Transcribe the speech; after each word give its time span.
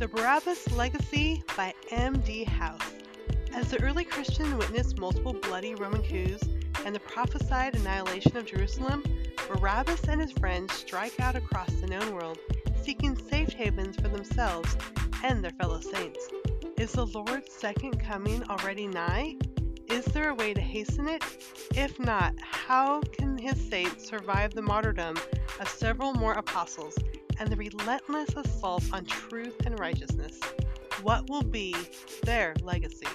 The 0.00 0.08
Barabbas 0.08 0.72
Legacy 0.72 1.44
by 1.58 1.74
M.D. 1.90 2.44
House. 2.44 2.94
As 3.52 3.70
the 3.70 3.82
early 3.82 4.02
Christian 4.02 4.56
witnessed 4.56 4.98
multiple 4.98 5.34
bloody 5.34 5.74
Roman 5.74 6.02
coups 6.02 6.42
and 6.86 6.94
the 6.94 7.00
prophesied 7.00 7.76
annihilation 7.76 8.34
of 8.38 8.46
Jerusalem, 8.46 9.04
Barabbas 9.46 10.04
and 10.04 10.18
his 10.18 10.32
friends 10.32 10.72
strike 10.72 11.20
out 11.20 11.36
across 11.36 11.70
the 11.74 11.86
known 11.86 12.14
world, 12.14 12.38
seeking 12.82 13.14
safe 13.14 13.50
havens 13.50 13.96
for 13.96 14.08
themselves 14.08 14.74
and 15.22 15.44
their 15.44 15.50
fellow 15.60 15.80
saints. 15.80 16.30
Is 16.78 16.92
the 16.92 17.04
Lord's 17.04 17.52
second 17.52 18.00
coming 18.00 18.42
already 18.44 18.86
nigh? 18.86 19.36
Is 19.86 20.06
there 20.06 20.30
a 20.30 20.34
way 20.34 20.54
to 20.54 20.62
hasten 20.62 21.08
it? 21.08 21.22
If 21.74 22.00
not, 22.00 22.32
how 22.40 23.02
can 23.02 23.36
his 23.36 23.60
saints 23.68 24.08
survive 24.08 24.54
the 24.54 24.62
martyrdom 24.62 25.18
of 25.60 25.68
several 25.68 26.14
more 26.14 26.32
apostles 26.32 26.96
and 27.40 27.48
the 27.48 27.56
relentless 27.56 28.28
assault 28.36 28.84
on 28.92 29.04
truth 29.06 29.64
and 29.64 29.78
righteousness? 29.78 30.38
What 31.02 31.28
will 31.30 31.42
be 31.42 31.74
their 32.22 32.54
legacy? 32.62 33.06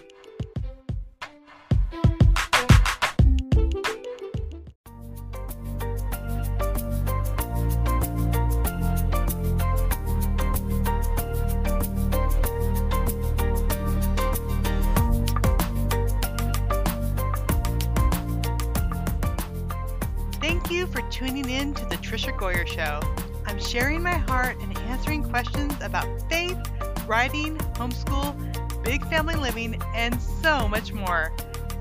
Thank 20.41 20.71
you 20.71 20.87
for 20.87 21.01
tuning 21.11 21.47
in 21.47 21.75
to 21.75 21.85
the 21.85 21.97
Tricia 21.97 22.35
Goyer 22.35 22.65
Show. 22.65 23.01
Sharing 23.67 24.03
my 24.03 24.13
heart 24.13 24.57
and 24.61 24.77
answering 24.89 25.23
questions 25.23 25.73
about 25.81 26.07
faith, 26.29 26.57
writing, 27.07 27.57
homeschool, 27.73 28.83
big 28.83 29.03
family 29.07 29.35
living, 29.35 29.81
and 29.95 30.21
so 30.21 30.67
much 30.67 30.93
more. 30.93 31.33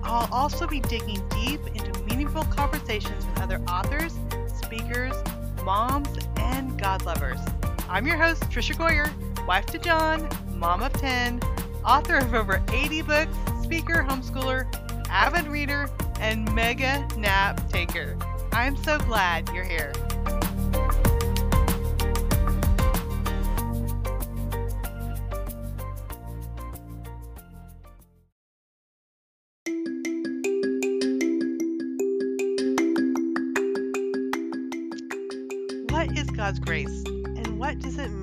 I'll 0.03 0.33
also 0.33 0.67
be 0.67 0.81
digging 0.81 1.23
deep 1.29 1.61
into 1.75 2.01
meaningful 2.05 2.45
conversations 2.45 3.27
with 3.27 3.41
other 3.41 3.61
authors, 3.69 4.19
speakers, 4.63 5.15
moms, 5.63 6.09
and 6.37 6.79
God 6.81 7.05
lovers. 7.05 7.39
I'm 7.89 8.07
your 8.07 8.17
host, 8.17 8.43
Tricia 8.45 8.75
Goyer, 8.75 9.47
wife 9.47 9.67
to 9.67 9.79
John, 9.79 10.27
mom 10.49 10.83
of 10.83 10.93
10, 10.95 11.41
author 11.85 12.17
of 12.17 12.33
over 12.33 12.63
80 12.73 13.03
books, 13.03 13.37
speaker, 13.63 14.05
homeschooler, 14.09 14.67
avid 15.11 15.47
reader, 15.47 15.89
and 16.19 16.51
mega 16.55 17.07
nap 17.19 17.71
taker. 17.71 18.17
I'm 18.53 18.77
so 18.77 18.99
glad 18.99 19.49
you're 19.51 19.65
here. 19.65 19.93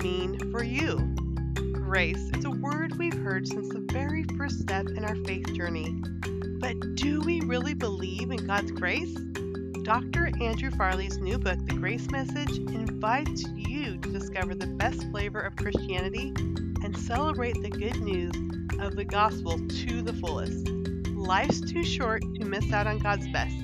Mean 0.02 0.50
for 0.50 0.64
you? 0.64 0.98
Grace 1.72 2.30
is 2.36 2.44
a 2.44 2.50
word 2.50 2.98
we've 2.98 3.22
heard 3.22 3.46
since 3.46 3.68
the 3.68 3.86
very 3.92 4.24
first 4.36 4.58
step 4.58 4.86
in 4.88 5.04
our 5.04 5.14
faith 5.24 5.52
journey. 5.54 5.94
But 6.58 6.96
do 6.96 7.20
we 7.20 7.40
really 7.42 7.74
believe 7.74 8.32
in 8.32 8.44
God's 8.46 8.72
grace? 8.72 9.14
Dr. 9.84 10.30
Andrew 10.40 10.72
Farley's 10.72 11.18
new 11.18 11.38
book, 11.38 11.58
The 11.66 11.74
Grace 11.74 12.10
Message, 12.10 12.58
invites 12.58 13.44
you 13.54 13.96
to 13.98 14.12
discover 14.12 14.56
the 14.56 14.66
best 14.66 15.08
flavor 15.10 15.40
of 15.40 15.54
Christianity 15.54 16.32
and 16.82 16.96
celebrate 16.96 17.62
the 17.62 17.70
good 17.70 18.00
news 18.00 18.34
of 18.80 18.96
the 18.96 19.04
gospel 19.04 19.60
to 19.68 20.02
the 20.02 20.14
fullest. 20.14 20.68
Life's 21.10 21.60
too 21.60 21.84
short 21.84 22.22
to 22.40 22.44
miss 22.44 22.72
out 22.72 22.88
on 22.88 22.98
God's 22.98 23.28
best. 23.28 23.56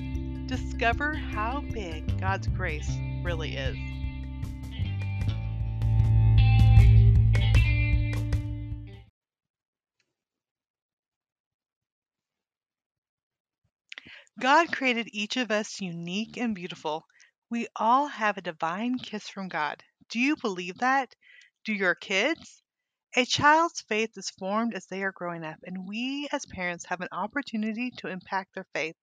Discover 0.45 1.15
how 1.15 1.63
big 1.73 2.19
God's 2.19 2.47
grace 2.47 2.89
really 3.23 3.57
is. 3.57 3.75
God 14.39 14.71
created 14.71 15.09
each 15.11 15.35
of 15.35 15.51
us 15.51 15.81
unique 15.81 16.37
and 16.37 16.55
beautiful. 16.55 17.05
We 17.49 17.67
all 17.75 18.07
have 18.07 18.37
a 18.37 18.41
divine 18.41 18.97
kiss 18.97 19.27
from 19.27 19.49
God. 19.49 19.83
Do 20.07 20.17
you 20.17 20.37
believe 20.37 20.77
that? 20.77 21.13
Do 21.65 21.73
your 21.73 21.93
kids? 21.93 22.63
A 23.17 23.25
child's 23.25 23.81
faith 23.81 24.11
is 24.15 24.29
formed 24.29 24.75
as 24.75 24.85
they 24.85 25.03
are 25.03 25.11
growing 25.11 25.43
up, 25.43 25.57
and 25.63 25.85
we 25.85 26.29
as 26.31 26.45
parents 26.45 26.85
have 26.85 27.01
an 27.01 27.09
opportunity 27.11 27.91
to 27.97 28.07
impact 28.07 28.55
their 28.55 28.67
faith. 28.73 28.95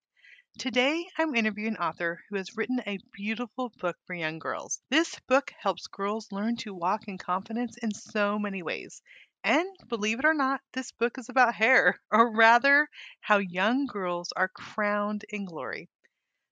Today, 0.59 1.07
I'm 1.19 1.35
interviewing 1.35 1.75
an 1.75 1.83
author 1.83 2.25
who 2.31 2.37
has 2.37 2.57
written 2.57 2.81
a 2.87 2.99
beautiful 3.13 3.75
book 3.79 3.99
for 4.07 4.15
young 4.15 4.39
girls. 4.39 4.81
This 4.89 5.21
book 5.29 5.53
helps 5.61 5.87
girls 5.87 6.33
learn 6.33 6.57
to 6.59 6.73
walk 6.73 7.09
in 7.09 7.19
confidence 7.19 7.77
in 7.83 7.93
so 7.93 8.39
many 8.39 8.63
ways. 8.63 9.03
And 9.49 9.77
believe 9.87 10.19
it 10.19 10.25
or 10.25 10.35
not, 10.35 10.61
this 10.73 10.91
book 10.91 11.19
is 11.19 11.29
about 11.29 11.55
hair, 11.55 12.01
or 12.11 12.35
rather, 12.35 12.89
how 13.21 13.39
young 13.39 13.87
girls 13.87 14.33
are 14.33 14.49
crowned 14.49 15.25
in 15.29 15.45
glory. 15.45 15.89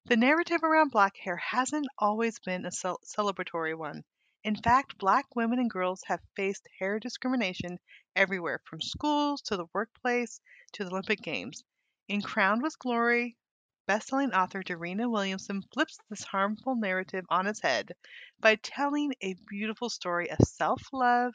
The 0.05 0.17
narrative 0.17 0.63
around 0.63 0.93
black 0.93 1.17
hair 1.17 1.37
hasn't 1.39 1.89
always 1.99 2.39
been 2.39 2.65
a 2.65 2.71
cel- 2.71 3.01
celebratory 3.05 3.77
one. 3.77 4.05
In 4.45 4.55
fact, 4.55 4.97
black 4.97 5.35
women 5.35 5.59
and 5.59 5.69
girls 5.69 6.05
have 6.07 6.21
faced 6.37 6.69
hair 6.79 7.01
discrimination 7.01 7.81
everywhere 8.15 8.61
from 8.65 8.81
schools 8.81 9.43
to 9.47 9.57
the 9.57 9.67
workplace 9.75 10.41
to 10.75 10.85
the 10.85 10.91
Olympic 10.91 11.19
Games. 11.19 11.65
In 12.07 12.23
Crowned 12.23 12.63
with 12.63 12.79
Glory, 12.79 13.37
bestselling 13.89 14.33
author 14.33 14.63
Dorena 14.63 15.11
Williamson 15.11 15.63
flips 15.73 15.99
this 16.11 16.23
harmful 16.23 16.77
narrative 16.77 17.25
on 17.29 17.49
its 17.49 17.61
head 17.61 17.91
by 18.39 18.55
telling 18.55 19.15
a 19.21 19.35
beautiful 19.49 19.91
story 19.91 20.31
of 20.31 20.39
self 20.47 20.81
love, 20.93 21.35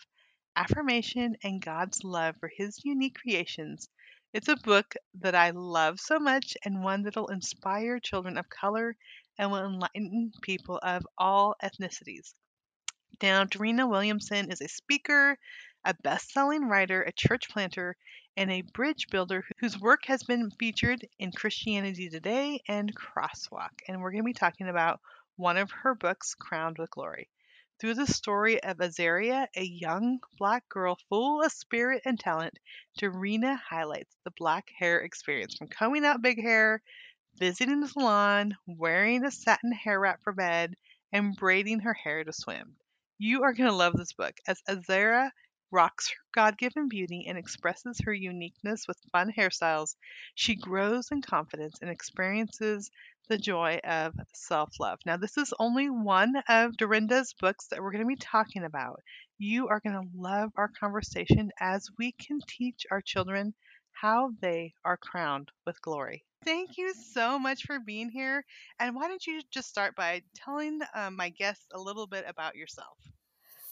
affirmation, 0.59 1.37
and 1.41 1.61
God's 1.61 2.03
love 2.03 2.35
for 2.37 2.51
His 2.53 2.83
unique 2.83 3.15
creations. 3.15 3.87
It's 4.33 4.49
a 4.49 4.57
book 4.57 4.93
that 5.21 5.33
I 5.33 5.51
love 5.51 6.01
so 6.01 6.19
much 6.19 6.57
and 6.65 6.83
one 6.83 7.03
that'll 7.03 7.29
inspire 7.29 7.99
children 7.99 8.37
of 8.37 8.49
color 8.49 8.97
and 9.37 9.51
will 9.51 9.65
enlighten 9.65 10.33
people 10.41 10.77
of 10.83 11.07
all 11.17 11.55
ethnicities. 11.63 12.33
Now, 13.21 13.45
Dorena 13.45 13.87
Williamson 13.87 14.51
is 14.51 14.59
a 14.59 14.67
speaker, 14.67 15.37
a 15.85 15.93
best 16.03 16.31
selling 16.31 16.67
writer, 16.67 17.03
a 17.03 17.13
church 17.13 17.49
planter, 17.49 17.95
and 18.35 18.51
a 18.51 18.61
bridge 18.61 19.07
builder 19.09 19.45
whose 19.59 19.79
work 19.79 20.01
has 20.05 20.23
been 20.23 20.51
featured 20.51 21.07
in 21.19 21.31
Christianity 21.31 22.09
Today 22.09 22.61
and 22.67 22.93
Crosswalk. 22.93 23.81
And 23.87 24.01
we're 24.01 24.11
going 24.11 24.23
to 24.23 24.27
be 24.27 24.33
talking 24.33 24.67
about 24.67 24.99
one 25.37 25.55
of 25.55 25.71
her 25.71 25.95
books, 25.95 26.35
Crowned 26.35 26.77
with 26.77 26.91
Glory. 26.91 27.29
Through 27.79 27.93
the 27.93 28.07
story 28.07 28.61
of 28.61 28.81
Azaria, 28.81 29.47
a 29.55 29.63
young 29.63 30.19
black 30.37 30.67
girl 30.67 30.97
full 31.07 31.41
of 31.41 31.51
spirit 31.53 32.01
and 32.03 32.19
talent, 32.19 32.59
Dorena 32.97 33.55
highlights 33.55 34.17
the 34.25 34.31
black 34.31 34.69
hair 34.77 34.99
experience 34.99 35.55
from 35.55 35.69
combing 35.69 36.03
out 36.03 36.21
big 36.21 36.41
hair, 36.41 36.83
visiting 37.35 37.79
the 37.79 37.87
salon, 37.87 38.57
wearing 38.65 39.23
a 39.23 39.31
satin 39.31 39.71
hair 39.71 39.97
wrap 39.97 40.21
for 40.23 40.33
bed, 40.33 40.75
and 41.13 41.37
braiding 41.37 41.79
her 41.79 41.93
hair 41.93 42.25
to 42.25 42.33
swim. 42.33 42.75
You 43.17 43.43
are 43.43 43.53
going 43.53 43.69
to 43.69 43.75
love 43.75 43.93
this 43.95 44.11
book 44.11 44.35
as 44.45 44.61
Azara 44.67 45.31
rocks 45.71 46.09
her 46.09 46.15
God 46.31 46.57
given 46.57 46.89
beauty 46.89 47.25
and 47.27 47.37
expresses 47.37 47.99
her 48.05 48.13
uniqueness 48.13 48.87
with 48.87 48.97
fun 49.11 49.33
hairstyles. 49.35 49.95
She 50.35 50.55
grows 50.55 51.11
in 51.11 51.21
confidence 51.21 51.79
and 51.81 51.89
experiences 51.89 52.91
the 53.27 53.37
joy 53.37 53.79
of 53.83 54.13
self 54.33 54.79
love. 54.79 54.99
Now, 55.05 55.17
this 55.17 55.37
is 55.37 55.53
only 55.59 55.89
one 55.89 56.35
of 56.47 56.77
Dorinda's 56.77 57.33
books 57.33 57.67
that 57.67 57.81
we're 57.81 57.91
going 57.91 58.03
to 58.03 58.07
be 58.07 58.15
talking 58.15 58.63
about. 58.63 59.01
You 59.37 59.67
are 59.67 59.79
going 59.79 59.95
to 59.95 60.17
love 60.17 60.51
our 60.55 60.69
conversation 60.79 61.51
as 61.59 61.87
we 61.97 62.11
can 62.11 62.39
teach 62.47 62.85
our 62.91 63.01
children 63.01 63.53
how 63.91 64.31
they 64.41 64.73
are 64.85 64.97
crowned 64.97 65.51
with 65.65 65.81
glory. 65.81 66.23
Thank 66.45 66.77
you 66.77 66.93
so 66.93 67.37
much 67.37 67.65
for 67.65 67.79
being 67.79 68.09
here. 68.09 68.45
And 68.79 68.95
why 68.95 69.07
don't 69.07 69.25
you 69.27 69.41
just 69.51 69.67
start 69.67 69.95
by 69.95 70.21
telling 70.35 70.79
um, 70.95 71.15
my 71.15 71.29
guests 71.29 71.67
a 71.73 71.79
little 71.79 72.07
bit 72.07 72.25
about 72.27 72.55
yourself? 72.55 72.97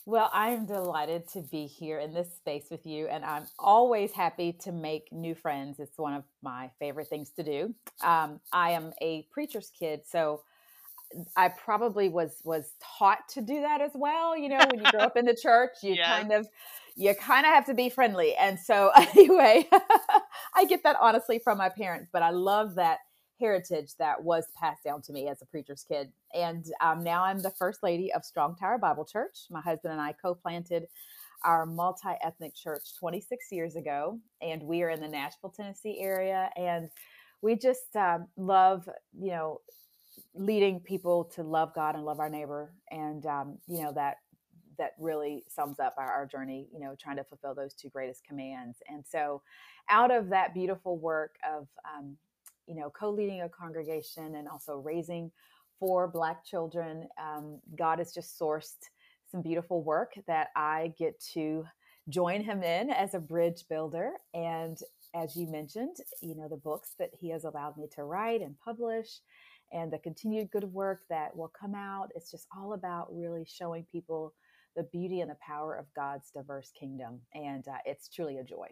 Well, 0.07 0.29
I 0.33 0.51
am 0.51 0.65
delighted 0.65 1.27
to 1.33 1.41
be 1.41 1.65
here 1.65 1.99
in 1.99 2.13
this 2.13 2.33
space 2.33 2.67
with 2.71 2.85
you, 2.85 3.07
and 3.07 3.25
I'm 3.25 3.43
always 3.59 4.13
happy 4.13 4.53
to 4.61 4.71
make 4.71 5.11
new 5.11 5.35
friends. 5.35 5.81
It's 5.81 5.97
one 5.97 6.13
of 6.13 6.23
my 6.41 6.71
favorite 6.79 7.09
things 7.09 7.31
to 7.31 7.43
do. 7.43 7.75
Um, 8.01 8.39
I 8.53 8.71
am 8.71 8.93
a 9.01 9.27
preacher's 9.33 9.69
kid, 9.77 10.03
so 10.09 10.43
I 11.35 11.49
probably 11.49 12.07
was 12.07 12.39
was 12.45 12.71
taught 12.81 13.27
to 13.33 13.41
do 13.41 13.59
that 13.59 13.81
as 13.81 13.91
well. 13.95 14.37
You 14.37 14.47
know, 14.47 14.59
when 14.59 14.79
you 14.79 14.89
grow 14.91 15.01
up 15.01 15.17
in 15.17 15.25
the 15.25 15.35
church, 15.43 15.71
you 15.83 15.95
yes. 15.95 16.07
kind 16.07 16.31
of 16.31 16.47
you 16.95 17.13
kind 17.13 17.45
of 17.45 17.51
have 17.51 17.65
to 17.65 17.73
be 17.73 17.89
friendly, 17.89 18.33
and 18.35 18.57
so 18.57 18.91
anyway, 18.95 19.67
I 20.55 20.63
get 20.69 20.83
that 20.83 20.95
honestly 21.01 21.37
from 21.37 21.57
my 21.57 21.67
parents. 21.67 22.07
But 22.13 22.23
I 22.23 22.29
love 22.29 22.75
that 22.75 22.99
heritage 23.39 23.95
that 23.99 24.23
was 24.23 24.45
passed 24.59 24.83
down 24.83 25.01
to 25.03 25.13
me 25.13 25.27
as 25.27 25.41
a 25.41 25.45
preacher's 25.45 25.83
kid. 25.87 26.11
And 26.33 26.65
um, 26.81 27.03
now 27.03 27.23
I'm 27.23 27.41
the 27.41 27.51
first 27.51 27.83
lady 27.83 28.11
of 28.13 28.25
Strong 28.25 28.55
Tower 28.55 28.77
Bible 28.77 29.05
Church. 29.05 29.45
My 29.49 29.61
husband 29.61 29.93
and 29.93 30.01
I 30.01 30.13
co 30.13 30.35
planted 30.35 30.87
our 31.43 31.65
multi 31.65 32.09
ethnic 32.23 32.55
church 32.55 32.95
26 32.99 33.51
years 33.51 33.75
ago, 33.75 34.19
and 34.41 34.63
we 34.63 34.81
are 34.83 34.89
in 34.89 35.01
the 35.01 35.07
Nashville, 35.07 35.53
Tennessee 35.55 35.99
area. 35.99 36.49
And 36.55 36.89
we 37.41 37.55
just 37.55 37.95
um, 37.95 38.27
love, 38.35 38.89
you 39.19 39.31
know, 39.31 39.61
leading 40.33 40.79
people 40.79 41.25
to 41.35 41.43
love 41.43 41.73
God 41.73 41.95
and 41.95 42.05
love 42.05 42.19
our 42.19 42.29
neighbor. 42.29 42.73
And, 42.91 43.25
um, 43.25 43.57
you 43.67 43.83
know, 43.83 43.91
that 43.93 44.17
that 44.77 44.91
really 44.99 45.43
sums 45.49 45.79
up 45.79 45.95
our, 45.97 46.11
our, 46.11 46.25
journey, 46.27 46.67
you 46.71 46.79
know, 46.79 46.95
trying 47.01 47.17
to 47.17 47.23
fulfill 47.23 47.55
those 47.55 47.73
two 47.73 47.89
greatest 47.89 48.23
commands. 48.23 48.77
And 48.87 49.03
so, 49.03 49.41
out 49.89 50.11
of 50.11 50.29
that 50.29 50.53
beautiful 50.53 50.97
work 50.97 51.35
of, 51.49 51.67
um, 51.95 52.17
you 52.67 52.75
know, 52.75 52.89
co 52.89 53.09
leading 53.09 53.41
a 53.41 53.49
congregation 53.49 54.35
and 54.35 54.47
also 54.47 54.77
raising 54.77 55.31
four 55.79 56.07
Black 56.07 56.43
children, 56.45 57.07
um, 57.21 57.59
God 57.77 57.99
has 57.99 58.13
just 58.13 58.39
sourced 58.39 58.75
some 59.31 59.41
beautiful 59.41 59.83
work 59.83 60.13
that 60.27 60.49
I 60.55 60.93
get 60.97 61.19
to 61.33 61.65
join 62.09 62.41
him 62.41 62.63
in 62.63 62.89
as 62.89 63.13
a 63.13 63.19
bridge 63.19 63.65
builder. 63.69 64.11
And 64.33 64.77
as 65.13 65.35
you 65.35 65.47
mentioned, 65.47 65.97
you 66.21 66.35
know, 66.35 66.47
the 66.47 66.57
books 66.57 66.93
that 66.99 67.09
he 67.19 67.29
has 67.29 67.43
allowed 67.43 67.77
me 67.77 67.87
to 67.95 68.03
write 68.03 68.41
and 68.41 68.55
publish 68.59 69.19
and 69.71 69.91
the 69.91 69.99
continued 69.99 70.49
good 70.51 70.63
work 70.63 71.01
that 71.09 71.35
will 71.35 71.51
come 71.59 71.75
out. 71.75 72.09
It's 72.15 72.31
just 72.31 72.47
all 72.55 72.73
about 72.73 73.07
really 73.11 73.45
showing 73.45 73.85
people 73.91 74.33
the 74.75 74.83
beauty 74.83 75.21
and 75.21 75.29
the 75.29 75.37
power 75.45 75.75
of 75.75 75.85
God's 75.95 76.31
diverse 76.31 76.71
kingdom. 76.79 77.19
And 77.33 77.67
uh, 77.67 77.77
it's 77.85 78.07
truly 78.09 78.37
a 78.37 78.43
joy. 78.43 78.67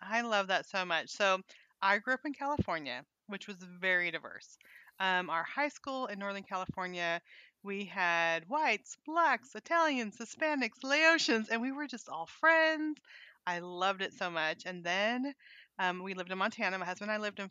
I 0.00 0.20
love 0.20 0.46
that 0.48 0.66
so 0.68 0.84
much. 0.84 1.08
So 1.10 1.40
I 1.82 1.98
grew 1.98 2.14
up 2.14 2.20
in 2.24 2.34
California, 2.34 3.04
which 3.28 3.46
was 3.46 3.56
very 3.80 4.10
diverse. 4.10 4.58
Um, 4.98 5.28
our 5.30 5.44
high 5.44 5.68
school 5.68 6.06
in 6.06 6.18
Northern 6.18 6.42
California, 6.42 7.20
we 7.62 7.84
had 7.84 8.48
whites, 8.48 8.96
blacks, 9.06 9.54
Italians, 9.54 10.16
Hispanics, 10.18 10.82
Laotians, 10.84 11.48
and 11.50 11.60
we 11.60 11.72
were 11.72 11.86
just 11.86 12.08
all 12.08 12.26
friends. 12.26 12.98
I 13.46 13.60
loved 13.60 14.02
it 14.02 14.12
so 14.14 14.30
much. 14.30 14.62
And 14.66 14.82
then 14.84 15.34
um, 15.78 16.02
we 16.02 16.14
lived 16.14 16.32
in 16.32 16.38
Montana. 16.38 16.78
My 16.78 16.86
husband 16.86 17.10
and 17.10 17.18
I 17.18 17.22
lived 17.22 17.40
in 17.40 17.50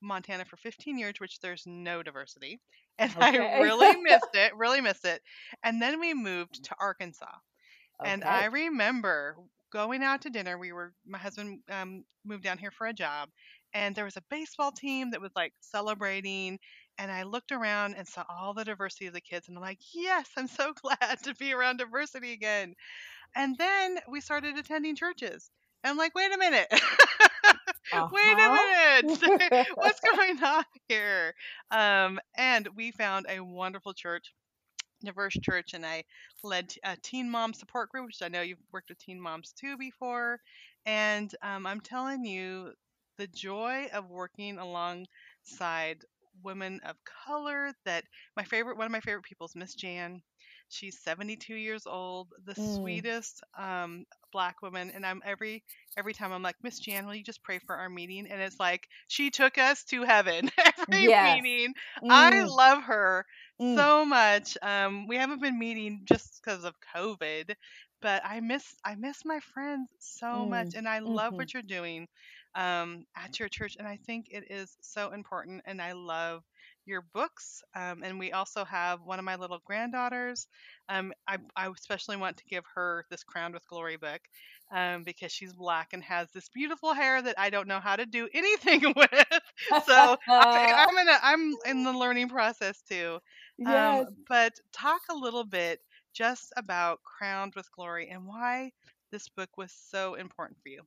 Montana 0.00 0.44
for 0.44 0.56
15 0.56 0.98
years, 0.98 1.14
which 1.18 1.40
there's 1.40 1.64
no 1.66 2.02
diversity. 2.02 2.60
And 3.00 3.12
okay. 3.16 3.38
I 3.38 3.60
really 3.62 3.96
missed 4.02 4.34
it, 4.34 4.56
really 4.56 4.80
missed 4.80 5.04
it. 5.04 5.22
And 5.62 5.80
then 5.80 6.00
we 6.00 6.14
moved 6.14 6.64
to 6.64 6.74
Arkansas. 6.80 7.26
Okay. 8.00 8.10
And 8.10 8.24
I 8.24 8.46
remember 8.46 9.36
going 9.72 10.02
out 10.02 10.22
to 10.22 10.30
dinner. 10.30 10.58
We 10.58 10.72
were, 10.72 10.92
my 11.06 11.18
husband 11.18 11.60
um, 11.70 12.04
moved 12.24 12.42
down 12.42 12.58
here 12.58 12.72
for 12.72 12.88
a 12.88 12.92
job, 12.92 13.28
and 13.74 13.94
there 13.94 14.04
was 14.04 14.16
a 14.16 14.24
baseball 14.30 14.72
team 14.72 15.10
that 15.10 15.20
was 15.20 15.32
like 15.36 15.52
celebrating. 15.60 16.58
And 16.98 17.12
I 17.12 17.22
looked 17.22 17.52
around 17.52 17.94
and 17.94 18.08
saw 18.08 18.24
all 18.28 18.54
the 18.54 18.64
diversity 18.64 19.06
of 19.06 19.14
the 19.14 19.20
kids, 19.20 19.48
and 19.48 19.56
I'm 19.56 19.62
like, 19.62 19.78
yes, 19.94 20.28
I'm 20.36 20.48
so 20.48 20.72
glad 20.82 21.18
to 21.24 21.34
be 21.34 21.52
around 21.52 21.78
diversity 21.78 22.32
again. 22.32 22.74
And 23.36 23.56
then 23.56 23.98
we 24.08 24.20
started 24.20 24.56
attending 24.56 24.96
churches. 24.96 25.50
And 25.84 25.92
I'm 25.92 25.96
like, 25.96 26.14
wait 26.14 26.32
a 26.34 26.38
minute. 26.38 26.66
uh-huh. 26.72 28.08
wait 28.12 28.36
a 28.36 28.42
uh-huh. 28.42 29.02
minute. 29.02 29.66
What's 29.74 30.00
going 30.00 30.42
on 30.42 30.64
here? 30.88 31.34
Um, 31.70 32.18
and 32.36 32.68
we 32.74 32.90
found 32.90 33.26
a 33.28 33.40
wonderful 33.40 33.92
church, 33.94 34.32
diverse 35.04 35.36
church, 35.40 35.74
and 35.74 35.86
I 35.86 36.02
led 36.42 36.74
a 36.84 36.96
teen 36.96 37.30
mom 37.30 37.54
support 37.54 37.90
group, 37.90 38.06
which 38.06 38.22
I 38.22 38.28
know 38.28 38.40
you've 38.40 38.58
worked 38.72 38.88
with 38.88 38.98
teen 38.98 39.20
moms 39.20 39.52
too 39.52 39.76
before. 39.76 40.40
And 40.84 41.32
um, 41.42 41.66
I'm 41.66 41.80
telling 41.80 42.24
you, 42.24 42.72
the 43.18 43.26
joy 43.26 43.88
of 43.92 44.08
working 44.08 44.58
alongside 44.58 45.98
women 46.42 46.80
of 46.86 46.96
color 47.26 47.72
that 47.84 48.04
my 48.36 48.44
favorite 48.44 48.76
one 48.76 48.86
of 48.86 48.92
my 48.92 49.00
favorite 49.00 49.24
people 49.24 49.46
is 49.46 49.56
miss 49.56 49.74
jan 49.74 50.22
she's 50.68 50.98
72 51.02 51.54
years 51.54 51.86
old 51.86 52.28
the 52.44 52.54
mm. 52.54 52.76
sweetest 52.76 53.42
um, 53.58 54.04
black 54.32 54.60
woman 54.62 54.92
and 54.94 55.04
i'm 55.04 55.20
every 55.24 55.62
every 55.96 56.12
time 56.12 56.32
i'm 56.32 56.42
like 56.42 56.56
miss 56.62 56.78
jan 56.78 57.06
will 57.06 57.14
you 57.14 57.24
just 57.24 57.42
pray 57.42 57.58
for 57.58 57.74
our 57.74 57.88
meeting 57.88 58.26
and 58.30 58.40
it's 58.40 58.60
like 58.60 58.86
she 59.08 59.30
took 59.30 59.58
us 59.58 59.84
to 59.84 60.02
heaven 60.02 60.50
every 60.78 61.04
yes. 61.04 61.40
meeting 61.42 61.74
mm. 62.02 62.10
i 62.10 62.44
love 62.44 62.82
her 62.82 63.24
mm. 63.60 63.76
so 63.76 64.04
much 64.04 64.56
um, 64.62 65.06
we 65.06 65.16
haven't 65.16 65.42
been 65.42 65.58
meeting 65.58 66.02
just 66.04 66.40
because 66.42 66.64
of 66.64 66.74
covid 66.94 67.54
but 68.02 68.22
i 68.24 68.40
miss 68.40 68.64
i 68.84 68.94
miss 68.94 69.24
my 69.24 69.40
friends 69.54 69.88
so 69.98 70.44
much 70.44 70.68
mm. 70.68 70.78
and 70.78 70.88
i 70.88 70.98
love 70.98 71.28
mm-hmm. 71.28 71.36
what 71.36 71.54
you're 71.54 71.62
doing 71.62 72.06
um, 72.54 73.04
at 73.16 73.38
your 73.38 73.48
church 73.48 73.76
and 73.78 73.86
i 73.86 73.98
think 74.06 74.26
it 74.30 74.44
is 74.50 74.76
so 74.80 75.12
important 75.12 75.62
and 75.66 75.80
i 75.80 75.92
love 75.92 76.42
your 76.88 77.02
books. 77.12 77.62
Um, 77.76 78.02
and 78.02 78.18
we 78.18 78.32
also 78.32 78.64
have 78.64 79.00
one 79.04 79.18
of 79.18 79.24
my 79.24 79.36
little 79.36 79.60
granddaughters. 79.64 80.48
Um, 80.88 81.12
I, 81.28 81.36
I, 81.54 81.68
especially 81.68 82.16
want 82.16 82.38
to 82.38 82.44
give 82.48 82.64
her 82.74 83.04
this 83.10 83.22
Crowned 83.22 83.54
with 83.54 83.68
Glory 83.68 83.96
book 83.96 84.20
um, 84.72 85.04
because 85.04 85.30
she's 85.30 85.52
black 85.52 85.90
and 85.92 86.02
has 86.02 86.30
this 86.32 86.48
beautiful 86.48 86.94
hair 86.94 87.20
that 87.22 87.38
I 87.38 87.50
don't 87.50 87.68
know 87.68 87.80
how 87.80 87.94
to 87.94 88.06
do 88.06 88.28
anything 88.34 88.92
with. 88.96 89.40
so 89.86 90.16
I, 90.28 90.86
am 90.88 90.98
in 90.98 91.08
a, 91.08 91.18
I'm 91.22 91.54
in 91.66 91.84
the 91.84 91.92
learning 91.92 92.30
process 92.30 92.80
too. 92.88 93.18
Um, 93.64 93.72
yes. 93.72 94.06
but 94.28 94.52
talk 94.72 95.02
a 95.10 95.14
little 95.14 95.44
bit 95.44 95.80
just 96.14 96.52
about 96.56 97.00
Crowned 97.04 97.54
with 97.54 97.70
Glory 97.72 98.08
and 98.10 98.26
why 98.26 98.72
this 99.12 99.28
book 99.28 99.50
was 99.56 99.72
so 99.72 100.14
important 100.14 100.58
for 100.62 100.70
you. 100.70 100.82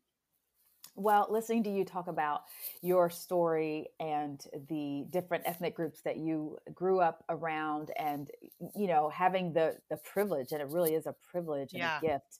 Well, 1.01 1.27
listening 1.31 1.63
to 1.63 1.71
you 1.71 1.83
talk 1.83 2.07
about 2.07 2.41
your 2.83 3.09
story 3.09 3.87
and 3.99 4.39
the 4.69 5.05
different 5.09 5.43
ethnic 5.47 5.75
groups 5.75 6.01
that 6.03 6.17
you 6.17 6.59
grew 6.75 6.99
up 6.99 7.23
around, 7.27 7.89
and 7.97 8.29
you 8.75 8.87
know, 8.87 9.09
having 9.09 9.51
the 9.51 9.77
the 9.89 9.97
privilege, 9.97 10.51
and 10.51 10.61
it 10.61 10.67
really 10.69 10.93
is 10.93 11.07
a 11.07 11.15
privilege 11.31 11.73
and 11.73 11.79
yeah. 11.79 11.97
a 11.97 12.01
gift. 12.01 12.39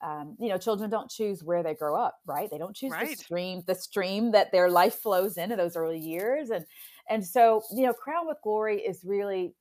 Um, 0.00 0.36
you 0.38 0.48
know, 0.48 0.58
children 0.58 0.90
don't 0.90 1.10
choose 1.10 1.42
where 1.42 1.64
they 1.64 1.74
grow 1.74 2.00
up, 2.00 2.18
right? 2.24 2.48
They 2.48 2.58
don't 2.58 2.76
choose 2.76 2.92
right. 2.92 3.10
the 3.10 3.16
stream, 3.16 3.64
the 3.66 3.74
stream 3.74 4.30
that 4.30 4.52
their 4.52 4.70
life 4.70 4.94
flows 4.94 5.36
in 5.36 5.50
in 5.50 5.58
those 5.58 5.74
early 5.74 5.98
years, 5.98 6.50
and 6.50 6.64
and 7.10 7.26
so 7.26 7.62
you 7.74 7.82
know, 7.82 7.92
Crown 7.92 8.28
with 8.28 8.38
Glory 8.44 8.80
is 8.80 9.02
really 9.04 9.54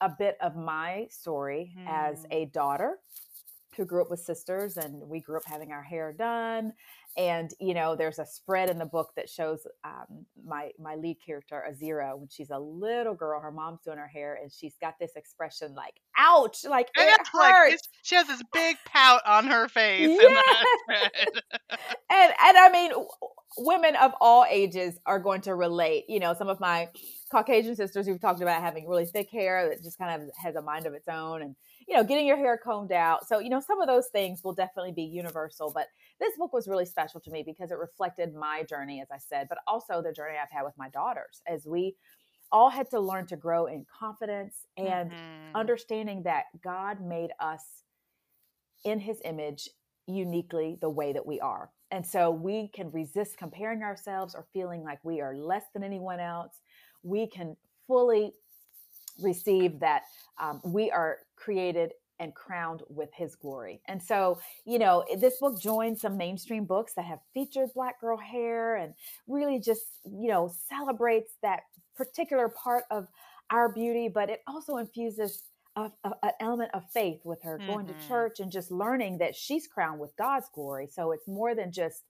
a 0.00 0.08
bit 0.18 0.38
of 0.40 0.56
my 0.56 1.06
story 1.10 1.74
mm. 1.78 1.84
as 1.86 2.20
hmm. 2.20 2.32
a 2.32 2.44
daughter 2.46 2.98
who 3.76 3.84
grew 3.84 4.02
up 4.02 4.10
with 4.10 4.20
sisters 4.20 4.76
and 4.76 5.00
we 5.08 5.20
grew 5.20 5.36
up 5.36 5.44
having 5.46 5.72
our 5.72 5.82
hair 5.82 6.12
done 6.12 6.72
and 7.16 7.52
you 7.60 7.74
know 7.74 7.94
there's 7.94 8.18
a 8.18 8.24
spread 8.26 8.70
in 8.70 8.78
the 8.78 8.86
book 8.86 9.10
that 9.16 9.28
shows 9.28 9.66
um, 9.84 10.24
my 10.44 10.70
my 10.78 10.94
lead 10.94 11.16
character 11.24 11.62
azira 11.70 12.16
when 12.16 12.28
she's 12.28 12.50
a 12.50 12.58
little 12.58 13.14
girl 13.14 13.40
her 13.40 13.50
mom's 13.50 13.80
doing 13.84 13.98
her 13.98 14.08
hair 14.08 14.38
and 14.40 14.50
she's 14.50 14.74
got 14.80 14.94
this 14.98 15.12
expression 15.16 15.74
like 15.74 15.94
ouch 16.16 16.64
like 16.68 16.88
it 16.94 17.20
hurts 17.32 17.34
like, 17.34 17.78
she 18.02 18.14
has 18.14 18.26
this 18.26 18.42
big 18.52 18.76
pout 18.86 19.20
on 19.26 19.46
her 19.46 19.68
face 19.68 20.08
yes. 20.20 20.44
and 22.10 22.32
and 22.42 22.56
i 22.56 22.70
mean 22.72 22.92
women 23.58 23.94
of 23.96 24.12
all 24.20 24.46
ages 24.48 24.98
are 25.04 25.18
going 25.18 25.42
to 25.42 25.54
relate 25.54 26.04
you 26.08 26.18
know 26.18 26.32
some 26.32 26.48
of 26.48 26.60
my 26.60 26.88
caucasian 27.30 27.76
sisters 27.76 28.06
who've 28.06 28.20
talked 28.20 28.40
about 28.40 28.62
having 28.62 28.88
really 28.88 29.06
thick 29.06 29.30
hair 29.30 29.68
that 29.68 29.82
just 29.82 29.98
kind 29.98 30.22
of 30.22 30.28
has 30.42 30.54
a 30.54 30.62
mind 30.62 30.86
of 30.86 30.94
its 30.94 31.08
own 31.08 31.42
and 31.42 31.56
you 31.88 31.96
know, 31.96 32.04
getting 32.04 32.26
your 32.26 32.36
hair 32.36 32.58
combed 32.62 32.92
out. 32.92 33.26
So, 33.26 33.38
you 33.38 33.50
know, 33.50 33.60
some 33.60 33.80
of 33.80 33.88
those 33.88 34.08
things 34.08 34.42
will 34.44 34.54
definitely 34.54 34.92
be 34.92 35.02
universal. 35.02 35.72
But 35.74 35.88
this 36.20 36.36
book 36.36 36.52
was 36.52 36.68
really 36.68 36.86
special 36.86 37.20
to 37.20 37.30
me 37.30 37.42
because 37.44 37.70
it 37.70 37.78
reflected 37.78 38.34
my 38.34 38.64
journey, 38.68 39.00
as 39.00 39.08
I 39.10 39.18
said, 39.18 39.46
but 39.48 39.58
also 39.66 40.02
the 40.02 40.12
journey 40.12 40.36
I've 40.40 40.50
had 40.50 40.64
with 40.64 40.74
my 40.76 40.88
daughters 40.90 41.42
as 41.46 41.66
we 41.66 41.96
all 42.50 42.70
had 42.70 42.90
to 42.90 43.00
learn 43.00 43.26
to 43.26 43.36
grow 43.36 43.66
in 43.66 43.86
confidence 43.98 44.66
and 44.76 45.10
mm-hmm. 45.10 45.56
understanding 45.56 46.22
that 46.24 46.44
God 46.62 47.00
made 47.00 47.30
us 47.40 47.64
in 48.84 49.00
his 49.00 49.20
image 49.24 49.68
uniquely 50.06 50.76
the 50.80 50.90
way 50.90 51.12
that 51.12 51.26
we 51.26 51.40
are. 51.40 51.70
And 51.90 52.06
so 52.06 52.30
we 52.30 52.68
can 52.68 52.90
resist 52.90 53.36
comparing 53.36 53.82
ourselves 53.82 54.34
or 54.34 54.46
feeling 54.52 54.82
like 54.82 54.98
we 55.02 55.20
are 55.20 55.34
less 55.36 55.64
than 55.72 55.82
anyone 55.82 56.20
else. 56.20 56.60
We 57.02 57.26
can 57.26 57.56
fully 57.86 58.32
receive 59.20 59.80
that 59.80 60.02
um, 60.40 60.60
we 60.64 60.90
are 60.90 61.18
created 61.42 61.92
and 62.18 62.34
crowned 62.34 62.82
with 62.88 63.08
his 63.14 63.34
glory. 63.34 63.80
And 63.88 64.00
so, 64.00 64.38
you 64.64 64.78
know, 64.78 65.04
this 65.18 65.38
book 65.40 65.60
joins 65.60 66.00
some 66.00 66.16
mainstream 66.16 66.64
books 66.64 66.92
that 66.94 67.04
have 67.04 67.18
featured 67.34 67.70
black 67.74 68.00
girl 68.00 68.16
hair 68.16 68.76
and 68.76 68.94
really 69.26 69.58
just, 69.58 69.82
you 70.04 70.28
know, 70.28 70.52
celebrates 70.68 71.32
that 71.42 71.60
particular 71.96 72.48
part 72.48 72.84
of 72.90 73.08
our 73.50 73.72
beauty, 73.72 74.08
but 74.08 74.30
it 74.30 74.40
also 74.46 74.76
infuses 74.76 75.42
an 75.74 75.90
element 76.40 76.70
of 76.74 76.82
faith 76.92 77.20
with 77.24 77.42
her 77.42 77.58
mm-hmm. 77.58 77.72
going 77.72 77.86
to 77.86 77.92
mm-hmm. 77.92 78.08
church 78.08 78.40
and 78.40 78.52
just 78.52 78.70
learning 78.70 79.18
that 79.18 79.34
she's 79.34 79.66
crowned 79.66 79.98
with 79.98 80.14
God's 80.16 80.46
glory. 80.54 80.86
So 80.86 81.12
it's 81.12 81.26
more 81.26 81.54
than 81.54 81.72
just 81.72 82.02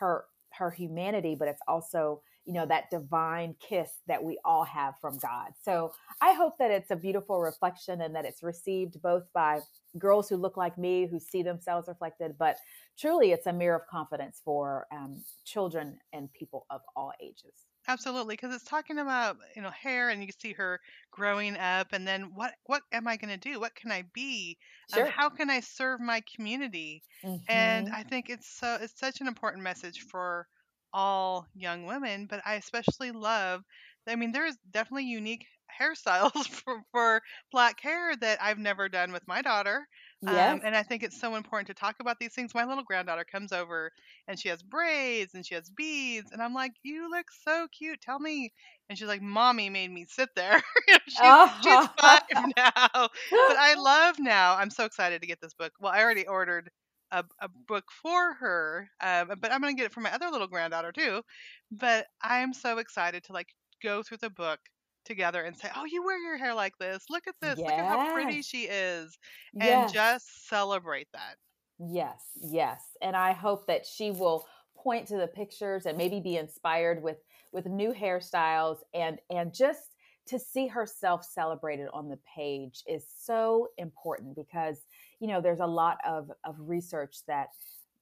her 0.00 0.24
her 0.58 0.70
humanity, 0.70 1.34
but 1.38 1.48
it's 1.48 1.62
also 1.68 2.22
you 2.44 2.52
know 2.52 2.66
that 2.66 2.90
divine 2.90 3.54
kiss 3.60 3.90
that 4.06 4.22
we 4.24 4.38
all 4.44 4.64
have 4.64 4.94
from 5.00 5.18
god 5.18 5.52
so 5.60 5.92
i 6.20 6.32
hope 6.32 6.58
that 6.58 6.70
it's 6.70 6.90
a 6.90 6.96
beautiful 6.96 7.40
reflection 7.40 8.00
and 8.00 8.14
that 8.14 8.24
it's 8.24 8.42
received 8.42 9.00
both 9.02 9.24
by 9.32 9.60
girls 9.98 10.28
who 10.28 10.36
look 10.36 10.56
like 10.56 10.76
me 10.78 11.06
who 11.06 11.18
see 11.20 11.42
themselves 11.42 11.88
reflected 11.88 12.36
but 12.38 12.56
truly 12.98 13.32
it's 13.32 13.46
a 13.46 13.52
mirror 13.52 13.76
of 13.76 13.86
confidence 13.86 14.40
for 14.44 14.86
um, 14.90 15.24
children 15.44 15.98
and 16.12 16.32
people 16.32 16.66
of 16.70 16.80
all 16.96 17.12
ages 17.20 17.66
Absolutely, 17.86 18.34
because 18.34 18.52
it's 18.54 18.64
talking 18.64 18.98
about 18.98 19.38
you 19.54 19.62
know 19.62 19.70
hair, 19.70 20.08
and 20.10 20.24
you 20.24 20.30
see 20.32 20.52
her 20.54 20.80
growing 21.12 21.56
up, 21.56 21.92
and 21.92 22.06
then 22.08 22.34
what 22.34 22.54
what 22.64 22.82
am 22.92 23.06
I 23.06 23.16
going 23.16 23.30
to 23.30 23.36
do? 23.36 23.60
What 23.60 23.74
can 23.76 23.92
I 23.92 24.02
be? 24.02 24.58
Um, 24.92 25.04
how 25.04 25.30
can 25.30 25.48
I 25.50 25.60
serve 25.60 26.00
my 26.00 26.22
community? 26.22 27.04
And 27.48 27.88
hmm 27.88 27.94
I 27.94 28.02
think 28.04 28.28
it's 28.30 28.48
so 28.48 28.74
it's 28.80 28.98
such 28.98 29.20
an 29.20 29.26
important 29.28 29.62
message 29.62 30.00
for 30.00 30.48
all 30.92 31.46
young 31.54 31.86
women, 31.86 32.26
but 32.26 32.40
I 32.44 32.54
especially 32.54 33.10
love. 33.12 33.62
I 34.06 34.16
mean, 34.16 34.32
there's 34.32 34.56
definitely 34.70 35.04
unique 35.04 35.46
hairstyles 35.80 36.46
for, 36.48 36.82
for 36.92 37.22
black 37.50 37.80
hair 37.80 38.14
that 38.16 38.42
I've 38.42 38.58
never 38.58 38.88
done 38.88 39.12
with 39.12 39.26
my 39.26 39.42
daughter. 39.42 39.86
Um, 40.26 40.60
and 40.64 40.76
I 40.76 40.84
think 40.84 41.02
it's 41.02 41.18
so 41.18 41.34
important 41.34 41.66
to 41.68 41.74
talk 41.74 41.96
about 42.00 42.18
these 42.20 42.32
things. 42.34 42.54
My 42.54 42.64
little 42.64 42.84
granddaughter 42.84 43.24
comes 43.24 43.52
over 43.52 43.90
and 44.28 44.38
she 44.38 44.48
has 44.48 44.62
braids 44.62 45.34
and 45.34 45.44
she 45.44 45.54
has 45.54 45.68
beads 45.70 46.30
and 46.32 46.40
i'm 46.42 46.54
like 46.54 46.72
you 46.82 47.10
look 47.10 47.26
so 47.44 47.66
cute 47.76 48.00
tell 48.00 48.18
me 48.18 48.52
and 48.88 48.98
she's 48.98 49.08
like 49.08 49.22
mommy 49.22 49.68
made 49.70 49.90
me 49.90 50.04
sit 50.08 50.28
there 50.36 50.62
she's 51.08 51.36
she's 51.60 51.88
five 52.00 52.20
now 52.56 53.08
but 53.46 53.56
i 53.56 53.74
love 53.76 54.16
now 54.18 54.56
i'm 54.56 54.70
so 54.70 54.84
excited 54.84 55.20
to 55.20 55.26
get 55.26 55.40
this 55.40 55.54
book 55.54 55.72
well 55.80 55.92
i 55.92 56.00
already 56.02 56.26
ordered 56.26 56.70
a, 57.12 57.24
a 57.40 57.48
book 57.48 57.84
for 57.92 58.34
her 58.34 58.88
um, 59.00 59.28
but 59.40 59.52
i'm 59.52 59.60
going 59.60 59.74
to 59.76 59.80
get 59.80 59.86
it 59.86 59.92
for 59.92 60.00
my 60.00 60.12
other 60.12 60.30
little 60.30 60.48
granddaughter 60.48 60.92
too 60.92 61.22
but 61.70 62.06
i'm 62.22 62.52
so 62.52 62.78
excited 62.78 63.24
to 63.24 63.32
like 63.32 63.48
go 63.82 64.02
through 64.02 64.18
the 64.18 64.30
book 64.30 64.60
together 65.04 65.42
and 65.42 65.56
say 65.56 65.70
oh 65.76 65.84
you 65.84 66.04
wear 66.04 66.18
your 66.18 66.38
hair 66.38 66.54
like 66.54 66.74
this 66.78 67.04
look 67.10 67.26
at 67.26 67.34
this 67.40 67.62
look 67.66 67.78
at 67.78 67.86
how 67.86 67.98
pretty 67.98 68.42
she 68.42 68.64
is 68.64 69.18
and 69.60 69.86
Yes. 69.86 69.92
just 69.92 70.48
celebrate 70.48 71.08
that 71.12 71.36
Yes, 71.78 72.30
yes. 72.40 72.96
And 73.00 73.16
I 73.16 73.32
hope 73.32 73.66
that 73.66 73.86
she 73.86 74.10
will 74.10 74.46
point 74.76 75.08
to 75.08 75.16
the 75.16 75.26
pictures 75.26 75.86
and 75.86 75.98
maybe 75.98 76.20
be 76.20 76.36
inspired 76.36 77.02
with 77.02 77.18
with 77.52 77.66
new 77.66 77.92
hairstyles 77.92 78.78
and 78.94 79.20
and 79.30 79.54
just 79.54 79.96
to 80.26 80.38
see 80.38 80.68
herself 80.68 81.24
celebrated 81.24 81.88
on 81.92 82.08
the 82.08 82.18
page 82.18 82.82
is 82.86 83.06
so 83.08 83.68
important 83.76 84.36
because 84.36 84.86
you 85.22 85.28
know 85.28 85.40
there's 85.40 85.60
a 85.60 85.66
lot 85.66 85.98
of 86.04 86.30
of 86.44 86.56
research 86.58 87.18
that 87.28 87.48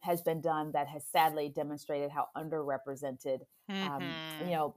has 0.00 0.22
been 0.22 0.40
done 0.40 0.72
that 0.72 0.88
has 0.88 1.04
sadly 1.06 1.52
demonstrated 1.54 2.10
how 2.10 2.26
underrepresented 2.36 3.40
um, 3.68 4.02
you 4.40 4.46
hmm 4.46 4.50
know 4.50 4.74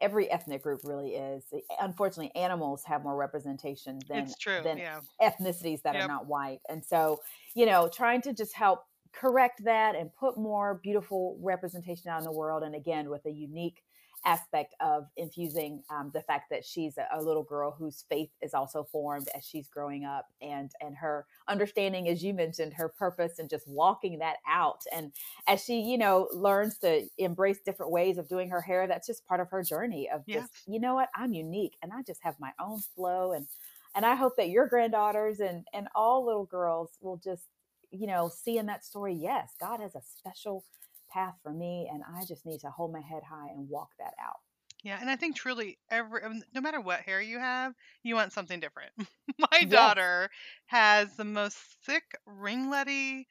every 0.00 0.28
ethnic 0.32 0.64
group 0.64 0.80
really 0.82 1.10
is. 1.10 1.44
Unfortunately 1.80 2.34
animals 2.34 2.82
have 2.84 3.04
more 3.04 3.14
representation 3.14 4.00
than 4.08 4.24
it's 4.24 4.36
true 4.36 4.60
than 4.64 4.78
yeah. 4.78 4.98
ethnicities 5.20 5.80
that 5.82 5.94
are 5.94 6.08
not 6.08 6.26
white. 6.26 6.58
And 6.68 6.84
so 6.84 7.20
you 7.54 7.66
know, 7.66 7.88
trying 7.88 8.20
to 8.22 8.32
just 8.32 8.52
help 8.54 8.80
correct 9.12 9.62
that 9.64 9.94
and 9.94 10.10
put 10.14 10.36
more 10.36 10.80
beautiful 10.82 11.38
representation 11.40 12.10
out 12.10 12.18
in 12.18 12.24
the 12.24 12.32
world. 12.32 12.62
And 12.62 12.74
again, 12.74 13.10
with 13.10 13.24
a 13.26 13.30
unique 13.30 13.82
aspect 14.24 14.74
of 14.80 15.06
infusing 15.16 15.82
um, 15.90 16.10
the 16.14 16.22
fact 16.22 16.50
that 16.50 16.64
she's 16.64 16.96
a, 16.98 17.06
a, 17.14 17.20
little 17.20 17.42
girl 17.42 17.74
whose 17.76 18.04
faith 18.08 18.30
is 18.40 18.54
also 18.54 18.84
formed 18.84 19.28
as 19.36 19.44
she's 19.44 19.68
growing 19.68 20.04
up 20.04 20.26
and 20.40 20.70
and 20.80 20.96
her 20.96 21.26
understanding 21.48 22.08
as 22.08 22.22
you 22.22 22.32
mentioned 22.32 22.72
her 22.72 22.88
purpose 22.88 23.38
and 23.38 23.50
just 23.50 23.66
walking 23.66 24.18
that 24.18 24.36
out. 24.48 24.82
And 24.94 25.12
as 25.48 25.64
she 25.64 25.80
you 25.80 25.98
know 25.98 26.28
learns 26.32 26.78
to 26.78 27.06
embrace 27.18 27.58
different 27.64 27.90
ways 27.90 28.18
of 28.18 28.28
doing 28.28 28.50
her 28.50 28.60
hair 28.60 28.86
that's 28.86 29.06
just 29.06 29.26
part 29.26 29.40
of 29.40 29.50
her 29.50 29.62
journey 29.62 30.08
of 30.08 30.24
just 30.26 30.52
you 30.66 30.78
know 30.80 30.94
what? 30.94 31.08
I'm 31.14 31.32
unique 31.32 31.76
and 31.82 31.92
i 31.92 32.02
just 32.02 32.22
have 32.22 32.36
my 32.38 32.52
own 32.60 32.80
flow. 32.94 33.32
And 33.32 33.46
and 33.94 34.06
I 34.06 34.14
hope 34.14 34.36
that 34.36 34.48
your 34.48 34.66
granddaughters 34.66 35.40
and 35.40 35.66
and 35.72 35.88
all 35.94 36.24
little 36.24 36.46
girls 36.46 36.90
will 37.00 37.16
just 37.16 37.46
you 37.90 38.06
know 38.06 38.30
see 38.32 38.58
in 38.58 38.66
that 38.66 38.84
story 38.84 39.14
yes 39.14 39.50
God 39.60 39.80
has 39.80 39.94
a 39.94 40.00
special 40.00 40.64
path 41.12 41.36
for 41.42 41.52
me 41.52 41.88
and 41.92 42.02
I 42.04 42.24
just 42.26 42.46
need 42.46 42.60
to 42.60 42.70
hold 42.70 42.92
my 42.92 43.00
head 43.00 43.22
high 43.28 43.48
and 43.50 43.68
walk 43.68 43.90
that 43.98 44.14
out 44.20 44.40
Yeah, 44.82 44.98
and 45.00 45.08
I 45.08 45.16
think 45.16 45.36
truly 45.36 45.78
every 45.90 46.22
um, 46.24 46.42
no 46.52 46.60
matter 46.60 46.80
what 46.80 47.00
hair 47.00 47.20
you 47.20 47.38
have, 47.38 47.72
you 48.02 48.14
want 48.16 48.32
something 48.32 48.58
different. 48.60 48.92
My 49.52 49.64
yes 49.64 49.92
daughter 49.92 50.30
has 50.66 51.16
the 51.16 51.24
most 51.24 51.56
thick 51.86 52.02
ringletty. 52.28 53.26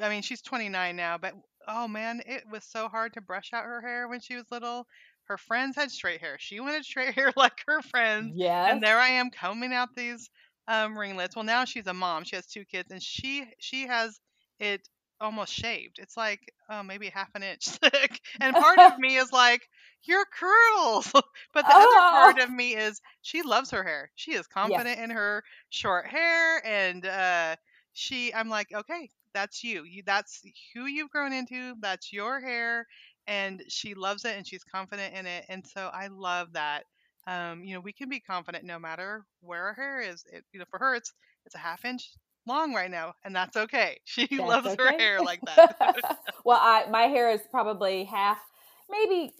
I 0.00 0.08
mean, 0.08 0.22
she's 0.22 0.40
29 0.42 0.96
now, 0.96 1.18
but 1.18 1.34
oh 1.68 1.88
man, 1.88 2.22
it 2.26 2.44
was 2.50 2.64
so 2.64 2.88
hard 2.88 3.14
to 3.14 3.20
brush 3.20 3.52
out 3.52 3.64
her 3.64 3.82
hair 3.82 4.08
when 4.08 4.20
she 4.20 4.34
was 4.36 4.50
little. 4.50 4.86
Her 5.24 5.36
friends 5.38 5.76
had 5.76 5.90
straight 5.90 6.20
hair. 6.20 6.36
She 6.38 6.60
wanted 6.60 6.84
straight 6.84 7.14
hair 7.14 7.32
like 7.36 7.60
her 7.66 7.82
friends, 7.82 8.34
Yeah. 8.34 8.66
and 8.66 8.82
there 8.82 8.98
I 8.98 9.08
am 9.10 9.30
combing 9.30 9.74
out 9.74 9.94
these 9.94 10.30
um, 10.68 10.98
ringlets. 10.98 11.36
Well, 11.36 11.44
now 11.44 11.66
she's 11.66 11.86
a 11.86 11.94
mom. 11.94 12.24
She 12.24 12.36
has 12.36 12.46
two 12.46 12.64
kids, 12.64 12.90
and 12.90 13.02
she 13.02 13.44
she 13.58 13.86
has 13.86 14.18
it 14.58 14.88
almost 15.24 15.52
shaved. 15.52 15.98
It's 16.00 16.16
like 16.16 16.40
oh 16.70 16.82
maybe 16.84 17.08
half 17.08 17.30
an 17.34 17.42
inch 17.42 17.66
thick, 17.68 18.20
and 18.40 18.56
part 18.56 18.80
of 18.82 18.98
me 18.98 19.16
is 19.16 19.32
like 19.32 19.62
your 20.04 20.24
curls. 20.26 21.10
but 21.54 21.68
the 21.68 21.76
other 21.76 22.02
oh 22.02 22.10
part 22.10 22.38
of 22.38 22.50
me 22.50 22.76
is 22.76 23.00
she 23.22 23.42
loves 23.42 23.70
her 23.72 23.84
hair. 23.84 24.10
She 24.14 24.32
is 24.34 24.46
yes 24.62 24.84
confident 24.86 25.00
in 25.00 25.10
her 25.10 25.44
short 25.70 26.06
hair 26.08 26.64
and 26.66 27.06
uh 27.06 27.56
she 27.92 28.34
I'm 28.34 28.48
like, 28.48 28.68
"Okay, 28.74 29.10
that's 29.34 29.64
you. 29.64 29.84
You 29.84 30.02
that's 30.06 30.42
who 30.74 30.86
you've 30.86 31.10
grown 31.10 31.32
into. 31.32 31.74
That's 31.80 32.12
your 32.12 32.40
hair." 32.40 32.86
And 33.26 33.62
she 33.68 33.94
loves 33.94 34.24
it 34.24 34.36
and 34.36 34.46
she's 34.46 34.64
confident 34.64 35.14
in 35.14 35.26
it. 35.26 35.46
And 35.48 35.66
so 35.66 35.88
I 35.92 36.08
love 36.08 36.52
that. 36.54 36.84
Um, 37.26 37.64
you 37.64 37.74
know, 37.74 37.80
we 37.80 37.92
can 37.92 38.08
be 38.10 38.20
confident 38.20 38.64
no 38.64 38.78
matter 38.78 39.24
where 39.40 39.64
our 39.66 39.74
hair 39.74 40.00
is. 40.00 40.24
It, 40.32 40.44
you 40.52 40.60
know, 40.60 40.66
for 40.70 40.78
her 40.78 40.94
it's 40.96 41.12
it's 41.46 41.54
a 41.54 41.58
half 41.58 41.84
inch 41.84 42.10
long 42.46 42.74
right 42.74 42.90
now, 42.90 43.14
and 43.24 43.34
that's 43.34 43.56
okay. 43.56 44.00
She 44.04 44.26
that's 44.36 44.40
loves 44.40 44.74
her 44.78 44.92
hair 44.98 45.22
like 45.22 45.44
that. 45.46 45.76
well 46.44 46.58
I 46.60 46.86
my 46.90 47.02
hair 47.02 47.30
is 47.30 47.42
probably 47.50 48.04
half 48.04 48.40
maybe 48.90 49.34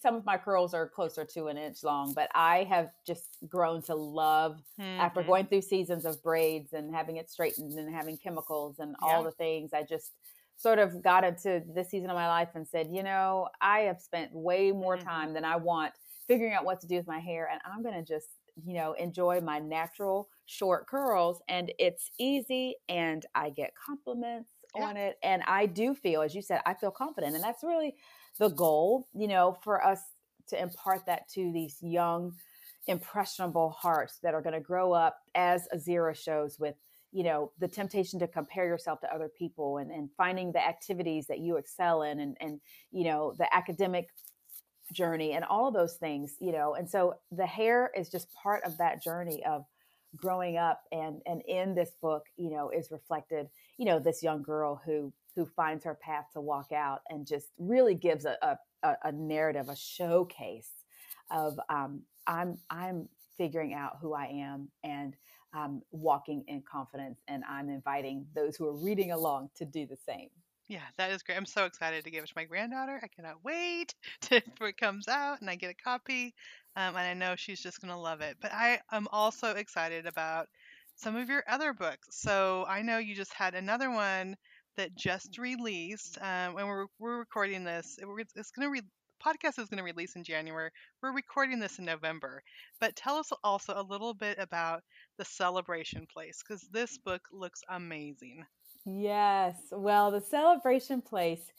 some 0.00 0.14
of 0.16 0.24
my 0.24 0.36
curls 0.38 0.74
are 0.74 0.88
closer 0.88 1.24
to 1.24 1.46
an 1.46 1.56
inch 1.56 1.82
long, 1.82 2.14
but 2.14 2.28
I 2.34 2.64
have 2.64 2.90
just 3.06 3.38
grown 3.48 3.82
to 3.82 3.94
love 3.94 4.60
after 4.98 5.22
mhm. 5.22 5.24
going 5.24 5.46
through 5.46 5.62
seasons 5.62 6.04
of 6.04 6.22
braids 6.22 6.72
and 6.72 6.94
having 6.94 7.16
it 7.16 7.30
straightened 7.30 7.78
and 7.78 7.94
having 7.94 8.18
chemicals 8.18 8.78
and 8.80 8.96
all 9.00 9.22
the 9.22 9.30
things. 9.32 9.72
I 9.72 9.84
just 9.84 10.12
sort 10.56 10.80
of 10.80 11.02
got 11.02 11.24
into 11.24 11.62
this 11.74 11.90
season 11.90 12.10
of 12.10 12.16
my 12.16 12.26
life 12.28 12.50
and 12.54 12.66
said, 12.66 12.88
you 12.90 13.02
know, 13.04 13.48
I 13.60 13.80
have 13.80 14.00
spent 14.00 14.32
way 14.32 14.72
more 14.72 14.96
Mhm. 14.96 14.98
time 14.98 15.32
than 15.32 15.44
I 15.44 15.56
want 15.56 15.94
figuring 16.26 16.52
out 16.52 16.64
what 16.64 16.80
to 16.80 16.88
do 16.88 16.96
with 16.96 17.06
my 17.06 17.20
hair, 17.20 17.48
and 17.50 17.60
I'm 17.64 17.82
going 17.82 17.94
to 17.94 18.02
just 18.02 18.28
you 18.64 18.74
know 18.74 18.92
enjoy 18.94 19.40
my 19.40 19.58
natural 19.58 20.28
short 20.46 20.86
curls 20.86 21.40
and 21.48 21.72
it's 21.78 22.10
easy 22.18 22.76
and 22.88 23.26
i 23.34 23.50
get 23.50 23.72
compliments 23.86 24.50
Yeah. 24.76 24.84
on 24.86 24.96
it 24.96 25.18
and 25.22 25.42
i 25.46 25.66
do 25.66 25.94
feel 25.94 26.22
as 26.22 26.34
you 26.34 26.42
said 26.42 26.60
i 26.66 26.74
feel 26.74 26.90
confident 26.90 27.34
and 27.34 27.44
that's 27.44 27.62
really 27.62 27.94
the 28.38 28.48
goal, 28.48 29.08
you 29.14 29.28
know, 29.28 29.56
for 29.62 29.84
us 29.84 30.00
to 30.48 30.60
impart 30.60 31.06
that 31.06 31.28
to 31.30 31.52
these 31.52 31.76
young, 31.82 32.34
impressionable 32.86 33.70
hearts 33.70 34.18
that 34.22 34.34
are 34.34 34.40
going 34.42 34.54
to 34.54 34.60
grow 34.60 34.92
up 34.92 35.18
as 35.34 35.66
Azira 35.74 36.16
shows 36.16 36.58
with, 36.58 36.74
you 37.12 37.24
know, 37.24 37.52
the 37.58 37.68
temptation 37.68 38.18
to 38.20 38.28
compare 38.28 38.66
yourself 38.66 39.00
to 39.00 39.12
other 39.12 39.28
people 39.28 39.78
and, 39.78 39.90
and 39.90 40.08
finding 40.16 40.52
the 40.52 40.64
activities 40.64 41.26
that 41.26 41.40
you 41.40 41.56
excel 41.56 42.02
in 42.02 42.20
and, 42.20 42.36
and, 42.40 42.60
you 42.90 43.04
know, 43.04 43.34
the 43.38 43.54
academic 43.54 44.08
journey 44.92 45.32
and 45.32 45.44
all 45.44 45.68
of 45.68 45.74
those 45.74 45.94
things, 45.94 46.34
you 46.40 46.52
know. 46.52 46.74
And 46.74 46.88
so 46.88 47.14
the 47.32 47.46
hair 47.46 47.90
is 47.96 48.08
just 48.08 48.32
part 48.34 48.64
of 48.64 48.78
that 48.78 49.02
journey 49.02 49.44
of 49.44 49.64
growing 50.16 50.56
up 50.56 50.82
and 50.92 51.20
and 51.26 51.42
in 51.46 51.74
this 51.74 51.92
book, 52.00 52.24
you 52.36 52.50
know, 52.50 52.70
is 52.70 52.90
reflected, 52.90 53.48
you 53.78 53.86
know, 53.86 53.98
this 53.98 54.22
young 54.22 54.42
girl 54.42 54.80
who 54.84 55.12
who 55.36 55.46
finds 55.46 55.84
her 55.84 55.94
path 55.94 56.26
to 56.34 56.40
walk 56.40 56.72
out 56.72 57.00
and 57.10 57.26
just 57.26 57.48
really 57.58 57.94
gives 57.94 58.24
a 58.24 58.36
a, 58.82 58.94
a 59.04 59.12
narrative, 59.12 59.68
a 59.68 59.76
showcase 59.76 60.70
of 61.30 61.58
um, 61.68 62.02
I'm 62.26 62.58
I'm 62.70 63.08
figuring 63.36 63.74
out 63.74 63.98
who 64.00 64.14
I 64.14 64.26
am 64.26 64.68
and 64.84 65.14
um, 65.54 65.82
walking 65.92 66.44
in 66.48 66.62
confidence, 66.70 67.20
and 67.28 67.42
I'm 67.48 67.70
inviting 67.70 68.26
those 68.34 68.56
who 68.56 68.66
are 68.66 68.76
reading 68.76 69.12
along 69.12 69.50
to 69.56 69.64
do 69.64 69.86
the 69.86 69.96
same. 69.96 70.28
Yeah, 70.68 70.86
that 70.98 71.10
is 71.10 71.22
great. 71.22 71.36
I'm 71.36 71.46
so 71.46 71.64
excited 71.64 72.04
to 72.04 72.10
give 72.10 72.22
it 72.22 72.28
to 72.28 72.32
my 72.36 72.44
granddaughter. 72.44 73.00
I 73.02 73.08
cannot 73.08 73.42
wait 73.42 73.94
to 74.22 74.40
for 74.56 74.68
it 74.68 74.76
comes 74.76 75.08
out 75.08 75.40
and 75.40 75.48
I 75.50 75.56
get 75.56 75.70
a 75.70 75.74
copy. 75.74 76.34
Um, 76.76 76.94
and 76.94 76.98
I 76.98 77.14
know 77.14 77.36
she's 77.36 77.60
just 77.62 77.80
gonna 77.80 77.98
love 78.00 78.20
it. 78.20 78.36
But 78.40 78.52
I 78.52 78.80
am 78.92 79.08
also 79.10 79.52
excited 79.56 80.06
about 80.06 80.48
some 80.96 81.16
of 81.16 81.28
your 81.30 81.42
other 81.48 81.72
books. 81.72 82.08
So 82.20 82.64
I 82.68 82.82
know 82.82 82.98
you 82.98 83.14
just 83.14 83.32
had 83.32 83.54
another 83.54 83.90
one 83.90 84.36
that 84.76 84.94
just 84.94 85.38
released. 85.38 86.18
Um, 86.18 86.56
and 86.58 86.68
we're 86.68 86.86
we're 86.98 87.18
recording 87.18 87.64
this. 87.64 87.98
It- 87.98 88.28
It's 88.36 88.50
gonna 88.52 88.70
re- 88.70 88.82
podcast 89.24 89.58
is 89.58 89.70
gonna 89.70 89.82
release 89.82 90.16
in 90.16 90.22
January. 90.24 90.70
We're 91.02 91.12
recording 91.14 91.60
this 91.60 91.78
in 91.78 91.86
November. 91.86 92.42
But 92.78 92.94
tell 92.94 93.16
us 93.16 93.32
also 93.42 93.72
a 93.74 93.82
little 93.82 94.12
bit 94.14 94.38
about 94.38 94.84
the 95.16 95.24
celebration 95.24 96.06
place 96.12 96.42
because 96.46 96.62
this 96.70 96.98
book 96.98 97.22
looks 97.32 97.62
amazing. 97.70 98.44
Yes. 98.88 99.56
Well, 99.70 100.10
the 100.10 100.20
celebration 100.20 101.02
place 101.02 101.52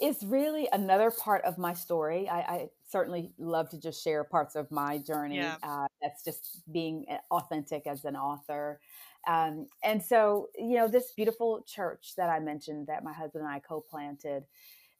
is 0.00 0.24
really 0.24 0.68
another 0.72 1.10
part 1.10 1.44
of 1.44 1.58
my 1.58 1.74
story. 1.74 2.28
I, 2.28 2.38
I 2.38 2.68
certainly 2.88 3.32
love 3.38 3.68
to 3.70 3.78
just 3.78 4.02
share 4.02 4.24
parts 4.24 4.56
of 4.56 4.70
my 4.70 4.98
journey. 4.98 5.36
Yeah. 5.36 5.56
Uh, 5.62 5.86
that's 6.00 6.24
just 6.24 6.62
being 6.72 7.04
uh, 7.10 7.18
authentic 7.30 7.86
as 7.86 8.04
an 8.04 8.16
author. 8.16 8.80
Um, 9.28 9.66
and 9.84 10.02
so, 10.02 10.48
you 10.56 10.76
know, 10.76 10.88
this 10.88 11.12
beautiful 11.14 11.62
church 11.66 12.14
that 12.16 12.30
I 12.30 12.40
mentioned 12.40 12.86
that 12.86 13.04
my 13.04 13.12
husband 13.12 13.44
and 13.44 13.52
I 13.52 13.58
co 13.58 13.80
planted, 13.80 14.44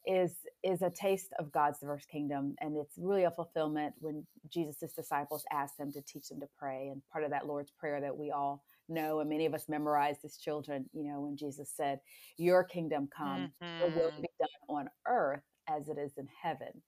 is 0.07 0.33
is 0.63 0.83
a 0.83 0.91
taste 0.91 1.33
of 1.39 1.53
God's 1.53 1.81
diverse 1.81 2.05
kingdom, 2.07 2.55
and 2.61 2.77
it's 2.77 2.97
really 2.97 3.25
a 3.25 3.31
fulfillment 3.31 3.95
when 3.99 4.27
Jesus' 4.49 4.93
disciples 4.95 5.45
asked 5.53 5.79
him 5.79 5.93
to 5.93 6.01
teach 6.03 6.29
them 6.29 6.41
to 6.41 6.49
pray, 6.59 6.89
and 6.89 7.03
part 7.13 7.25
of 7.25 7.31
that 7.31 7.47
Lord's 7.47 7.71
prayer 7.71 8.01
that 8.01 8.17
we 8.17 8.31
all 8.31 8.63
know, 8.91 9.21
and 9.21 9.31
many 9.31 9.47
of 9.47 9.55
us 9.55 9.69
memorized 9.69 10.25
as 10.25 10.37
children. 10.37 10.89
You 10.93 11.05
know, 11.05 11.21
when 11.21 11.37
Jesus 11.37 11.71
said, 11.75 12.01
"Your 12.37 12.65
kingdom 12.65 13.09
come, 13.17 13.53
mm-hmm. 13.63 13.81
Your 13.81 13.91
will 13.91 14.11
mm-hmm. 14.11 14.23
be 14.23 14.29
done 14.39 14.49
on 14.77 14.91
earth 15.07 15.43
as 15.69 15.89
it 15.89 15.99
is 15.99 16.13
in 16.19 16.29
heaven," 16.43 16.83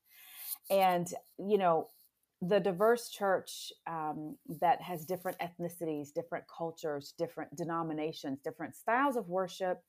and 0.71 1.09
you 1.39 1.59
know. 1.59 1.89
The 2.45 2.59
diverse 2.59 3.09
church 3.09 3.73
um, 3.87 4.37
that 4.61 4.83
has 4.83 5.07
different 5.07 5.39
ethnicities, 5.39 6.13
different 6.13 6.45
cultures, 6.49 7.15
different 7.17 7.55
denominations, 7.55 8.41
different 8.43 8.75
styles 8.75 9.15
of 9.15 9.29
worship, 9.29 9.81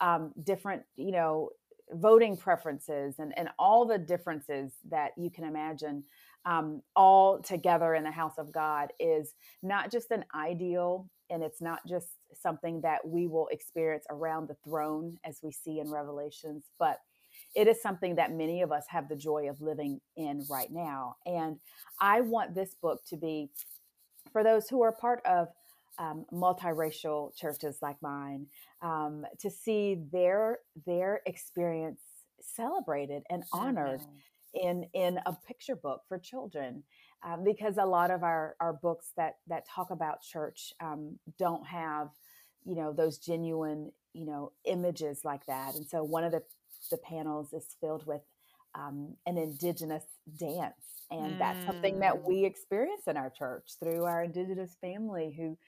um, 0.00 0.32
different, 0.42 0.82
you 0.96 1.12
know, 1.12 1.50
voting 1.92 2.36
preferences 2.36 3.20
and, 3.20 3.32
and 3.38 3.48
all 3.58 3.86
the 3.86 3.98
differences 3.98 4.72
that 4.88 5.12
you 5.16 5.30
can 5.30 5.44
imagine 5.44 6.02
um, 6.46 6.82
all 6.96 7.40
together 7.40 7.94
in 7.94 8.04
the 8.04 8.10
house 8.10 8.38
of 8.38 8.52
God 8.52 8.92
is 8.98 9.34
not 9.62 9.90
just 9.90 10.10
an 10.10 10.24
ideal 10.34 11.08
and 11.30 11.42
it's 11.42 11.60
not 11.60 11.80
just 11.86 12.08
something 12.34 12.80
that 12.80 13.06
we 13.06 13.26
will 13.26 13.48
experience 13.48 14.04
around 14.10 14.48
the 14.48 14.56
throne 14.64 15.18
as 15.24 15.38
we 15.42 15.52
see 15.52 15.78
in 15.78 15.90
Revelations, 15.90 16.64
but 16.78 16.98
it 17.54 17.68
is 17.68 17.80
something 17.80 18.16
that 18.16 18.32
many 18.32 18.62
of 18.62 18.72
us 18.72 18.84
have 18.88 19.08
the 19.08 19.16
joy 19.16 19.48
of 19.48 19.60
living 19.60 20.00
in 20.16 20.44
right 20.50 20.70
now. 20.70 21.16
And 21.26 21.58
I 22.00 22.20
want 22.20 22.54
this 22.54 22.74
book 22.80 23.00
to 23.08 23.16
be 23.16 23.50
for 24.32 24.42
those 24.42 24.68
who 24.68 24.82
are 24.82 24.92
part 24.92 25.24
of 25.24 25.48
um, 25.98 26.24
multiracial 26.32 27.36
churches 27.36 27.78
like 27.82 27.96
mine 28.00 28.46
um, 28.82 29.24
to 29.40 29.50
see 29.50 29.98
their 30.12 30.58
their 30.86 31.20
experience 31.26 32.00
celebrated 32.40 33.22
and 33.30 33.44
honored. 33.52 34.00
In 34.54 34.86
in 34.94 35.18
a 35.26 35.32
picture 35.46 35.76
book 35.76 36.02
for 36.08 36.18
children 36.18 36.82
um, 37.24 37.44
because 37.44 37.76
a 37.76 37.84
lot 37.84 38.10
of 38.10 38.22
our 38.22 38.56
our 38.60 38.72
books 38.72 39.12
that 39.16 39.36
that 39.46 39.64
talk 39.68 39.90
about 39.90 40.22
church 40.22 40.72
um, 40.80 41.18
don't 41.38 41.66
have 41.66 42.08
you 42.64 42.74
know 42.74 42.92
those 42.92 43.18
genuine 43.18 43.92
you 44.12 44.26
know 44.26 44.52
images 44.64 45.20
like 45.24 45.44
that 45.46 45.74
and 45.74 45.86
so 45.86 46.02
one 46.02 46.24
of 46.24 46.32
the 46.32 46.42
the 46.90 46.98
panels 46.98 47.52
is 47.52 47.76
filled 47.80 48.06
with 48.06 48.22
um, 48.74 49.16
an 49.26 49.36
indigenous 49.36 50.04
dance 50.38 51.04
and 51.10 51.34
mm. 51.34 51.38
that's 51.38 51.64
something 51.66 51.98
that 52.00 52.14
mm. 52.14 52.28
we 52.28 52.44
experience 52.44 53.02
in 53.06 53.16
our 53.16 53.30
church 53.30 53.72
through 53.80 54.04
our 54.04 54.24
indigenous 54.24 54.76
family 54.80 55.34
who 55.36 55.58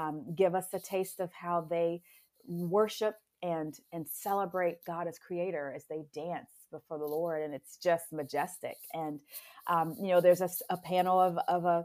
um, 0.00 0.24
give 0.34 0.54
us 0.54 0.66
a 0.72 0.78
taste 0.78 1.20
of 1.20 1.30
how 1.32 1.66
they 1.68 2.02
worship 2.46 3.16
and 3.42 3.78
and 3.92 4.06
celebrate 4.08 4.84
God 4.86 5.08
as 5.08 5.18
creator 5.18 5.72
as 5.74 5.84
they 5.88 6.04
dance 6.14 6.50
before 6.70 6.98
the 6.98 7.06
Lord 7.06 7.42
and 7.42 7.54
it's 7.54 7.76
just 7.76 8.12
majestic 8.12 8.76
and 8.94 9.20
um, 9.66 9.96
you 10.00 10.08
know 10.08 10.20
there's 10.20 10.40
a, 10.40 10.50
a 10.70 10.76
panel 10.76 11.20
of 11.20 11.38
of 11.48 11.64
a 11.64 11.84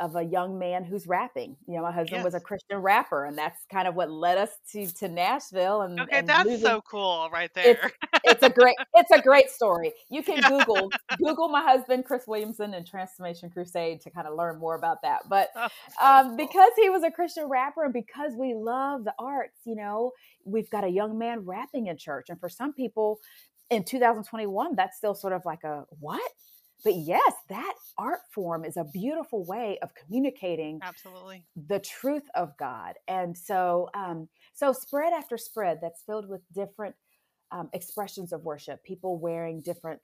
of 0.00 0.16
a 0.16 0.22
young 0.22 0.58
man 0.58 0.82
who's 0.82 1.06
rapping. 1.06 1.56
You 1.68 1.76
know, 1.76 1.82
my 1.82 1.92
husband 1.92 2.18
yes. 2.18 2.24
was 2.24 2.34
a 2.34 2.40
Christian 2.40 2.78
rapper, 2.78 3.26
and 3.26 3.38
that's 3.38 3.64
kind 3.70 3.86
of 3.86 3.94
what 3.94 4.10
led 4.10 4.38
us 4.38 4.50
to 4.72 4.86
to 4.94 5.08
Nashville. 5.08 5.82
And 5.82 6.00
okay, 6.00 6.18
and 6.18 6.28
that's 6.28 6.60
so 6.60 6.80
cool, 6.80 7.28
right 7.32 7.50
there. 7.54 7.92
It's, 8.14 8.24
it's, 8.24 8.42
a 8.42 8.50
great 8.50 8.74
it's 8.94 9.12
a 9.12 9.20
great 9.20 9.50
story. 9.50 9.92
You 10.10 10.22
can 10.22 10.38
yeah. 10.38 10.48
Google 10.48 10.90
Google 11.18 11.48
my 11.48 11.62
husband 11.62 12.04
Chris 12.04 12.24
Williamson 12.26 12.74
and 12.74 12.86
Transformation 12.86 13.50
Crusade 13.50 14.00
to 14.02 14.10
kind 14.10 14.26
of 14.26 14.36
learn 14.36 14.58
more 14.58 14.74
about 14.74 15.02
that. 15.02 15.28
But 15.28 15.50
oh, 15.54 15.68
um, 16.02 16.28
cool. 16.28 16.36
because 16.36 16.72
he 16.76 16.90
was 16.90 17.04
a 17.04 17.10
Christian 17.10 17.44
rapper, 17.48 17.84
and 17.84 17.92
because 17.92 18.32
we 18.36 18.54
love 18.54 19.04
the 19.04 19.14
arts, 19.18 19.60
you 19.64 19.76
know, 19.76 20.10
we've 20.44 20.70
got 20.70 20.82
a 20.82 20.90
young 20.90 21.18
man 21.18 21.40
rapping 21.44 21.86
in 21.86 21.96
church, 21.96 22.26
and 22.30 22.40
for 22.40 22.48
some 22.48 22.72
people. 22.72 23.20
In 23.70 23.84
2021, 23.84 24.76
that's 24.76 24.96
still 24.96 25.14
sort 25.14 25.32
of 25.32 25.44
like 25.44 25.64
a 25.64 25.84
what? 26.00 26.30
but 26.84 26.94
yes 26.94 27.32
that 27.48 27.74
art 27.98 28.20
form 28.32 28.64
is 28.64 28.76
a 28.76 28.84
beautiful 28.84 29.44
way 29.44 29.78
of 29.82 29.90
communicating 29.94 30.78
absolutely 30.82 31.44
the 31.68 31.80
truth 31.80 32.28
of 32.34 32.56
god 32.58 32.94
and 33.08 33.36
so 33.36 33.88
um 33.94 34.28
so 34.52 34.72
spread 34.72 35.12
after 35.12 35.36
spread 35.36 35.78
that's 35.80 36.02
filled 36.02 36.28
with 36.28 36.42
different 36.54 36.94
um, 37.50 37.68
expressions 37.72 38.32
of 38.32 38.42
worship 38.42 38.82
people 38.84 39.18
wearing 39.18 39.60
different 39.60 40.00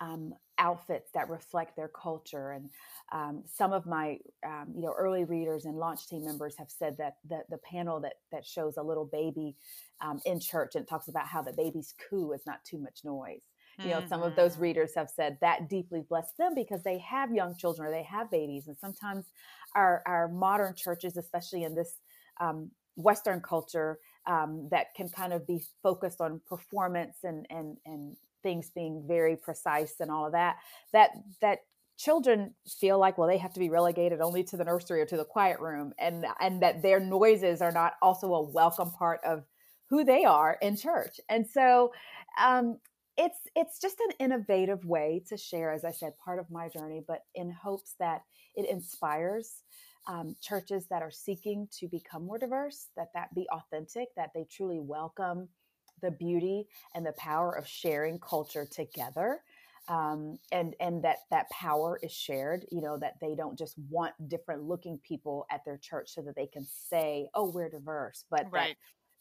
um, 0.00 0.32
outfits 0.58 1.10
that 1.12 1.28
reflect 1.28 1.76
their 1.76 1.88
culture 1.88 2.52
and 2.52 2.70
um, 3.12 3.42
some 3.46 3.72
of 3.72 3.86
my 3.86 4.18
um, 4.44 4.72
you 4.74 4.82
know 4.82 4.94
early 4.96 5.24
readers 5.24 5.64
and 5.64 5.76
launch 5.76 6.08
team 6.08 6.24
members 6.24 6.54
have 6.58 6.70
said 6.70 6.96
that 6.98 7.16
the, 7.28 7.40
the 7.50 7.58
panel 7.58 8.00
that 8.00 8.14
that 8.32 8.44
shows 8.44 8.76
a 8.76 8.82
little 8.82 9.04
baby 9.04 9.54
um, 10.00 10.20
in 10.24 10.40
church 10.40 10.74
and 10.74 10.84
it 10.84 10.88
talks 10.88 11.08
about 11.08 11.26
how 11.26 11.42
the 11.42 11.52
baby's 11.52 11.94
coo 12.08 12.32
is 12.32 12.42
not 12.46 12.64
too 12.64 12.78
much 12.78 13.00
noise 13.04 13.42
you 13.82 13.90
know 13.90 13.98
mm-hmm. 13.98 14.08
some 14.08 14.22
of 14.22 14.34
those 14.36 14.52
mm-hmm. 14.52 14.62
readers 14.62 14.92
have 14.96 15.10
said 15.10 15.36
that 15.40 15.68
deeply 15.68 16.02
blessed 16.08 16.36
them 16.38 16.54
because 16.54 16.82
they 16.82 16.98
have 16.98 17.30
young 17.32 17.54
children 17.56 17.88
or 17.88 17.90
they 17.90 18.02
have 18.02 18.30
babies 18.30 18.68
and 18.68 18.76
sometimes 18.78 19.26
our 19.74 20.02
our 20.06 20.28
modern 20.28 20.74
churches 20.74 21.16
especially 21.16 21.64
in 21.64 21.74
this 21.74 21.96
um, 22.40 22.70
western 22.96 23.40
culture 23.40 23.98
um, 24.26 24.68
that 24.70 24.94
can 24.94 25.08
kind 25.08 25.32
of 25.32 25.46
be 25.46 25.62
focused 25.82 26.20
on 26.20 26.40
performance 26.48 27.18
and 27.22 27.46
and 27.50 27.76
and 27.84 28.16
things 28.46 28.70
being 28.74 29.04
very 29.08 29.36
precise 29.36 29.94
and 29.98 30.10
all 30.10 30.26
of 30.26 30.32
that 30.32 30.56
that 30.92 31.10
that 31.40 31.58
children 31.98 32.54
feel 32.80 32.98
like 32.98 33.18
well 33.18 33.26
they 33.26 33.38
have 33.38 33.52
to 33.52 33.60
be 33.60 33.70
relegated 33.70 34.20
only 34.20 34.44
to 34.44 34.56
the 34.56 34.64
nursery 34.64 35.00
or 35.00 35.06
to 35.06 35.16
the 35.16 35.24
quiet 35.24 35.58
room 35.58 35.92
and 35.98 36.24
and 36.40 36.62
that 36.62 36.82
their 36.82 37.00
noises 37.00 37.60
are 37.60 37.72
not 37.72 37.94
also 38.00 38.34
a 38.34 38.42
welcome 38.42 38.90
part 38.90 39.20
of 39.24 39.42
who 39.88 40.04
they 40.04 40.24
are 40.24 40.58
in 40.60 40.76
church. 40.76 41.20
And 41.28 41.46
so 41.46 41.92
um, 42.40 42.78
it's 43.16 43.38
it's 43.54 43.80
just 43.80 43.98
an 44.00 44.14
innovative 44.18 44.84
way 44.84 45.22
to 45.26 45.38
share 45.38 45.72
as 45.72 45.86
i 45.86 45.90
said 45.90 46.12
part 46.22 46.38
of 46.38 46.50
my 46.50 46.68
journey 46.68 47.02
but 47.08 47.22
in 47.34 47.50
hopes 47.50 47.94
that 47.98 48.20
it 48.54 48.68
inspires 48.68 49.62
um, 50.06 50.36
churches 50.42 50.86
that 50.90 51.00
are 51.00 51.10
seeking 51.10 51.66
to 51.72 51.88
become 51.88 52.26
more 52.26 52.36
diverse 52.36 52.88
that 52.94 53.08
that 53.14 53.34
be 53.34 53.48
authentic 53.50 54.08
that 54.16 54.32
they 54.34 54.44
truly 54.50 54.80
welcome 54.80 55.48
the 56.02 56.10
beauty 56.10 56.66
and 56.94 57.04
the 57.04 57.12
power 57.12 57.52
of 57.52 57.66
sharing 57.66 58.18
culture 58.18 58.66
together 58.66 59.40
um, 59.88 60.38
and 60.50 60.74
and 60.80 61.04
that 61.04 61.18
that 61.30 61.48
power 61.50 61.98
is 62.02 62.12
shared 62.12 62.66
you 62.70 62.80
know 62.80 62.98
that 62.98 63.14
they 63.20 63.34
don't 63.34 63.58
just 63.58 63.74
want 63.88 64.12
different 64.28 64.62
looking 64.62 64.98
people 65.06 65.46
at 65.50 65.64
their 65.64 65.78
church 65.78 66.10
so 66.12 66.22
that 66.22 66.34
they 66.36 66.46
can 66.46 66.66
say 66.88 67.28
oh 67.34 67.50
we're 67.50 67.70
diverse 67.70 68.24
but 68.30 68.46
right. 68.50 68.76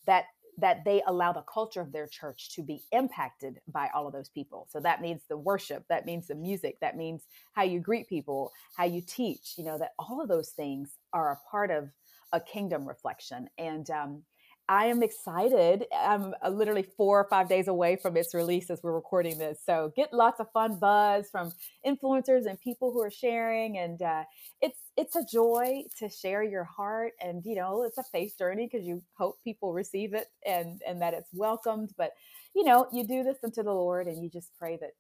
that 0.06 0.24
that 0.24 0.26
that 0.58 0.86
they 0.86 1.02
allow 1.08 1.34
the 1.34 1.42
culture 1.42 1.82
of 1.82 1.92
their 1.92 2.08
church 2.08 2.54
to 2.56 2.64
be 2.64 2.84
impacted 2.92 3.60
by 3.68 3.90
all 3.94 4.08
of 4.08 4.14
those 4.14 4.30
people. 4.30 4.68
So 4.70 4.80
that 4.80 5.02
means 5.02 5.24
the 5.28 5.38
worship, 5.38 5.84
that 5.90 6.06
means 6.06 6.28
the 6.28 6.36
music, 6.36 6.78
that 6.82 6.96
means 6.96 7.24
how 7.54 7.64
you 7.64 7.80
greet 7.80 8.08
people, 8.08 8.52
how 8.78 8.86
you 8.86 9.02
teach, 9.02 9.56
you 9.58 9.66
know, 9.66 9.78
that 9.78 9.92
all 10.00 10.22
of 10.22 10.30
those 10.30 10.50
things 10.50 10.98
are 11.14 11.32
a 11.32 11.50
part 11.50 11.72
of 11.72 11.90
a 12.32 12.40
kingdom 12.40 12.88
reflection. 12.88 13.50
And 13.58 13.90
um, 13.90 14.24
I 14.68 14.88
am 14.88 15.04
excited. 15.04 15.86
I'm 15.96 16.34
uh, 16.44 16.50
literally 16.50 16.84
four 16.98 17.20
or 17.20 17.28
five 17.30 17.48
days 17.48 17.68
away 17.68 17.98
from 17.98 18.18
its 18.18 18.34
release 18.34 18.70
as 18.72 18.82
we're 18.82 18.94
recording 18.94 19.38
this. 19.38 19.60
So 19.64 19.92
get 19.96 20.12
lots 20.12 20.40
of 20.40 20.52
fun 20.52 20.80
buzz 20.80 21.30
from 21.30 21.54
influencers 21.86 22.48
and 22.48 22.60
people 22.60 22.92
who 22.92 23.02
are 23.02 23.12
sharing. 23.12 23.78
And 23.78 24.02
uh, 24.02 24.24
it's 24.62 24.80
it's 24.98 25.16
a 25.16 25.24
joy 25.24 25.84
to 26.00 26.10
share 26.10 26.44
your 26.44 26.64
heart. 26.64 27.14
And 27.22 27.46
you 27.46 27.56
know, 27.56 27.84
it's 27.84 28.00
a 28.00 28.04
faith 28.04 28.38
journey 28.40 28.68
because 28.72 28.88
you 28.88 29.04
hope 29.18 29.38
people 29.44 29.74
receive 29.74 30.14
it 30.16 30.28
and 30.46 30.82
and 30.88 31.02
that 31.02 31.14
it's 31.14 31.30
welcomed. 31.32 31.92
But 31.96 32.14
you 32.56 32.64
know, 32.64 32.88
you 32.92 33.06
do 33.06 33.24
this 33.24 33.38
unto 33.44 33.62
the 33.62 33.74
Lord, 33.74 34.08
and 34.08 34.24
you 34.24 34.30
just 34.30 34.50
pray 34.58 34.78
that 34.78 34.92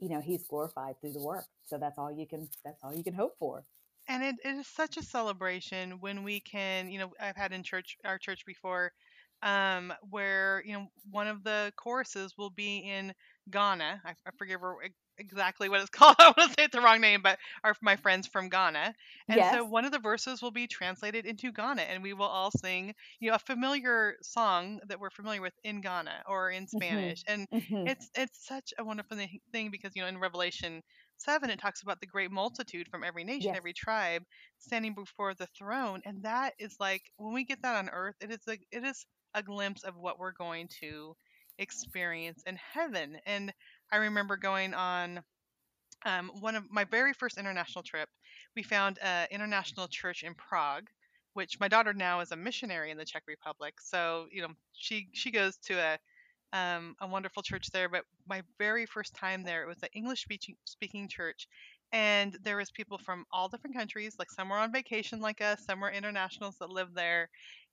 you 0.00 0.08
know 0.08 0.20
He's 0.20 0.42
glorified 0.44 1.00
through 1.00 1.12
the 1.12 1.22
work. 1.22 1.44
So 1.66 1.78
that's 1.78 1.98
all 1.98 2.10
you 2.10 2.26
can 2.26 2.48
that's 2.64 2.82
all 2.82 2.92
you 2.94 3.04
can 3.04 3.14
hope 3.14 3.36
for 3.38 3.64
and 4.08 4.22
it, 4.22 4.36
it 4.44 4.56
is 4.56 4.66
such 4.66 4.96
a 4.96 5.02
celebration 5.02 5.98
when 6.00 6.24
we 6.24 6.40
can 6.40 6.90
you 6.90 6.98
know 6.98 7.10
i've 7.20 7.36
had 7.36 7.52
in 7.52 7.62
church 7.62 7.96
our 8.04 8.18
church 8.18 8.44
before 8.46 8.92
um, 9.40 9.92
where 10.10 10.62
you 10.66 10.72
know 10.72 10.88
one 11.10 11.28
of 11.28 11.44
the 11.44 11.72
choruses 11.76 12.34
will 12.36 12.50
be 12.50 12.78
in 12.78 13.12
ghana 13.50 14.00
i, 14.04 14.10
I 14.10 14.30
forget 14.36 14.60
where, 14.60 14.74
exactly 15.18 15.68
what 15.68 15.80
it's 15.80 15.90
called 15.90 16.16
i 16.18 16.32
want 16.36 16.50
to 16.50 16.54
say 16.58 16.64
it 16.64 16.72
the 16.72 16.80
wrong 16.80 17.00
name 17.00 17.20
but 17.22 17.38
are 17.62 17.74
my 17.80 17.96
friends 17.96 18.26
from 18.26 18.48
ghana 18.48 18.94
and 19.28 19.36
yes. 19.36 19.54
so 19.54 19.64
one 19.64 19.84
of 19.84 19.92
the 19.92 19.98
verses 19.98 20.42
will 20.42 20.50
be 20.50 20.66
translated 20.66 21.24
into 21.24 21.52
ghana 21.52 21.82
and 21.82 22.02
we 22.02 22.12
will 22.12 22.26
all 22.26 22.50
sing 22.50 22.94
you 23.20 23.30
know 23.30 23.36
a 23.36 23.40
familiar 23.40 24.14
song 24.22 24.80
that 24.88 24.98
we're 24.98 25.10
familiar 25.10 25.40
with 25.40 25.54
in 25.64 25.80
ghana 25.80 26.22
or 26.28 26.50
in 26.50 26.64
mm-hmm. 26.64 26.76
spanish 26.76 27.22
mm-hmm. 27.24 27.40
and 27.52 27.62
mm-hmm. 27.62 27.86
it's 27.86 28.10
it's 28.16 28.46
such 28.46 28.72
a 28.78 28.84
wonderful 28.84 29.16
thing 29.52 29.70
because 29.70 29.92
you 29.94 30.02
know 30.02 30.08
in 30.08 30.18
revelation 30.18 30.82
7 31.18 31.50
it 31.50 31.58
talks 31.58 31.82
about 31.82 32.00
the 32.00 32.06
great 32.06 32.30
multitude 32.30 32.88
from 32.88 33.04
every 33.04 33.24
nation 33.24 33.50
yes. 33.50 33.56
every 33.56 33.72
tribe 33.72 34.22
standing 34.58 34.94
before 34.94 35.34
the 35.34 35.46
throne 35.58 36.00
and 36.04 36.22
that 36.22 36.54
is 36.58 36.76
like 36.80 37.02
when 37.16 37.34
we 37.34 37.44
get 37.44 37.60
that 37.62 37.76
on 37.76 37.88
earth 37.90 38.14
it 38.20 38.30
is 38.30 38.40
like 38.46 38.66
it 38.72 38.84
is 38.84 39.04
a 39.34 39.42
glimpse 39.42 39.82
of 39.84 39.96
what 39.96 40.18
we're 40.18 40.32
going 40.32 40.68
to 40.80 41.14
experience 41.58 42.42
in 42.46 42.56
heaven 42.56 43.18
and 43.26 43.52
i 43.92 43.96
remember 43.96 44.36
going 44.36 44.74
on 44.74 45.22
um, 46.06 46.30
one 46.40 46.54
of 46.54 46.64
my 46.70 46.84
very 46.84 47.12
first 47.12 47.38
international 47.38 47.82
trip 47.82 48.08
we 48.54 48.62
found 48.62 48.98
an 49.02 49.26
international 49.30 49.88
church 49.88 50.22
in 50.22 50.34
prague 50.34 50.86
which 51.34 51.58
my 51.60 51.68
daughter 51.68 51.92
now 51.92 52.20
is 52.20 52.30
a 52.30 52.36
missionary 52.36 52.90
in 52.90 52.96
the 52.96 53.04
czech 53.04 53.24
republic 53.26 53.74
so 53.80 54.26
you 54.30 54.40
know 54.40 54.48
she 54.72 55.08
she 55.12 55.30
goes 55.30 55.56
to 55.58 55.74
a 55.78 55.98
um, 56.52 56.94
a 57.00 57.06
wonderful 57.06 57.42
church 57.42 57.70
there. 57.72 57.88
But 57.88 58.04
my 58.28 58.42
very 58.58 58.86
first 58.86 59.14
time 59.14 59.44
there, 59.44 59.62
it 59.62 59.68
was 59.68 59.82
an 59.82 59.88
English 59.94 60.26
speaking 60.64 61.08
church, 61.08 61.48
and 61.92 62.36
there 62.42 62.56
was 62.56 62.70
people 62.70 62.98
from 62.98 63.24
all 63.32 63.48
different 63.48 63.76
countries. 63.76 64.16
Like 64.18 64.30
some 64.30 64.48
were 64.48 64.56
on 64.56 64.72
vacation, 64.72 65.20
like 65.20 65.40
us. 65.40 65.64
Some 65.64 65.80
were 65.80 65.90
internationals 65.90 66.56
that 66.60 66.70
lived 66.70 66.94
there. 66.94 67.28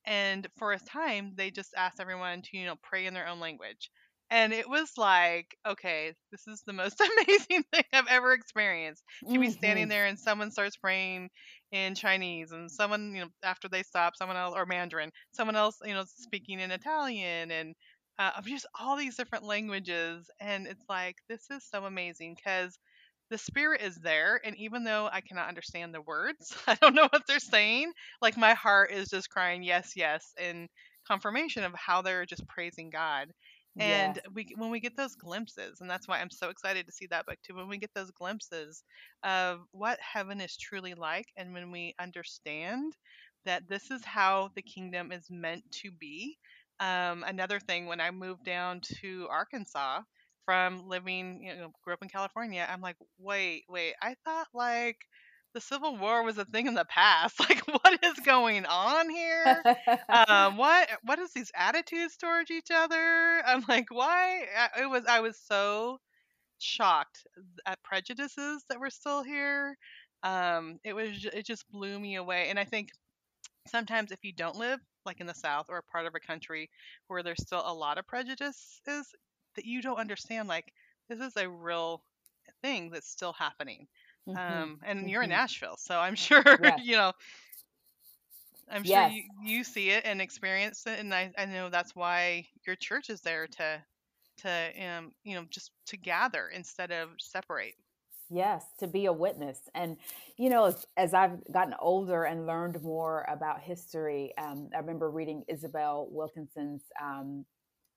And 0.05 0.47
for 0.57 0.71
a 0.71 0.79
time, 0.79 1.33
they 1.35 1.51
just 1.51 1.73
asked 1.75 1.99
everyone 1.99 2.41
to, 2.43 2.57
you 2.57 2.65
know, 2.65 2.75
pray 2.83 3.07
in 3.07 3.13
their 3.13 3.27
own 3.27 3.39
language. 3.39 3.89
And 4.31 4.53
it 4.53 4.67
was 4.67 4.91
like, 4.97 5.55
okay, 5.67 6.13
this 6.31 6.47
is 6.47 6.63
the 6.65 6.73
most 6.73 6.99
amazing 7.27 7.63
thing 7.71 7.83
I've 7.93 8.07
ever 8.07 8.33
experienced. 8.33 9.03
To 9.31 9.39
be 9.39 9.49
standing 9.51 9.88
there 9.88 10.05
and 10.05 10.17
someone 10.19 10.51
starts 10.51 10.77
praying 10.77 11.29
in 11.71 11.93
Chinese, 11.95 12.51
and 12.51 12.71
someone, 12.71 13.13
you 13.15 13.21
know, 13.21 13.29
after 13.43 13.67
they 13.67 13.83
stop, 13.83 14.15
someone 14.15 14.38
else, 14.38 14.53
or 14.55 14.65
Mandarin, 14.65 15.11
someone 15.31 15.55
else, 15.55 15.77
you 15.83 15.93
know, 15.93 16.05
speaking 16.07 16.59
in 16.59 16.71
Italian, 16.71 17.51
and 17.51 17.75
uh, 18.19 18.32
of 18.38 18.45
just 18.45 18.65
all 18.80 18.95
these 18.97 19.17
different 19.17 19.45
languages. 19.45 20.30
And 20.39 20.67
it's 20.67 20.86
like, 20.89 21.17
this 21.30 21.47
is 21.51 21.63
so 21.69 21.86
amazing 21.86 22.36
because 22.36 22.78
the 23.30 23.38
spirit 23.38 23.82
is 23.82 23.95
there 23.97 24.39
and 24.45 24.56
even 24.58 24.84
though 24.84 25.10
i 25.12 25.21
cannot 25.21 25.47
understand 25.47 25.93
the 25.93 26.01
words 26.01 26.56
i 26.67 26.75
don't 26.75 26.95
know 26.95 27.08
what 27.12 27.23
they're 27.28 27.39
saying 27.39 27.91
like 28.21 28.38
my 28.38 28.54
heart 28.54 28.91
is 28.91 29.10
just 29.10 29.30
crying 29.30 29.63
yes 29.63 29.93
yes 29.95 30.34
in 30.39 30.67
confirmation 31.08 31.63
of 31.63 31.73
how 31.75 32.01
they're 32.01 32.25
just 32.25 32.47
praising 32.47 32.89
god 32.89 33.28
and 33.80 34.19
Yes. 34.19 34.34
we 34.34 34.47
when 34.58 34.71
we 34.71 34.80
get 34.80 34.95
those 34.95 35.15
glimpses 35.15 35.82
and 35.82 35.89
that's 35.89 36.08
why 36.08 36.19
i'm 36.21 36.30
so 36.30 36.49
excited 36.49 36.86
to 36.86 36.91
see 36.93 37.08
that 37.08 37.25
book 37.25 37.38
too 37.45 37.56
when 37.56 37.67
we 37.67 37.78
get 37.78 37.91
those 37.93 38.12
glimpses 38.12 38.84
of 39.23 39.60
what 39.71 39.99
heaven 39.99 40.39
is 40.39 40.56
truly 40.58 40.93
like 40.93 41.25
and 41.36 41.54
when 41.54 41.71
we 41.71 41.93
understand 41.99 42.93
that 43.45 43.67
this 43.67 43.91
is 43.91 44.04
how 44.06 44.49
the 44.56 44.62
kingdom 44.62 45.12
is 45.12 45.25
meant 45.30 45.63
to 45.71 45.91
be 45.91 46.38
um, 46.79 47.23
another 47.25 47.59
thing 47.59 47.85
when 47.88 47.99
i 48.01 48.11
moved 48.11 48.43
down 48.43 48.81
to 49.01 49.27
arkansas 49.29 50.01
from 50.45 50.88
living, 50.88 51.41
you 51.43 51.55
know, 51.55 51.71
grew 51.83 51.93
up 51.93 52.03
in 52.03 52.09
California. 52.09 52.67
I'm 52.69 52.81
like, 52.81 52.97
wait, 53.17 53.63
wait, 53.69 53.93
I 54.01 54.15
thought 54.25 54.47
like 54.53 54.97
the 55.53 55.61
Civil 55.61 55.97
War 55.97 56.23
was 56.23 56.38
a 56.38 56.45
thing 56.45 56.67
in 56.67 56.75
the 56.75 56.85
past. 56.85 57.35
Like, 57.39 57.61
what 57.67 57.99
is 58.03 58.19
going 58.25 58.65
on 58.65 59.09
here? 59.09 59.65
Um, 60.11 60.57
what 60.57 60.89
what 61.03 61.19
is 61.19 61.33
these 61.33 61.51
attitudes 61.55 62.15
towards 62.17 62.51
each 62.51 62.69
other? 62.73 62.95
I'm 63.45 63.63
like, 63.67 63.88
why? 63.89 64.45
I- 64.57 64.83
It 64.83 64.89
was 64.89 65.05
I 65.07 65.19
was 65.21 65.38
so 65.39 65.99
shocked 66.59 67.25
at 67.65 67.81
prejudices 67.83 68.63
that 68.69 68.79
were 68.79 68.89
still 68.89 69.23
here. 69.23 69.77
Um, 70.23 70.79
it 70.83 70.93
was 70.93 71.25
it 71.25 71.45
just 71.45 71.69
blew 71.71 71.99
me 71.99 72.15
away, 72.15 72.49
and 72.49 72.59
I 72.59 72.65
think 72.65 72.89
sometimes 73.67 74.11
if 74.11 74.19
you 74.23 74.33
don't 74.33 74.55
live 74.57 74.79
like 75.05 75.19
in 75.21 75.27
the 75.27 75.33
south 75.33 75.65
or 75.69 75.77
a 75.77 75.83
part 75.83 76.05
of 76.05 76.15
a 76.15 76.19
country 76.19 76.69
where 77.07 77.23
there's 77.23 77.41
still 77.41 77.63
a 77.65 77.73
lot 77.73 77.97
of 77.97 78.07
prejudices 78.07 78.79
that 79.55 79.65
you 79.65 79.81
don't 79.81 79.97
understand 79.99 80.47
like 80.47 80.71
this 81.09 81.19
is 81.19 81.33
a 81.37 81.49
real 81.49 82.03
thing 82.61 82.89
that's 82.89 83.09
still 83.09 83.33
happening 83.33 83.87
hmm 84.25 84.33
um 84.35 84.79
and 84.85 85.09
you're 85.09 85.23
in 85.23 85.29
hmm 85.29 85.31
nashville 85.31 85.77
so 85.77 85.97
i'm 85.97 86.15
sure 86.15 86.43
Yes. 86.57 86.79
you 86.79 86.95
know 86.95 87.11
i'm 88.69 88.83
sure 88.83 89.01
Yes. 89.01 89.13
you 89.13 89.23
you 89.41 89.63
see 89.63 89.89
it 89.89 90.05
and 90.05 90.21
experience 90.21 90.85
it 90.87 90.99
and 90.99 91.13
i, 91.13 91.31
I 91.37 91.45
know 91.45 91.69
that's 91.69 91.95
why 91.95 92.45
your 92.65 92.75
church 92.75 93.09
is 93.09 93.21
there 93.21 93.47
to 93.47 93.83
to 94.37 94.71
um 94.85 95.11
you 95.23 95.35
know 95.35 95.45
just 95.49 95.71
to 95.87 95.97
gather 95.97 96.47
instead 96.49 96.91
of 96.91 97.09
separate 97.19 97.75
Yes, 98.29 98.65
to 98.79 98.88
be 98.88 99.05
a 99.05 99.13
witness. 99.13 99.59
And, 99.73 99.97
you 100.38 100.49
know, 100.49 100.65
as, 100.65 100.85
as 100.97 101.13
I've 101.13 101.43
gotten 101.51 101.75
older 101.79 102.23
and 102.23 102.45
learned 102.47 102.81
more 102.83 103.25
about 103.29 103.61
history, 103.61 104.33
um, 104.38 104.69
I 104.73 104.79
remember 104.79 105.09
reading 105.09 105.43
Isabel 105.47 106.07
Wilkerson's 106.11 106.83
um, 107.01 107.45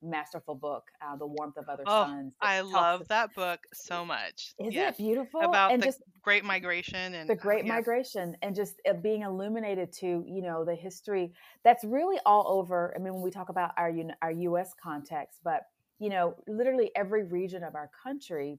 masterful 0.03 0.55
book, 0.55 0.85
uh, 1.03 1.17
The 1.17 1.27
Warmth 1.27 1.57
of 1.57 1.69
Other 1.69 1.83
oh 1.87 2.07
Suns, 2.07 2.33
i 2.41 2.61
love 2.61 3.09
that 3.09 3.35
book 3.35 3.61
so 3.73 4.05
much 4.05 4.55
isn't 4.59 4.75
it 4.75 4.97
beautiful? 4.97 5.41
about 5.41 5.73
And 5.73 5.83
the 5.83 5.87
just 5.87 6.03
great 6.23 6.45
migration 6.45 7.15
and 7.15 7.29
the 7.29 7.35
Great 7.35 7.65
yes 7.65 7.75
Migration 7.75 8.37
and 8.43 8.55
just 8.55 8.81
uh, 8.89 8.93
being 8.93 9.23
illuminated 9.23 9.93
to, 9.95 10.25
you 10.27 10.43
know, 10.43 10.65
the 10.65 10.75
history 10.75 11.33
that's 11.65 11.85
really 11.85 12.19
all 12.27 12.47
over. 12.47 12.93
I 12.95 12.99
mean, 13.01 13.15
when 13.15 13.23
we 13.23 13.31
talk 13.31 13.49
about 13.49 13.73
our, 13.77 13.93
our 14.23 14.31
U.S. 14.31 14.73
context, 14.81 15.41
but, 15.43 15.63
you 15.99 16.11
know, 16.11 16.37
literally 16.47 16.91
every 16.95 17.25
region 17.25 17.65
of 17.65 17.75
our 17.75 17.91
country 18.03 18.59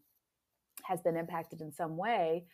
has 0.83 1.01
been 1.01 1.15
impacted 1.15 1.61
in 1.61 1.71
some 1.71 1.97
way 1.97 2.45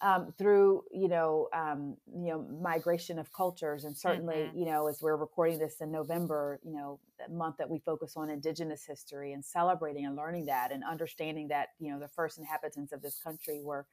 um, 0.00 0.32
through 0.38 0.84
you 0.92 1.08
know 1.08 1.48
um, 1.52 1.96
you 2.14 2.30
know 2.30 2.46
migration 2.60 3.18
of 3.18 3.32
cultures 3.32 3.84
and 3.84 3.96
certainly 3.96 4.44
hmm 4.44 4.58
you 4.58 4.64
know 4.64 4.88
as 4.88 5.02
we're 5.02 5.16
recording 5.16 5.58
this 5.58 5.80
in 5.80 5.90
November 5.90 6.58
you 6.64 6.72
know 6.72 6.98
the 7.18 7.32
month 7.32 7.56
that 7.58 7.68
we 7.68 7.78
focus 7.78 8.14
on 8.16 8.30
Indigenous 8.30 8.84
history 8.84 9.32
and 9.32 9.44
celebrating 9.44 10.06
and 10.06 10.16
learning 10.16 10.46
that 10.46 10.72
and 10.72 10.82
understanding 10.84 11.48
that 11.48 11.68
you 11.78 11.90
know 11.90 11.98
the 11.98 12.08
first 12.08 12.38
inhabitants 12.38 12.92
of 12.92 13.02
this 13.02 13.18
country 13.18 13.60
were 13.62 13.86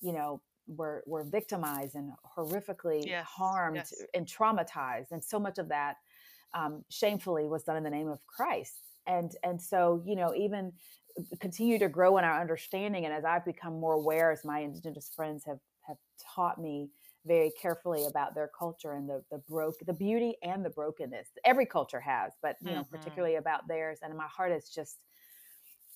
you 0.00 0.12
know 0.12 0.40
were 0.66 1.02
were 1.06 1.24
victimized 1.24 1.94
and 1.94 2.12
horrifically 2.36 3.06
yes 3.06 3.26
harmed 3.26 3.76
yes. 3.76 3.92
and 4.14 4.26
traumatized 4.26 5.10
and 5.10 5.22
so 5.22 5.38
much 5.38 5.58
of 5.58 5.68
that 5.68 5.96
um, 6.54 6.84
shamefully 6.88 7.46
was 7.46 7.62
done 7.62 7.76
in 7.76 7.82
the 7.82 7.90
name 7.90 8.08
of 8.08 8.24
Christ 8.26 8.89
and 9.06 9.32
and 9.42 9.60
so 9.60 10.02
you 10.06 10.16
know 10.16 10.34
even 10.34 10.72
continue 11.40 11.78
to 11.78 11.88
grow 11.88 12.18
in 12.18 12.24
our 12.24 12.40
understanding 12.40 13.04
and 13.04 13.12
as 13.14 13.24
i've 13.24 13.44
become 13.44 13.78
more 13.80 13.94
aware 13.94 14.30
as 14.30 14.44
my 14.44 14.60
indigenous 14.60 15.10
friends 15.14 15.44
have 15.44 15.58
have 15.86 15.96
taught 16.34 16.60
me 16.60 16.88
very 17.26 17.50
carefully 17.60 18.06
about 18.06 18.34
their 18.34 18.50
culture 18.58 18.92
and 18.92 19.08
the 19.08 19.22
the 19.30 19.38
broke 19.48 19.78
the 19.86 19.92
beauty 19.92 20.36
and 20.42 20.64
the 20.64 20.70
brokenness 20.70 21.28
every 21.44 21.66
culture 21.66 22.00
has 22.00 22.32
but 22.42 22.56
you 22.64 22.74
know 22.74 22.84
hmm 22.84 22.90
particularly 22.90 23.36
about 23.36 23.66
theirs 23.68 23.98
and 24.02 24.16
my 24.16 24.26
heart 24.28 24.52
is 24.52 24.68
just 24.70 24.98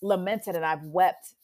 lamented 0.03 0.55
and 0.57 0.65
i've 0.65 0.83
wept 0.85 1.35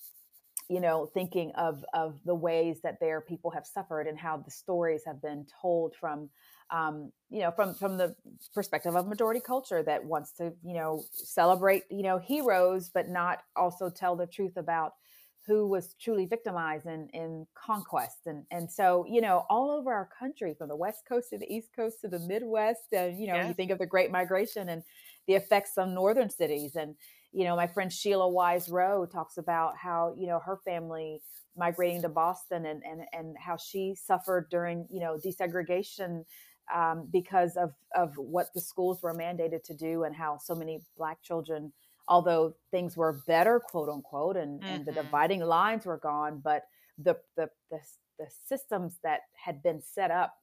you 0.71 0.81
know 0.81 1.05
thinking 1.13 1.53
of 1.57 1.85
of 1.93 2.15
the 2.25 2.35
ways 2.35 2.81
that 2.83 3.01
their 3.01 3.21
people 3.21 3.51
have 3.51 3.67
suffered 3.67 4.07
and 4.07 4.19
how 4.19 4.37
the 4.37 4.51
stories 4.51 5.03
have 5.05 5.21
been 5.21 5.45
told 5.61 5.95
from 5.97 6.31
um, 6.71 7.11
you 7.29 7.41
know 7.41 7.51
from 7.51 7.75
from 7.75 7.99
the 7.99 8.15
perspective 8.55 8.95
of 8.95 9.09
majority 9.09 9.41
culture 9.41 9.83
that 9.83 10.05
wants 10.05 10.33
to 10.33 10.53
you 10.63 10.75
know 10.75 11.03
celebrate 11.13 11.83
you 11.91 12.05
know 12.05 12.19
heroes 12.19 12.89
but 12.89 13.09
not 13.09 13.41
also 13.57 13.91
tell 13.91 14.15
the 14.15 14.27
truth 14.27 14.57
about 14.57 14.93
who 15.47 15.67
was 15.67 15.95
truly 16.01 16.27
victimized 16.27 16.87
in 16.87 17.09
in 17.13 17.47
conquest. 17.55 18.19
And 18.27 18.45
and 18.53 18.71
so 18.71 19.05
you 19.09 19.21
know 19.21 19.45
all 19.51 19.73
over 19.73 19.93
our 19.93 20.09
country 20.17 20.55
from 20.57 20.69
the 20.69 20.77
west 20.77 21.03
coast 21.09 21.31
to 21.31 21.39
the 21.39 21.53
east 21.53 21.71
coast 21.75 22.03
to 22.03 22.09
the 22.09 22.21
midwest 22.21 22.93
and 22.93 23.19
you 23.19 23.27
know 23.27 23.41
you 23.41 23.55
think 23.55 23.73
of 23.73 23.79
the 23.79 23.87
great 23.87 24.13
migration 24.13 24.69
and 24.69 24.85
the 25.27 25.35
effects 25.35 25.77
on 25.77 25.95
northern 25.95 26.31
cities 26.31 26.77
and 26.77 26.95
you 27.33 27.45
know 27.45 27.57
my 27.57 27.67
friend 27.67 27.93
sheila 27.93 28.29
wise 28.29 28.69
rowe 28.69 29.07
talks 29.07 29.37
about 29.39 29.77
how 29.77 30.15
you 30.19 30.27
know 30.27 30.41
her 30.41 30.59
family 30.65 31.21
migrating 31.57 32.03
to 32.03 32.09
boston 32.09 32.67
and 32.67 32.83
and 32.85 33.03
and 33.13 33.37
how 33.39 33.57
she 33.57 33.95
suffered 33.95 34.49
during 34.51 34.87
you 34.91 35.01
know 35.01 35.19
desegregation 35.25 36.25
um, 36.75 37.09
because 37.13 37.57
of 37.57 37.73
of 37.95 38.13
what 38.17 38.49
the 38.55 38.61
schools 38.61 39.03
were 39.03 39.15
mandated 39.15 39.63
to 39.65 39.75
do 39.75 40.05
and 40.05 40.15
how 40.15 40.39
so 40.39 40.55
many 40.55 40.81
black 40.97 41.23
children 41.23 41.73
although 42.09 42.55
things 42.71 42.97
were 42.97 43.23
better 43.27 43.61
quote 43.61 43.89
unquote 43.89 44.37
and 44.37 44.63
and 44.69 44.87
the 44.87 44.93
hmm 44.93 44.93
dividing 44.93 45.41
lines 45.41 45.85
were 45.87 45.99
gone 45.99 46.41
but 46.43 46.65
the 46.99 47.17
the 47.37 47.49
the, 47.71 47.79
the 48.19 48.27
systems 48.47 48.99
that 49.03 49.21
had 49.35 49.63
been 49.63 49.81
set 49.83 50.11
up 50.11 50.35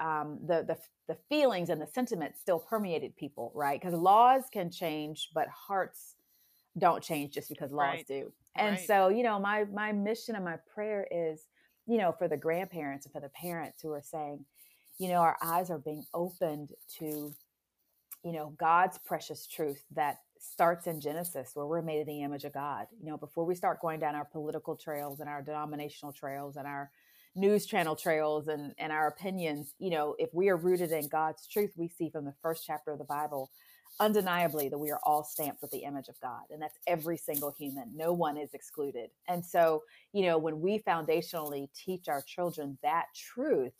um, 0.00 0.38
the 0.46 0.64
the 0.66 0.76
the 1.08 1.18
feelings 1.28 1.68
and 1.68 1.80
the 1.80 1.86
sentiments 1.86 2.40
still 2.40 2.58
permeated 2.58 3.16
people 3.16 3.52
right? 3.54 3.80
Because 3.80 3.94
laws 3.98 4.44
can 4.52 4.70
change 4.70 5.30
but 5.34 5.48
hearts 5.48 6.16
don't 6.78 7.02
change 7.02 7.34
just 7.34 7.48
because 7.48 7.70
laws 7.70 7.94
right 7.94 8.06
do. 8.06 8.32
And 8.56 8.76
right 8.76 8.86
so, 8.86 9.08
you 9.08 9.22
know, 9.22 9.38
my 9.38 9.64
my 9.64 9.92
mission 9.92 10.34
and 10.36 10.44
my 10.44 10.56
prayer 10.74 11.06
is, 11.10 11.46
you 11.86 11.98
know, 11.98 12.12
for 12.12 12.28
the 12.28 12.36
grandparents 12.36 13.06
and 13.06 13.12
for 13.12 13.20
the 13.20 13.28
parents 13.30 13.82
who 13.82 13.92
are 13.92 14.02
saying, 14.02 14.44
you 14.98 15.08
know, 15.08 15.16
our 15.16 15.36
eyes 15.42 15.70
are 15.70 15.78
being 15.78 16.04
opened 16.14 16.70
to, 16.98 17.32
you 18.24 18.32
know, 18.32 18.54
God's 18.58 18.98
precious 18.98 19.46
truth 19.46 19.82
that 19.94 20.18
starts 20.38 20.86
in 20.86 21.00
Genesis 21.00 21.50
where 21.54 21.66
we're 21.66 21.82
made 21.82 22.00
in 22.00 22.06
the 22.06 22.22
image 22.22 22.44
of 22.44 22.52
God. 22.52 22.86
You 23.00 23.10
know, 23.10 23.16
before 23.16 23.44
we 23.44 23.54
start 23.54 23.80
going 23.80 24.00
down 24.00 24.14
our 24.14 24.24
political 24.24 24.76
trails 24.76 25.20
and 25.20 25.28
our 25.28 25.42
denominational 25.42 26.12
trails 26.12 26.56
and 26.56 26.66
our 26.66 26.90
news 27.34 27.64
channel 27.64 27.96
trails 27.96 28.48
and 28.48 28.74
and 28.78 28.92
our 28.92 29.08
opinions, 29.08 29.74
you 29.78 29.90
know, 29.90 30.14
if 30.18 30.30
we 30.32 30.48
are 30.48 30.56
rooted 30.56 30.92
in 30.92 31.08
God's 31.08 31.46
truth, 31.46 31.72
we 31.76 31.88
see 31.88 32.10
from 32.10 32.24
the 32.24 32.34
first 32.42 32.64
chapter 32.66 32.92
of 32.92 32.98
the 32.98 33.04
Bible 33.04 33.50
undeniably 34.00 34.68
that 34.68 34.78
we 34.78 34.90
are 34.90 35.00
all 35.04 35.22
stamped 35.22 35.62
with 35.62 35.70
the 35.70 35.84
image 35.84 36.08
of 36.08 36.18
God, 36.20 36.42
and 36.50 36.60
that's 36.60 36.78
every 36.86 37.16
single 37.16 37.54
human. 37.56 37.90
No 37.94 38.12
one 38.12 38.36
is 38.36 38.54
excluded. 38.54 39.10
And 39.28 39.44
so, 39.44 39.82
you 40.12 40.26
know, 40.26 40.38
when 40.38 40.60
we 40.60 40.78
foundationally 40.80 41.68
teach 41.74 42.08
our 42.08 42.22
children 42.22 42.78
that 42.82 43.06
truth, 43.14 43.74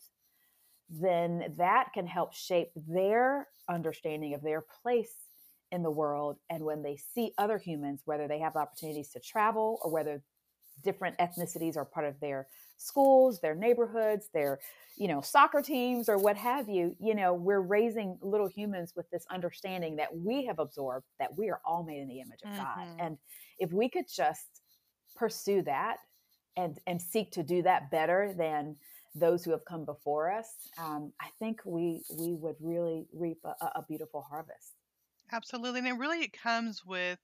then 0.89 1.53
that 1.57 1.89
can 1.93 2.05
help 2.05 2.33
shape 2.33 2.69
their 2.75 3.47
understanding 3.67 4.33
of 4.33 4.41
their 4.41 4.63
place 4.81 5.15
in 5.71 5.81
the 5.81 5.91
world. 5.91 6.37
And 6.49 6.63
when 6.63 6.83
they 6.83 6.97
see 6.97 7.33
other 7.37 7.57
humans, 7.57 8.01
whether 8.05 8.27
they 8.27 8.39
have 8.39 8.55
opportunities 8.55 9.09
to 9.09 9.19
travel 9.19 9.79
or 9.83 9.91
whether 9.91 10.21
different 10.83 11.17
ethnicities 11.17 11.77
are 11.77 11.85
part 11.85 12.05
of 12.05 12.19
their 12.19 12.47
schools, 12.77 13.39
their 13.39 13.55
neighborhoods, 13.55 14.29
their 14.33 14.59
you 14.95 15.07
know 15.07 15.21
soccer 15.21 15.61
teams 15.61 16.07
or 16.07 16.17
what 16.17 16.37
have 16.37 16.69
you 16.69 16.95
you 16.99 17.15
know 17.15 17.33
we're 17.33 17.61
raising 17.61 18.17
little 18.21 18.47
humans 18.47 18.93
with 18.95 19.09
this 19.09 19.25
understanding 19.31 19.95
that 19.95 20.15
we 20.15 20.45
have 20.45 20.59
absorbed 20.59 21.05
that 21.19 21.35
we 21.37 21.49
are 21.49 21.59
all 21.65 21.83
made 21.83 21.99
in 21.99 22.07
the 22.07 22.19
image 22.19 22.39
of 22.45 22.51
mm-hmm. 22.51 22.63
god 22.63 22.87
and 22.99 23.17
if 23.59 23.71
we 23.71 23.89
could 23.89 24.05
just 24.07 24.61
pursue 25.15 25.61
that 25.61 25.97
and 26.57 26.79
and 26.85 27.01
seek 27.01 27.31
to 27.31 27.43
do 27.43 27.61
that 27.61 27.89
better 27.89 28.33
than 28.37 28.75
those 29.15 29.43
who 29.43 29.51
have 29.51 29.65
come 29.65 29.85
before 29.85 30.31
us 30.31 30.47
um, 30.77 31.11
i 31.19 31.27
think 31.39 31.59
we 31.65 32.01
we 32.17 32.33
would 32.33 32.55
really 32.59 33.05
reap 33.13 33.39
a, 33.45 33.65
a 33.75 33.83
beautiful 33.87 34.21
harvest 34.21 34.73
absolutely 35.31 35.79
and 35.79 35.87
it 35.87 35.97
really 35.97 36.19
it 36.19 36.33
comes 36.33 36.85
with 36.85 37.19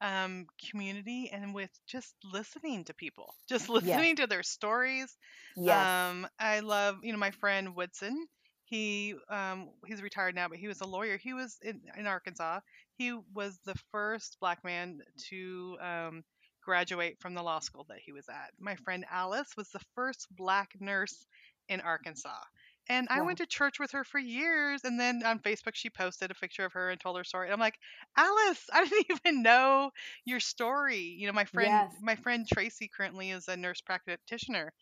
um, 0.00 0.46
community 0.70 1.30
and 1.32 1.54
with 1.54 1.70
just 1.86 2.14
listening 2.24 2.84
to 2.84 2.94
people, 2.94 3.34
just 3.48 3.68
listening 3.68 4.16
to 4.16 4.26
their 4.26 4.42
stories. 4.42 5.16
Yes. 5.56 5.86
Um, 5.86 6.26
I 6.38 6.60
love, 6.60 6.98
you 7.02 7.12
know, 7.12 7.18
my 7.18 7.30
friend 7.32 7.74
Woodson. 7.74 8.26
He 8.64 9.14
um, 9.30 9.70
he's 9.86 10.02
retired 10.02 10.34
now, 10.34 10.48
but 10.48 10.58
he 10.58 10.68
was 10.68 10.82
a 10.82 10.86
lawyer. 10.86 11.16
He 11.16 11.32
was 11.32 11.56
in, 11.62 11.80
in 11.96 12.06
Arkansas. 12.06 12.60
He 12.96 13.12
was 13.32 13.58
the 13.64 13.74
first 13.92 14.36
black 14.40 14.62
man 14.62 15.00
to 15.30 15.78
um, 15.80 16.24
graduate 16.62 17.16
from 17.18 17.32
the 17.32 17.42
law 17.42 17.60
school 17.60 17.86
that 17.88 17.98
he 18.04 18.12
was 18.12 18.28
at. 18.28 18.50
My 18.60 18.74
friend 18.76 19.06
Alice 19.10 19.48
was 19.56 19.70
the 19.70 19.80
first 19.94 20.26
black 20.36 20.72
nurse 20.80 21.26
in 21.68 21.80
Arkansas. 21.80 22.42
And 22.90 23.06
I 23.10 23.20
went 23.20 23.38
to 23.38 23.46
church 23.46 23.78
with 23.78 23.90
her 23.90 24.02
for 24.02 24.18
years. 24.18 24.80
And 24.84 24.98
then 24.98 25.22
on 25.24 25.40
Facebook, 25.40 25.74
she 25.74 25.90
posted 25.90 26.30
a 26.30 26.34
picture 26.34 26.64
of 26.64 26.72
her 26.72 26.88
and 26.88 26.98
told 26.98 27.18
her 27.18 27.24
story. 27.24 27.46
And 27.46 27.52
I'm 27.52 27.60
like, 27.60 27.78
Alice, 28.16 28.64
I 28.72 28.84
didn't 28.84 29.06
even 29.10 29.42
know 29.42 29.90
your 30.24 30.40
story. 30.40 31.16
You 31.18 31.26
know, 31.26 31.34
my 31.34 31.44
friend, 31.44 31.68
yes. 31.68 31.92
my 32.00 32.16
friend 32.16 32.46
Tracy 32.50 32.88
currently 32.94 33.30
is 33.30 33.48
a 33.48 33.56
nurse 33.56 33.82
practitioner. 33.82 34.72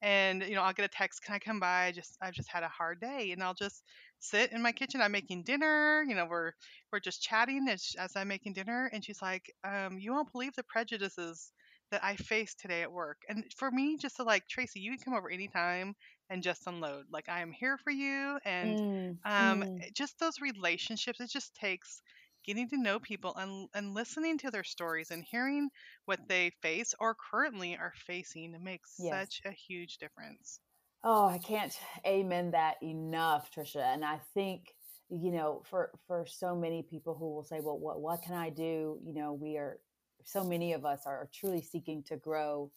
And, 0.00 0.42
you 0.42 0.54
know, 0.54 0.62
I'll 0.62 0.74
get 0.74 0.84
a 0.84 0.88
text, 0.88 1.22
can 1.24 1.34
I 1.34 1.38
come 1.38 1.58
by? 1.58 1.86
I 1.86 1.92
just, 1.92 2.16
I've 2.22 2.34
just 2.34 2.50
had 2.50 2.62
a 2.62 2.68
hard 2.68 3.00
day. 3.00 3.32
And 3.32 3.42
I'll 3.42 3.54
just 3.54 3.82
sit 4.20 4.52
in 4.52 4.62
my 4.62 4.72
kitchen. 4.72 5.00
I'm 5.00 5.12
making 5.12 5.42
dinner. 5.42 6.04
You 6.06 6.14
know, 6.14 6.26
we're, 6.26 6.52
we're 6.92 7.00
just 7.00 7.22
chatting 7.22 7.66
as, 7.68 7.96
as 7.98 8.14
I'm 8.14 8.28
making 8.28 8.52
dinner. 8.52 8.90
And 8.92 9.04
she's 9.04 9.20
like, 9.20 9.52
um, 9.64 9.98
you 9.98 10.12
won't 10.12 10.30
believe 10.30 10.54
the 10.54 10.62
prejudices 10.62 11.50
that 11.90 12.04
I 12.04 12.16
faced 12.16 12.60
today 12.60 12.82
at 12.82 12.92
work. 12.92 13.18
And 13.28 13.44
for 13.56 13.70
me, 13.70 13.96
just 13.96 14.16
to 14.16 14.24
like, 14.24 14.46
Tracy, 14.48 14.80
you 14.80 14.90
can 14.92 15.00
come 15.00 15.14
over 15.14 15.30
anytime 15.30 15.94
and 16.30 16.42
just 16.42 16.66
unload. 16.66 17.06
Like 17.10 17.28
I 17.28 17.40
am 17.40 17.52
here 17.52 17.78
for 17.78 17.90
you, 17.90 18.38
and 18.44 18.78
mm, 18.78 19.18
um, 19.24 19.62
mm. 19.62 19.94
just 19.94 20.18
those 20.18 20.40
relationships. 20.40 21.20
It 21.20 21.30
just 21.30 21.54
takes 21.54 22.02
getting 22.44 22.68
to 22.68 22.80
know 22.80 22.98
people 23.00 23.34
and, 23.36 23.68
and 23.74 23.92
listening 23.92 24.38
to 24.38 24.50
their 24.50 24.62
stories 24.62 25.10
and 25.10 25.24
hearing 25.24 25.68
what 26.04 26.20
they 26.28 26.52
face 26.62 26.94
or 27.00 27.16
currently 27.30 27.76
are 27.76 27.92
facing 28.06 28.56
makes 28.62 28.94
yes. 28.98 29.12
such 29.12 29.40
a 29.44 29.50
huge 29.50 29.98
difference. 29.98 30.60
Oh, 31.02 31.26
I 31.26 31.38
can't 31.38 31.76
amen 32.06 32.52
that 32.52 32.76
enough, 32.82 33.50
Tricia. 33.50 33.82
And 33.82 34.04
I 34.04 34.20
think 34.34 34.74
you 35.08 35.30
know, 35.30 35.62
for 35.70 35.90
for 36.06 36.26
so 36.26 36.56
many 36.56 36.82
people 36.82 37.14
who 37.14 37.32
will 37.32 37.44
say, 37.44 37.60
"Well, 37.60 37.78
what 37.78 38.00
what 38.00 38.22
can 38.22 38.34
I 38.34 38.50
do?" 38.50 38.98
You 39.04 39.14
know, 39.14 39.32
we 39.32 39.56
are 39.56 39.78
so 40.24 40.42
many 40.42 40.72
of 40.72 40.84
us 40.84 41.02
are 41.06 41.28
truly 41.32 41.62
seeking 41.62 42.02
to 42.04 42.16
grow 42.16 42.70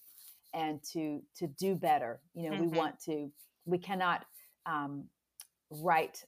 and 0.54 0.82
to 0.94 1.22
to 1.36 1.48
do 1.48 1.76
better 1.76 2.20
you 2.34 2.50
know 2.50 2.56
mm-hmm. 2.56 2.70
we 2.70 2.78
want 2.78 3.00
to 3.00 3.32
we 3.66 3.78
cannot 3.78 4.26
um, 4.66 5.06
write 5.70 6.24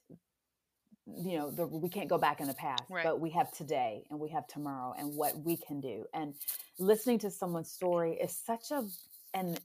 you 1.06 1.38
know 1.38 1.50
the, 1.50 1.66
we 1.66 1.88
can't 1.88 2.08
go 2.08 2.18
back 2.18 2.40
in 2.40 2.46
the 2.46 2.54
past 2.54 2.84
right. 2.88 3.04
but 3.04 3.20
we 3.20 3.30
have 3.30 3.50
today 3.52 4.04
and 4.10 4.20
we 4.20 4.28
have 4.28 4.46
tomorrow 4.46 4.94
and 4.96 5.14
what 5.16 5.36
we 5.44 5.56
can 5.56 5.80
do 5.80 6.04
and 6.14 6.34
listening 6.78 7.18
to 7.18 7.30
someone's 7.30 7.70
story 7.70 8.18
is 8.22 8.36
such 8.46 8.70
a 8.70 8.84
and 9.34 9.60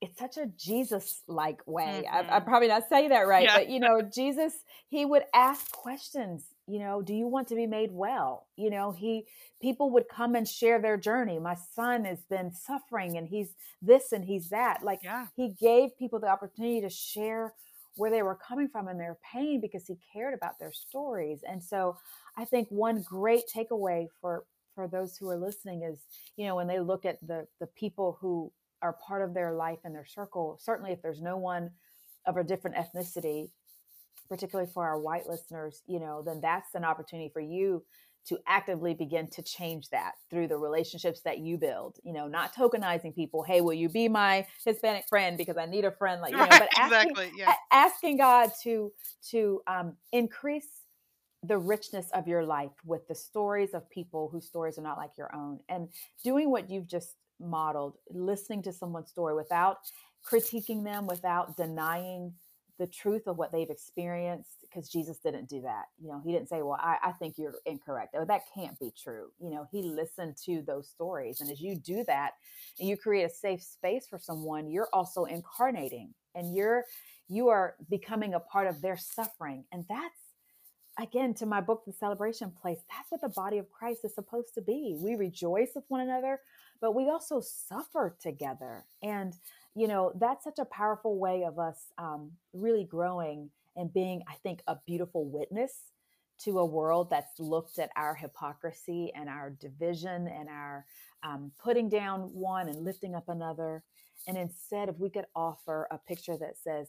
it's 0.00 0.18
such 0.18 0.38
a 0.38 0.46
Jesus 0.56 1.22
like 1.28 1.60
way. 1.66 2.04
Mm-hmm. 2.06 2.30
I, 2.30 2.36
I, 2.36 2.40
probably 2.40 2.68
not 2.68 2.88
say 2.88 3.08
that 3.08 3.26
right, 3.26 3.44
yeah. 3.44 3.58
but 3.58 3.68
you 3.68 3.80
know, 3.80 4.00
Jesus, 4.02 4.54
he 4.88 5.04
would 5.04 5.24
ask 5.34 5.70
questions. 5.72 6.44
You 6.70 6.78
know, 6.78 7.02
do 7.02 7.12
you 7.12 7.26
want 7.26 7.48
to 7.48 7.56
be 7.56 7.66
made 7.66 7.90
well? 7.90 8.46
You 8.56 8.70
know, 8.70 8.92
he 8.92 9.26
people 9.60 9.90
would 9.90 10.08
come 10.08 10.36
and 10.36 10.46
share 10.46 10.80
their 10.80 10.96
journey. 10.96 11.38
My 11.40 11.56
son 11.74 12.04
has 12.04 12.20
been 12.30 12.52
suffering, 12.52 13.16
and 13.16 13.26
he's 13.26 13.54
this 13.82 14.12
and 14.12 14.24
he's 14.24 14.50
that. 14.50 14.84
Like 14.84 15.00
yeah. 15.02 15.26
he 15.34 15.54
gave 15.60 15.98
people 15.98 16.20
the 16.20 16.28
opportunity 16.28 16.80
to 16.82 16.88
share 16.88 17.54
where 17.96 18.10
they 18.10 18.22
were 18.22 18.36
coming 18.36 18.68
from 18.68 18.86
and 18.86 19.00
their 19.00 19.18
pain 19.32 19.60
because 19.60 19.86
he 19.86 19.96
cared 20.12 20.32
about 20.32 20.60
their 20.60 20.72
stories. 20.72 21.40
And 21.46 21.62
so, 21.62 21.96
I 22.36 22.44
think 22.44 22.68
one 22.70 23.02
great 23.02 23.44
takeaway 23.52 24.06
for 24.20 24.44
for 24.76 24.86
those 24.86 25.16
who 25.16 25.28
are 25.28 25.36
listening 25.36 25.82
is, 25.82 25.98
you 26.36 26.46
know, 26.46 26.54
when 26.54 26.68
they 26.68 26.78
look 26.78 27.04
at 27.04 27.18
the 27.26 27.48
the 27.58 27.66
people 27.66 28.16
who 28.20 28.52
are 28.80 28.92
part 28.92 29.22
of 29.22 29.34
their 29.34 29.54
life 29.54 29.80
and 29.84 29.94
their 29.94 30.06
circle. 30.06 30.56
Certainly, 30.62 30.92
if 30.92 31.02
there's 31.02 31.20
no 31.20 31.36
one 31.36 31.70
of 32.26 32.36
a 32.36 32.44
different 32.44 32.76
ethnicity, 32.76 33.50
particularly 34.30 34.70
for 34.72 34.86
our 34.86 34.98
white 34.98 35.28
listeners, 35.28 35.82
you 35.86 36.00
know, 36.00 36.22
then 36.24 36.40
that's 36.40 36.74
an 36.74 36.84
opportunity 36.84 37.28
for 37.28 37.40
you 37.40 37.82
to 38.28 38.38
actively 38.46 38.94
begin 38.94 39.26
to 39.26 39.42
change 39.42 39.88
that 39.90 40.12
through 40.30 40.46
the 40.46 40.56
relationships 40.56 41.20
that 41.22 41.38
you 41.38 41.58
build. 41.58 41.98
You 42.04 42.12
know, 42.12 42.28
not 42.28 42.54
tokenizing 42.54 43.14
people. 43.14 43.42
Hey, 43.42 43.60
will 43.60 43.74
you 43.74 43.88
be 43.88 44.08
my 44.08 44.46
Hispanic 44.64 45.08
friend 45.08 45.36
because 45.36 45.56
I 45.56 45.66
need 45.66 45.84
a 45.84 45.90
friend 45.90 46.20
like 46.20 46.30
you 46.30 46.38
know? 46.38 46.46
But 46.48 46.68
asking, 46.78 47.10
exactly, 47.10 47.32
yeah. 47.36 47.54
asking 47.72 48.18
God 48.18 48.50
to 48.62 48.92
to 49.30 49.62
um, 49.66 49.96
increase 50.12 50.68
the 51.42 51.58
richness 51.58 52.06
of 52.12 52.28
your 52.28 52.44
life 52.44 52.70
with 52.84 53.08
the 53.08 53.14
stories 53.14 53.74
of 53.74 53.88
people 53.90 54.28
whose 54.30 54.46
stories 54.46 54.78
are 54.78 54.82
not 54.82 54.98
like 54.98 55.16
your 55.16 55.34
own 55.34 55.58
and 55.70 55.88
doing 56.22 56.50
what 56.50 56.70
you've 56.70 56.86
just 56.86 57.16
modeled, 57.40 57.96
listening 58.10 58.62
to 58.62 58.72
someone's 58.72 59.08
story 59.08 59.34
without 59.34 59.78
critiquing 60.24 60.84
them, 60.84 61.06
without 61.06 61.56
denying 61.56 62.34
the 62.80 62.86
truth 62.86 63.26
of 63.26 63.36
what 63.36 63.52
they've 63.52 63.68
experienced, 63.68 64.62
because 64.62 64.88
Jesus 64.88 65.18
didn't 65.18 65.50
do 65.50 65.60
that. 65.60 65.84
You 66.02 66.08
know, 66.08 66.22
he 66.24 66.32
didn't 66.32 66.48
say, 66.48 66.62
Well, 66.62 66.78
I, 66.80 66.96
I 67.04 67.12
think 67.12 67.36
you're 67.36 67.56
incorrect. 67.66 68.16
Oh, 68.18 68.24
that 68.24 68.40
can't 68.54 68.78
be 68.80 68.90
true. 69.00 69.26
You 69.38 69.50
know, 69.50 69.68
he 69.70 69.82
listened 69.82 70.36
to 70.46 70.62
those 70.66 70.88
stories. 70.88 71.42
And 71.42 71.50
as 71.50 71.60
you 71.60 71.76
do 71.76 72.02
that 72.06 72.32
and 72.78 72.88
you 72.88 72.96
create 72.96 73.24
a 73.24 73.28
safe 73.28 73.62
space 73.62 74.06
for 74.08 74.18
someone, 74.18 74.70
you're 74.70 74.88
also 74.94 75.24
incarnating 75.24 76.14
and 76.34 76.56
you're 76.56 76.86
you 77.28 77.48
are 77.48 77.76
becoming 77.90 78.32
a 78.32 78.40
part 78.40 78.66
of 78.66 78.80
their 78.80 78.96
suffering. 78.96 79.64
And 79.70 79.84
that's 79.86 80.14
again 80.98 81.34
to 81.34 81.46
my 81.46 81.60
book 81.60 81.82
the 81.86 81.92
celebration 81.92 82.50
place 82.50 82.78
that's 82.90 83.10
what 83.10 83.20
the 83.20 83.28
body 83.28 83.58
of 83.58 83.70
christ 83.70 84.04
is 84.04 84.12
supposed 84.12 84.52
to 84.52 84.60
be 84.60 84.98
we 85.00 85.14
rejoice 85.14 85.70
with 85.76 85.84
one 85.86 86.00
another 86.00 86.40
but 86.80 86.94
we 86.94 87.08
also 87.08 87.40
suffer 87.40 88.16
together. 88.20 88.84
And, 89.02 89.34
you 89.74 89.88
know, 89.88 90.12
that's 90.16 90.44
such 90.44 90.58
a 90.58 90.64
powerful 90.64 91.18
way 91.18 91.44
of 91.44 91.58
us 91.58 91.92
um, 91.98 92.32
really 92.52 92.84
growing 92.84 93.50
and 93.76 93.92
being, 93.92 94.22
I 94.28 94.34
think, 94.42 94.62
a 94.66 94.76
beautiful 94.86 95.24
witness 95.24 95.72
to 96.44 96.58
a 96.58 96.64
world 96.64 97.10
that's 97.10 97.38
looked 97.38 97.78
at 97.78 97.90
our 97.96 98.14
hypocrisy 98.14 99.12
and 99.14 99.28
our 99.28 99.50
division 99.50 100.26
and 100.26 100.48
our 100.48 100.86
um, 101.22 101.52
putting 101.62 101.88
down 101.88 102.32
one 102.32 102.68
and 102.68 102.82
lifting 102.82 103.14
up 103.14 103.28
another. 103.28 103.84
And 104.26 104.36
instead, 104.36 104.88
if 104.88 104.98
we 104.98 105.10
could 105.10 105.26
offer 105.36 105.86
a 105.90 105.98
picture 105.98 106.36
that 106.38 106.56
says, 106.56 106.88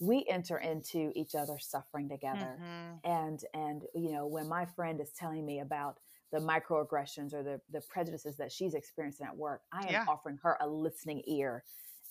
we 0.00 0.26
enter 0.28 0.58
into 0.58 1.12
each 1.14 1.34
other's 1.36 1.64
suffering 1.66 2.08
together 2.08 2.58
mm-hmm. 2.60 2.96
and 3.04 3.44
and 3.54 3.82
you 3.94 4.10
know 4.10 4.26
when 4.26 4.48
my 4.48 4.64
friend 4.64 5.00
is 5.00 5.10
telling 5.10 5.46
me 5.46 5.60
about 5.60 5.98
the 6.32 6.38
microaggressions 6.38 7.34
or 7.34 7.42
the, 7.42 7.60
the 7.70 7.82
prejudices 7.88 8.36
that 8.38 8.50
she's 8.50 8.74
experiencing 8.74 9.26
at 9.26 9.36
work, 9.36 9.60
I 9.70 9.82
am 9.82 9.92
yeah. 9.92 10.04
offering 10.08 10.38
her 10.42 10.56
a 10.60 10.66
listening 10.66 11.22
ear. 11.26 11.62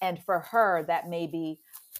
And 0.01 0.21
for 0.23 0.39
her, 0.39 0.83
that 0.87 1.07
may 1.09 1.27
be 1.27 1.59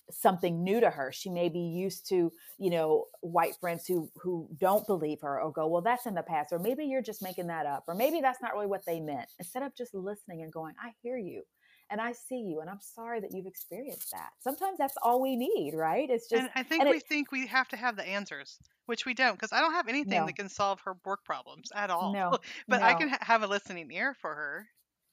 something 0.10 0.64
new 0.64 0.80
to 0.80 0.90
her. 0.90 1.12
She 1.12 1.30
may 1.30 1.50
be 1.50 1.60
used 1.60 2.08
to, 2.10 2.32
you 2.58 2.70
know, 2.70 3.06
white 3.22 3.56
friends 3.62 3.86
who 3.88 4.12
who 4.16 4.50
don't 4.58 4.86
believe 4.88 5.22
her 5.22 5.40
or 5.40 5.52
go, 5.52 5.68
well, 5.68 5.82
that's 5.82 6.06
in 6.06 6.16
the 6.16 6.24
past, 6.24 6.52
or 6.52 6.60
maybe 6.60 6.86
you're 6.86 7.02
just 7.02 7.22
making 7.22 7.48
that 7.48 7.66
up, 7.66 7.86
or 7.88 7.96
maybe 7.96 8.22
that's 8.22 8.42
not 8.42 8.54
really 8.54 8.68
what 8.68 8.86
they 8.86 9.00
meant. 9.00 9.30
Instead 9.40 9.64
of 9.64 9.76
just 9.76 9.94
listening 9.94 10.42
and 10.42 10.52
going, 10.52 10.74
I 10.82 10.92
hear 11.02 11.18
you 11.18 11.44
and 11.92 12.00
I 12.00 12.14
see 12.14 12.38
you, 12.38 12.62
and 12.62 12.70
I'm 12.70 12.80
sorry 12.80 13.20
that 13.20 13.32
you've 13.34 13.46
experienced 13.46 14.12
that. 14.12 14.30
Sometimes 14.40 14.78
that's 14.78 14.96
all 15.04 15.22
we 15.22 15.36
need, 15.36 15.74
right? 15.76 16.10
It's 16.10 16.28
just. 16.28 16.42
And 16.42 16.50
I 16.56 16.64
think 16.64 16.82
and 16.82 16.90
we 16.90 16.98
it, 16.98 17.08
think 17.08 17.34
we 17.34 17.46
have 17.48 17.68
to 17.68 17.78
have 17.78 17.98
the 17.98 18.08
answers, 18.08 18.58
which 18.86 19.06
we 19.06 19.14
don't, 19.14 19.34
because 19.34 19.52
I 19.52 19.60
don't 19.60 19.74
have 19.74 19.90
anything 19.90 20.20
no. 20.22 20.26
that 20.26 20.38
can 20.38 20.48
solve 20.48 20.80
her 20.86 20.96
work 21.06 21.26
problems 21.26 21.70
at 21.76 21.90
all. 21.90 22.14
No, 22.14 22.32
but 22.68 22.80
no. 22.80 22.88
I 22.88 22.94
can 22.94 23.10
ha- 23.10 23.18
have 23.20 23.44
a 23.44 23.48
listening 23.48 23.92
ear 23.92 24.16
for 24.22 24.34
her. 24.34 24.68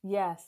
Yes, 0.04 0.44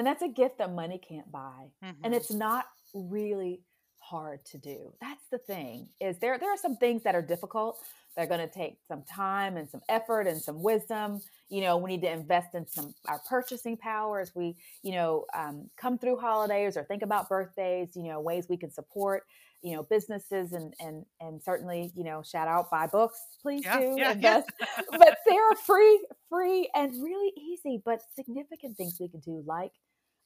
and 0.00 0.06
that's 0.06 0.22
a 0.22 0.28
gift 0.28 0.56
that 0.58 0.72
money 0.72 0.98
can't 0.98 1.30
buy, 1.30 1.66
mm-hmm. 1.84 2.04
and 2.04 2.14
it's 2.14 2.32
not 2.32 2.64
really 2.94 3.60
hard 3.98 4.42
to 4.46 4.56
do. 4.56 4.94
That's 4.98 5.26
the 5.30 5.36
thing. 5.36 5.88
Is 6.00 6.18
there 6.18 6.38
there 6.38 6.50
are 6.50 6.56
some 6.56 6.76
things 6.76 7.02
that 7.02 7.14
are 7.14 7.20
difficult. 7.20 7.78
They're 8.16 8.26
going 8.26 8.40
to 8.40 8.52
take 8.52 8.78
some 8.88 9.02
time 9.02 9.58
and 9.58 9.68
some 9.68 9.82
effort 9.90 10.26
and 10.26 10.40
some 10.40 10.62
wisdom 10.62 11.20
you 11.50 11.60
know 11.60 11.76
we 11.76 11.90
need 11.90 12.02
to 12.02 12.10
invest 12.10 12.54
in 12.54 12.66
some 12.66 12.94
our 13.06 13.20
purchasing 13.28 13.76
power 13.76 14.20
as 14.20 14.32
we 14.34 14.56
you 14.82 14.92
know 14.92 15.26
um, 15.36 15.68
come 15.76 15.98
through 15.98 16.16
holidays 16.16 16.76
or 16.76 16.84
think 16.84 17.02
about 17.02 17.28
birthdays 17.28 17.94
you 17.94 18.04
know 18.04 18.20
ways 18.20 18.46
we 18.48 18.56
can 18.56 18.70
support 18.70 19.24
you 19.62 19.76
know 19.76 19.82
businesses 19.82 20.52
and 20.52 20.72
and 20.80 21.04
and 21.20 21.42
certainly 21.42 21.92
you 21.94 22.04
know 22.04 22.22
shout 22.22 22.48
out 22.48 22.70
buy 22.70 22.86
books 22.86 23.20
please 23.42 23.62
yeah, 23.64 23.78
do 23.78 23.94
yeah, 23.98 24.12
invest 24.12 24.48
yeah. 24.58 24.66
but 24.92 25.18
there 25.26 25.50
are 25.50 25.56
free 25.56 26.06
free 26.30 26.70
and 26.74 26.92
really 27.02 27.32
easy 27.36 27.82
but 27.84 28.00
significant 28.16 28.76
things 28.76 28.96
we 29.00 29.08
can 29.08 29.20
do 29.20 29.42
like 29.44 29.72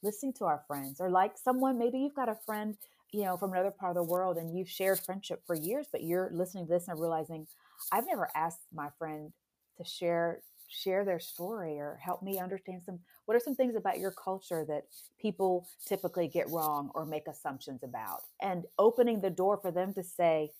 listening 0.05 0.33
to 0.33 0.45
our 0.45 0.63
friends 0.67 1.01
or 1.01 1.09
like 1.09 1.33
someone 1.37 1.77
maybe 1.77 1.99
you've 1.99 2.15
got 2.15 2.29
a 2.29 2.37
friend 2.45 2.77
you 3.11 3.23
know 3.23 3.37
from 3.37 3.51
another 3.51 3.71
part 3.71 3.89
of 3.89 3.95
the 3.95 4.11
world 4.11 4.37
and 4.37 4.57
you've 4.57 4.69
shared 4.69 4.99
friendship 4.99 5.41
for 5.45 5.55
years 5.55 5.87
but 5.91 6.03
you're 6.03 6.29
listening 6.31 6.65
to 6.65 6.71
this 6.71 6.87
and 6.87 6.99
realizing 6.99 7.47
i've 7.91 8.05
never 8.07 8.29
asked 8.35 8.61
my 8.73 8.89
friend 8.97 9.33
to 9.77 9.83
share 9.83 10.41
share 10.67 11.05
their 11.05 11.19
story 11.19 11.77
or 11.79 11.99
help 12.01 12.21
me 12.23 12.39
understand 12.39 12.81
some 12.85 12.99
what 13.25 13.35
are 13.35 13.39
some 13.39 13.55
things 13.55 13.75
about 13.75 13.99
your 13.99 14.11
culture 14.11 14.65
that 14.67 14.85
people 15.19 15.67
typically 15.85 16.27
get 16.27 16.49
wrong 16.49 16.91
or 16.93 17.05
make 17.05 17.27
assumptions 17.27 17.81
about? 17.81 18.21
And 18.39 18.65
opening 18.77 19.21
the 19.21 19.31
door 19.31 19.57
for 19.57 19.71
them 19.71 19.93
to 19.93 20.03
say 20.03 20.51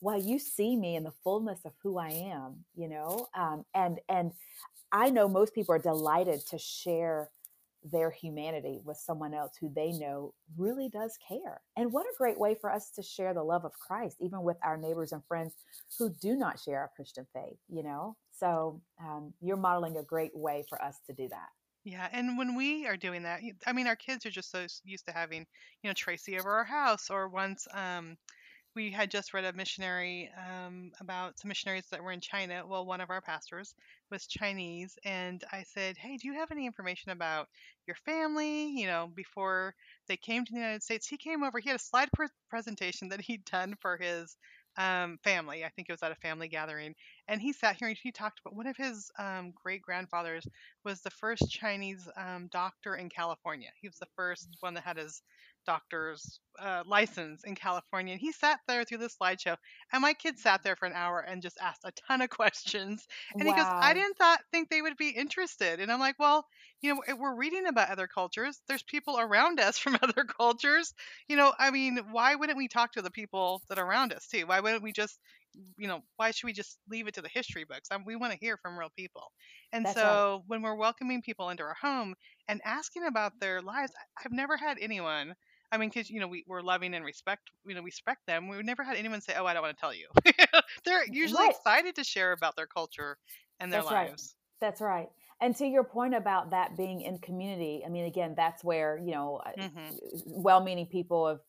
well 0.00 0.20
you 0.20 0.38
see 0.38 0.76
me 0.76 0.96
in 0.96 1.04
the 1.04 1.12
fullness 1.22 1.60
of 1.64 1.72
who 1.82 1.96
i 1.96 2.08
am 2.08 2.64
you 2.74 2.88
know 2.88 3.28
um, 3.36 3.64
and 3.74 4.00
and 4.08 4.32
i 4.90 5.08
know 5.08 5.28
most 5.28 5.54
people 5.54 5.74
are 5.74 5.78
delighted 5.78 6.44
to 6.46 6.58
share 6.58 7.30
their 7.84 8.10
humanity 8.10 8.80
with 8.84 8.96
someone 8.96 9.34
else 9.34 9.56
who 9.60 9.70
they 9.74 9.92
know 9.92 10.34
really 10.56 10.88
does 10.88 11.18
care. 11.26 11.60
And 11.76 11.92
what 11.92 12.06
a 12.06 12.16
great 12.16 12.38
way 12.38 12.54
for 12.54 12.70
us 12.70 12.90
to 12.92 13.02
share 13.02 13.34
the 13.34 13.42
love 13.42 13.64
of 13.64 13.72
Christ, 13.72 14.16
even 14.20 14.42
with 14.42 14.56
our 14.62 14.76
neighbors 14.76 15.12
and 15.12 15.22
friends 15.26 15.54
who 15.98 16.10
do 16.20 16.36
not 16.36 16.60
share 16.60 16.80
our 16.80 16.90
Christian 16.94 17.26
faith, 17.32 17.58
you 17.68 17.82
know? 17.82 18.16
So 18.38 18.80
um, 19.00 19.32
you're 19.40 19.56
modeling 19.56 19.96
a 19.96 20.02
great 20.02 20.34
way 20.34 20.64
for 20.68 20.82
us 20.82 20.98
to 21.06 21.12
do 21.12 21.28
that. 21.28 21.48
Yeah, 21.84 22.08
and 22.12 22.38
when 22.38 22.54
we 22.54 22.86
are 22.86 22.96
doing 22.96 23.24
that, 23.24 23.40
I 23.66 23.72
mean, 23.72 23.88
our 23.88 23.96
kids 23.96 24.24
are 24.24 24.30
just 24.30 24.52
so 24.52 24.66
used 24.84 25.06
to 25.06 25.12
having, 25.12 25.44
you 25.82 25.90
know, 25.90 25.94
Tracy 25.94 26.38
over 26.38 26.52
our 26.52 26.64
house, 26.64 27.10
or 27.10 27.28
once 27.28 27.66
um, 27.74 28.16
we 28.74 28.90
had 28.90 29.10
just 29.10 29.34
read 29.34 29.44
a 29.44 29.52
missionary 29.52 30.30
um, 30.36 30.92
about 31.00 31.38
some 31.38 31.48
missionaries 31.48 31.86
that 31.90 32.02
were 32.02 32.12
in 32.12 32.20
China. 32.20 32.64
Well, 32.66 32.86
one 32.86 33.00
of 33.00 33.10
our 33.10 33.20
pastors 33.20 33.74
was 34.10 34.26
Chinese, 34.26 34.98
and 35.04 35.42
I 35.52 35.64
said, 35.64 35.96
"Hey, 35.96 36.16
do 36.16 36.26
you 36.28 36.34
have 36.34 36.50
any 36.50 36.66
information 36.66 37.12
about 37.12 37.48
your 37.86 37.96
family? 38.04 38.68
You 38.80 38.86
know, 38.86 39.08
before 39.14 39.74
they 40.08 40.16
came 40.16 40.44
to 40.44 40.52
the 40.52 40.58
United 40.58 40.82
States, 40.82 41.06
he 41.06 41.16
came 41.18 41.42
over. 41.42 41.58
He 41.58 41.68
had 41.68 41.76
a 41.80 41.82
slide 41.82 42.10
pre- 42.12 42.28
presentation 42.50 43.08
that 43.10 43.20
he'd 43.20 43.44
done 43.44 43.74
for 43.80 43.96
his 43.96 44.36
um, 44.78 45.18
family. 45.22 45.64
I 45.64 45.68
think 45.70 45.88
it 45.88 45.92
was 45.92 46.02
at 46.02 46.12
a 46.12 46.16
family 46.16 46.48
gathering, 46.48 46.94
and 47.28 47.40
he 47.40 47.52
sat 47.52 47.76
here 47.76 47.88
and 47.88 47.96
he 48.02 48.10
talked 48.12 48.40
about 48.40 48.56
one 48.56 48.66
of 48.66 48.76
his 48.76 49.10
um, 49.18 49.52
great 49.62 49.82
grandfathers 49.82 50.46
was 50.84 51.00
the 51.02 51.10
first 51.10 51.50
Chinese 51.50 52.08
um, 52.16 52.48
doctor 52.50 52.94
in 52.96 53.08
California. 53.10 53.68
He 53.80 53.88
was 53.88 53.98
the 53.98 54.08
first 54.16 54.48
one 54.60 54.74
that 54.74 54.84
had 54.84 54.96
his 54.96 55.22
doctor's 55.66 56.40
uh, 56.58 56.82
license 56.86 57.44
in 57.44 57.54
California. 57.54 58.12
And 58.12 58.20
he 58.20 58.32
sat 58.32 58.60
there 58.68 58.84
through 58.84 58.98
the 58.98 59.08
slideshow, 59.08 59.56
and 59.92 60.02
my 60.02 60.14
kid 60.14 60.38
sat 60.38 60.62
there 60.62 60.76
for 60.76 60.86
an 60.86 60.92
hour 60.94 61.20
and 61.20 61.42
just 61.42 61.58
asked 61.60 61.82
a 61.84 61.92
ton 61.92 62.22
of 62.22 62.30
questions. 62.42 63.06
And 63.34 63.44
wow. 63.44 63.54
he 63.54 63.60
goes, 63.60 63.68
"I 63.70 63.94
didn't 63.94 64.16
thought 64.16 64.40
think 64.52 64.68
they 64.68 64.82
would 64.82 64.96
be 64.96 65.10
interested." 65.10 65.80
And 65.80 65.90
I'm 65.90 66.00
like, 66.00 66.18
"Well, 66.18 66.46
you 66.80 66.94
know, 66.94 67.16
we're 67.16 67.36
reading 67.36 67.66
about 67.66 67.90
other 67.90 68.06
cultures. 68.06 68.60
There's 68.68 68.82
people 68.82 69.18
around 69.18 69.60
us 69.60 69.78
from 69.78 69.98
other 70.02 70.24
cultures. 70.24 70.94
You 71.28 71.36
know, 71.36 71.52
I 71.58 71.70
mean, 71.70 71.98
why 72.10 72.34
wouldn't 72.34 72.58
we 72.58 72.68
talk 72.68 72.92
to 72.92 73.02
the 73.02 73.10
people 73.10 73.62
that 73.68 73.78
are 73.78 73.86
around 73.86 74.12
us 74.12 74.26
too? 74.26 74.46
Why 74.46 74.60
wouldn't 74.60 74.82
we 74.82 74.92
just 74.92 75.18
you 75.76 75.86
know, 75.86 76.00
why 76.16 76.30
should 76.30 76.46
we 76.46 76.52
just 76.52 76.78
leave 76.88 77.06
it 77.06 77.14
to 77.14 77.22
the 77.22 77.28
history 77.28 77.64
books? 77.64 77.88
I 77.90 77.96
we 77.98 78.16
want 78.16 78.32
to 78.32 78.38
hear 78.38 78.56
from 78.56 78.78
real 78.78 78.90
people. 78.96 79.32
And 79.72 79.84
That's 79.84 79.94
so 79.94 80.36
right. 80.36 80.42
when 80.46 80.62
we're 80.62 80.74
welcoming 80.74 81.22
people 81.22 81.50
into 81.50 81.62
our 81.62 81.76
home 81.80 82.14
and 82.48 82.60
asking 82.64 83.04
about 83.06 83.38
their 83.40 83.60
lives, 83.60 83.92
I've 84.24 84.32
never 84.32 84.56
had 84.56 84.78
anyone 84.80 85.34
I 85.72 85.78
mean, 85.78 85.88
because 85.88 86.10
you 86.10 86.20
know 86.20 86.28
we, 86.28 86.44
we're 86.46 86.60
loving 86.60 86.92
and 86.94 87.04
respect, 87.04 87.50
you 87.66 87.74
know, 87.74 87.80
we 87.80 87.86
respect 87.86 88.26
them. 88.26 88.46
We've 88.46 88.64
never 88.64 88.84
had 88.84 88.96
anyone 88.96 89.22
say, 89.22 89.34
"Oh, 89.36 89.46
I 89.46 89.54
don't 89.54 89.62
want 89.62 89.76
to 89.76 89.80
tell 89.80 89.94
you." 89.94 90.06
They're 90.84 91.06
usually 91.10 91.40
right. 91.44 91.50
excited 91.50 91.96
to 91.96 92.04
share 92.04 92.32
about 92.32 92.56
their 92.56 92.66
culture 92.66 93.16
and 93.58 93.72
their 93.72 93.80
that's 93.80 93.90
lives. 93.90 94.34
Right. 94.60 94.66
That's 94.68 94.80
right. 94.80 95.08
And 95.40 95.56
to 95.56 95.66
your 95.66 95.82
point 95.82 96.14
about 96.14 96.50
that 96.50 96.76
being 96.76 97.00
in 97.00 97.18
community, 97.18 97.82
I 97.84 97.88
mean, 97.88 98.04
again, 98.04 98.34
that's 98.36 98.62
where 98.62 99.00
you 99.02 99.12
know, 99.12 99.40
mm-hmm. 99.58 99.96
well-meaning 100.26 100.86
people 100.86 101.26
have 101.26 101.40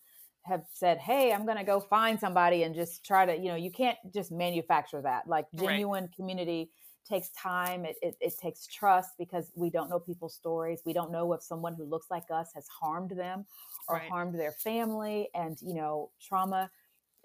have 0.45 0.63
said, 0.73 0.99
"Hey, 0.99 1.33
I'm 1.33 1.45
going 1.45 1.57
to 1.57 1.65
go 1.65 1.81
find 1.81 2.17
somebody 2.17 2.63
and 2.63 2.73
just 2.73 3.05
try 3.05 3.25
to," 3.25 3.37
you 3.37 3.49
know, 3.49 3.55
you 3.55 3.71
can't 3.71 3.97
just 4.13 4.31
manufacture 4.31 5.01
that. 5.01 5.27
Like 5.27 5.47
genuine 5.53 6.05
right. 6.05 6.15
community 6.15 6.71
takes 7.07 7.29
time 7.29 7.85
it, 7.85 7.95
it, 8.01 8.15
it, 8.21 8.33
takes 8.41 8.67
trust 8.67 9.11
because 9.17 9.51
we 9.55 9.69
don't 9.69 9.89
know 9.89 9.99
people's 9.99 10.33
stories 10.33 10.79
we 10.85 10.93
don't 10.93 11.11
know 11.11 11.33
if 11.33 11.41
someone 11.41 11.73
who 11.73 11.83
looks 11.83 12.07
like 12.09 12.23
us 12.31 12.51
has 12.55 12.67
harmed 12.67 13.11
them 13.11 13.45
or 13.87 13.97
right. 13.97 14.09
harmed 14.09 14.39
their 14.39 14.51
family 14.51 15.29
and 15.35 15.57
you 15.61 15.73
know 15.73 16.09
trauma 16.21 16.69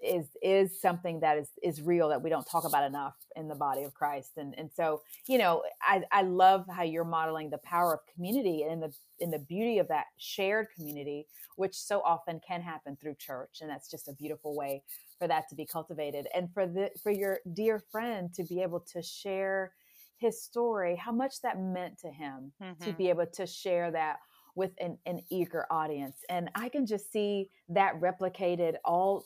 is 0.01 0.27
is 0.41 0.79
something 0.79 1.19
that 1.19 1.37
is 1.37 1.49
is 1.61 1.81
real 1.81 2.07
that 2.07 2.21
we 2.21 2.29
don't 2.29 2.45
talk 2.45 2.63
about 2.63 2.85
enough 2.85 3.15
in 3.35 3.49
the 3.49 3.55
body 3.55 3.83
of 3.83 3.93
Christ 3.93 4.37
and 4.37 4.57
and 4.57 4.69
so 4.73 5.01
you 5.27 5.37
know 5.37 5.63
I 5.81 6.03
I 6.11 6.21
love 6.21 6.65
how 6.73 6.83
you're 6.83 7.03
modeling 7.03 7.49
the 7.49 7.57
power 7.59 7.93
of 7.93 7.99
community 8.13 8.63
and 8.63 8.81
the 8.81 8.93
in 9.19 9.29
the 9.29 9.39
beauty 9.39 9.77
of 9.77 9.89
that 9.89 10.05
shared 10.17 10.67
community 10.73 11.27
which 11.57 11.75
so 11.75 12.01
often 12.05 12.39
can 12.47 12.61
happen 12.61 12.95
through 12.95 13.15
church 13.15 13.57
and 13.59 13.69
that's 13.69 13.91
just 13.91 14.07
a 14.07 14.13
beautiful 14.13 14.55
way 14.55 14.83
for 15.19 15.27
that 15.27 15.47
to 15.49 15.55
be 15.55 15.65
cultivated 15.65 16.27
and 16.33 16.51
for 16.53 16.65
the 16.65 16.89
for 17.03 17.11
your 17.11 17.39
dear 17.53 17.83
friend 17.91 18.33
to 18.33 18.43
be 18.45 18.61
able 18.61 18.79
to 18.79 19.01
share 19.01 19.73
his 20.17 20.41
story 20.41 20.95
how 20.95 21.11
much 21.11 21.41
that 21.41 21.59
meant 21.59 21.97
to 21.99 22.09
him 22.09 22.51
mm-hmm. 22.61 22.83
to 22.83 22.93
be 22.93 23.09
able 23.09 23.25
to 23.25 23.45
share 23.45 23.91
that 23.91 24.17
with 24.55 24.71
an, 24.79 24.97
an 25.05 25.21
eager 25.31 25.65
audience. 25.71 26.17
And 26.29 26.49
I 26.55 26.69
can 26.69 26.85
just 26.85 27.11
see 27.11 27.49
that 27.69 27.99
replicated 28.01 28.75
all 28.83 29.25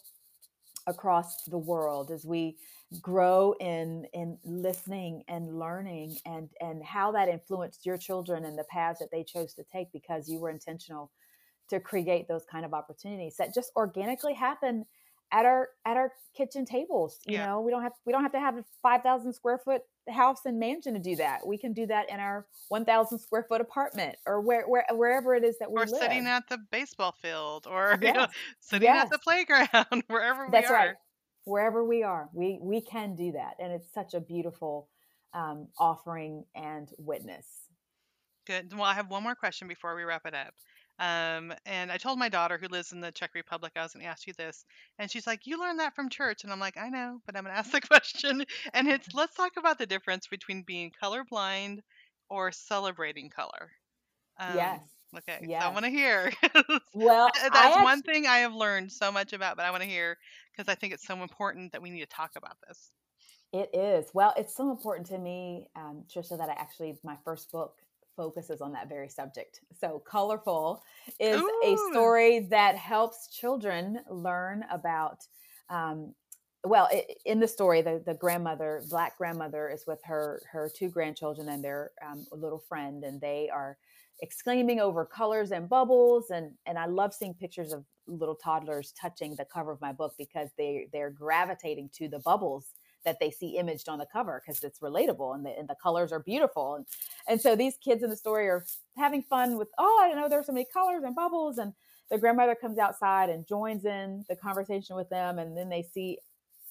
across 0.86 1.44
the 1.46 1.58
world 1.58 2.12
as 2.12 2.26
we 2.26 2.58
grow 3.02 3.56
in 3.60 4.06
in 4.14 4.38
listening 4.44 5.24
and 5.28 5.58
learning 5.58 6.16
and 6.26 6.50
and 6.60 6.84
how 6.84 7.12
that 7.12 7.30
influenced 7.30 7.86
your 7.86 7.98
children 7.98 8.46
and 8.46 8.58
the 8.58 8.66
paths 8.66 9.00
that 9.00 9.10
they 9.12 9.24
chose 9.24 9.54
to 9.54 9.64
take 9.72 9.92
because 9.92 10.30
you 10.30 10.40
were 10.40 10.50
intentional 10.50 11.10
to 11.70 11.80
create 11.80 12.28
those 12.28 12.44
kind 12.52 12.66
of 12.66 12.74
opportunities 12.74 13.36
that 13.38 13.56
just 13.56 13.72
organically 13.78 14.34
happen 14.34 14.86
at 15.34 15.46
our 15.46 15.70
at 15.86 15.98
our 15.98 16.12
kitchen 16.38 16.64
tables 16.64 17.20
you 17.26 17.38
yeah. 17.38 17.48
know 17.48 17.60
we 17.60 17.72
don't 17.72 17.82
have 17.82 17.92
we 18.06 18.14
don't 18.14 18.22
have 18.22 18.32
to 18.32 18.40
have 18.40 18.56
a 18.56 18.64
5000 18.82 19.34
square 19.34 19.58
foot 19.58 19.82
house 20.10 20.40
and 20.46 20.60
mansion 20.60 20.94
to 20.94 21.00
do 21.00 21.16
that 21.16 21.46
we 21.46 21.58
can 21.58 21.74
do 21.74 21.86
that 21.88 22.10
in 22.10 22.20
our 22.20 22.46
1000 22.70 23.18
square 23.20 23.46
foot 23.50 23.60
apartment 23.60 24.16
or 24.28 24.42
where, 24.42 24.64
where 24.68 24.86
wherever 24.92 25.34
it 25.34 25.44
is 25.44 25.58
that 25.60 25.72
we 25.72 25.82
are 25.82 25.88
sitting 25.88 26.28
at 26.28 26.48
the 26.50 26.60
baseball 26.72 27.16
field 27.22 27.66
or 27.70 27.98
yes. 28.02 28.02
you 28.14 28.14
know, 28.14 28.28
sitting 28.60 28.88
yes. 28.88 29.06
at 29.06 29.12
the 29.12 29.20
playground 29.20 30.04
wherever 30.08 30.48
That's 30.52 30.70
we 30.70 30.76
are 30.76 30.78
right. 30.78 30.96
wherever 31.46 31.84
we 31.84 32.04
are 32.04 32.30
we 32.34 32.60
we 32.62 32.82
can 32.82 33.16
do 33.16 33.32
that 33.32 33.56
and 33.60 33.72
it's 33.72 33.92
such 33.92 34.14
a 34.14 34.20
beautiful 34.20 34.88
um, 35.34 35.68
offering 35.80 36.46
and 36.54 36.90
witness 37.00 37.48
good 38.46 38.72
well 38.74 38.84
i 38.84 38.94
have 38.94 39.10
one 39.10 39.24
more 39.24 39.36
question 39.36 39.68
before 39.68 39.96
we 39.96 40.04
wrap 40.04 40.26
it 40.26 40.36
up 40.36 40.54
um, 41.00 41.54
and 41.66 41.92
I 41.92 41.98
told 41.98 42.20
my 42.20 42.30
daughter 42.30 42.58
who 42.58 42.68
lives 42.68 42.92
in 42.92 43.02
the 43.02 43.12
Czech 43.12 43.32
Republic, 43.34 43.74
I 43.76 43.82
was 43.84 43.94
going 43.94 44.04
to 44.04 44.10
ask 44.10 44.28
you 44.28 44.34
this. 44.38 44.66
And 45.00 45.10
she's 45.10 45.26
like, 45.26 45.48
You 45.48 45.60
learned 45.60 45.80
that 45.80 45.96
from 45.96 46.10
church. 46.10 46.44
And 46.44 46.54
I'm 46.54 46.60
like, 46.60 46.78
I 46.78 46.90
know, 46.90 47.20
but 47.26 47.36
I'm 47.36 47.44
going 47.44 47.54
to 47.56 47.60
ask 47.60 47.72
the 47.72 47.82
question. 47.82 48.46
And 48.74 48.88
it's 48.88 49.14
let's 49.14 49.36
talk 49.36 49.54
about 49.58 49.78
the 49.78 49.86
difference 49.86 50.28
between 50.28 50.64
being 50.64 50.92
colorblind 51.02 51.80
or 52.30 52.52
celebrating 52.52 53.30
color. 53.30 53.72
Um, 54.40 54.56
yes. 54.56 54.80
Okay. 55.18 55.46
Yes. 55.48 55.62
So 55.62 55.70
I 55.70 55.72
want 55.72 55.86
to 55.86 55.92
hear. 55.92 56.32
well, 56.94 57.30
that's 57.42 57.56
actually, 57.56 57.84
one 57.84 58.02
thing 58.02 58.26
I 58.26 58.38
have 58.38 58.54
learned 58.54 58.92
so 58.92 59.12
much 59.12 59.34
about, 59.34 59.58
but 59.58 59.66
I 59.66 59.72
want 59.72 59.84
to 59.84 59.90
hear 59.90 60.18
because 60.52 60.72
I 60.72 60.76
think 60.76 60.94
it's 60.94 61.06
so 61.06 61.22
important 61.22 61.72
that 61.72 61.82
we 61.82 61.90
need 61.90 62.02
to 62.02 62.08
talk 62.08 62.32
about 62.36 62.58
this. 62.68 62.92
It 63.52 63.70
is. 63.74 64.10
Well, 64.14 64.34
it's 64.36 64.56
so 64.56 64.72
important 64.72 65.08
to 65.08 65.18
me, 65.20 65.68
um, 65.76 66.04
Tricia, 66.12 66.38
that 66.40 66.50
I 66.50 66.54
actually, 66.54 66.98
my 67.04 67.18
first 67.24 67.52
book 67.52 67.76
focuses 68.16 68.62
on 68.62 68.72
that 68.74 68.90
very 68.90 69.10
subject. 69.10 69.62
So, 69.80 70.02
ColorFull 70.10 70.80
is 71.20 71.42
Ooh. 71.42 71.62
a 71.64 71.78
story 71.92 72.40
that 72.50 72.76
helps 72.76 73.28
children 73.28 74.00
learn 74.10 74.66
about. 74.72 75.28
Um, 75.70 76.14
well, 76.66 76.88
it, 76.92 77.18
in 77.26 77.40
the 77.40 77.48
story, 77.48 77.82
the, 77.82 78.02
the 78.06 78.14
grandmother, 78.14 78.84
black 78.90 79.18
grandmother, 79.18 79.70
is 79.70 79.86
with 79.86 80.00
her 80.06 80.42
her 80.52 80.70
two 80.74 80.90
grandchildren 80.90 81.50
and 81.50 81.64
their 81.64 81.92
um, 82.06 82.26
little 82.32 82.64
friend, 82.70 83.04
and 83.04 83.20
they 83.20 83.50
are 83.54 83.78
exclaiming 84.22 84.80
over 84.80 85.06
colors 85.06 85.52
and 85.52 85.68
bubbles. 85.68 86.30
and 86.30 86.52
And 86.66 86.78
I 86.78 86.86
love 86.86 87.14
seeing 87.14 87.34
pictures 87.34 87.74
of 87.74 87.84
little 88.08 88.36
toddlers 88.36 88.94
touching 89.00 89.36
the 89.36 89.46
cover 89.46 89.72
of 89.72 89.82
my 89.82 89.92
book 89.92 90.14
because 90.18 90.50
they 90.58 90.88
they're 90.92 91.10
gravitating 91.10 91.90
to 91.96 92.08
the 92.08 92.20
bubbles 92.20 92.68
that 93.06 93.20
they 93.20 93.32
see 93.32 93.58
imaged 93.58 93.90
on 93.90 94.00
the 94.00 94.06
cover 94.12 94.42
because 94.46 94.64
it's 94.64 94.80
relatable 94.80 95.36
and 95.36 95.46
the, 95.46 95.58
and 95.58 95.68
the 95.68 95.76
colors 95.82 96.12
are 96.12 96.20
beautiful. 96.20 96.76
And, 96.76 96.86
and 97.28 97.42
so 97.42 97.56
these 97.56 97.76
kids 97.84 98.04
in 98.04 98.10
the 98.10 98.16
story 98.16 98.48
are 98.48 98.66
having 98.98 99.24
fun 99.24 99.58
with, 99.58 99.70
oh, 99.78 100.02
I 100.04 100.08
didn't 100.08 100.22
know 100.22 100.30
there's 100.30 100.48
so 100.48 100.54
many 100.54 100.68
colors 100.72 101.04
and 101.04 101.16
bubbles. 101.16 101.58
And 101.58 101.74
the 102.10 102.18
grandmother 102.18 102.56
comes 102.56 102.78
outside 102.78 103.30
and 103.30 103.48
joins 103.48 103.86
in 103.86 104.26
the 104.30 104.36
conversation 104.36 104.96
with 104.96 105.10
them. 105.10 105.40
And 105.40 105.58
then 105.58 105.70
they 105.70 105.84
see 105.84 106.20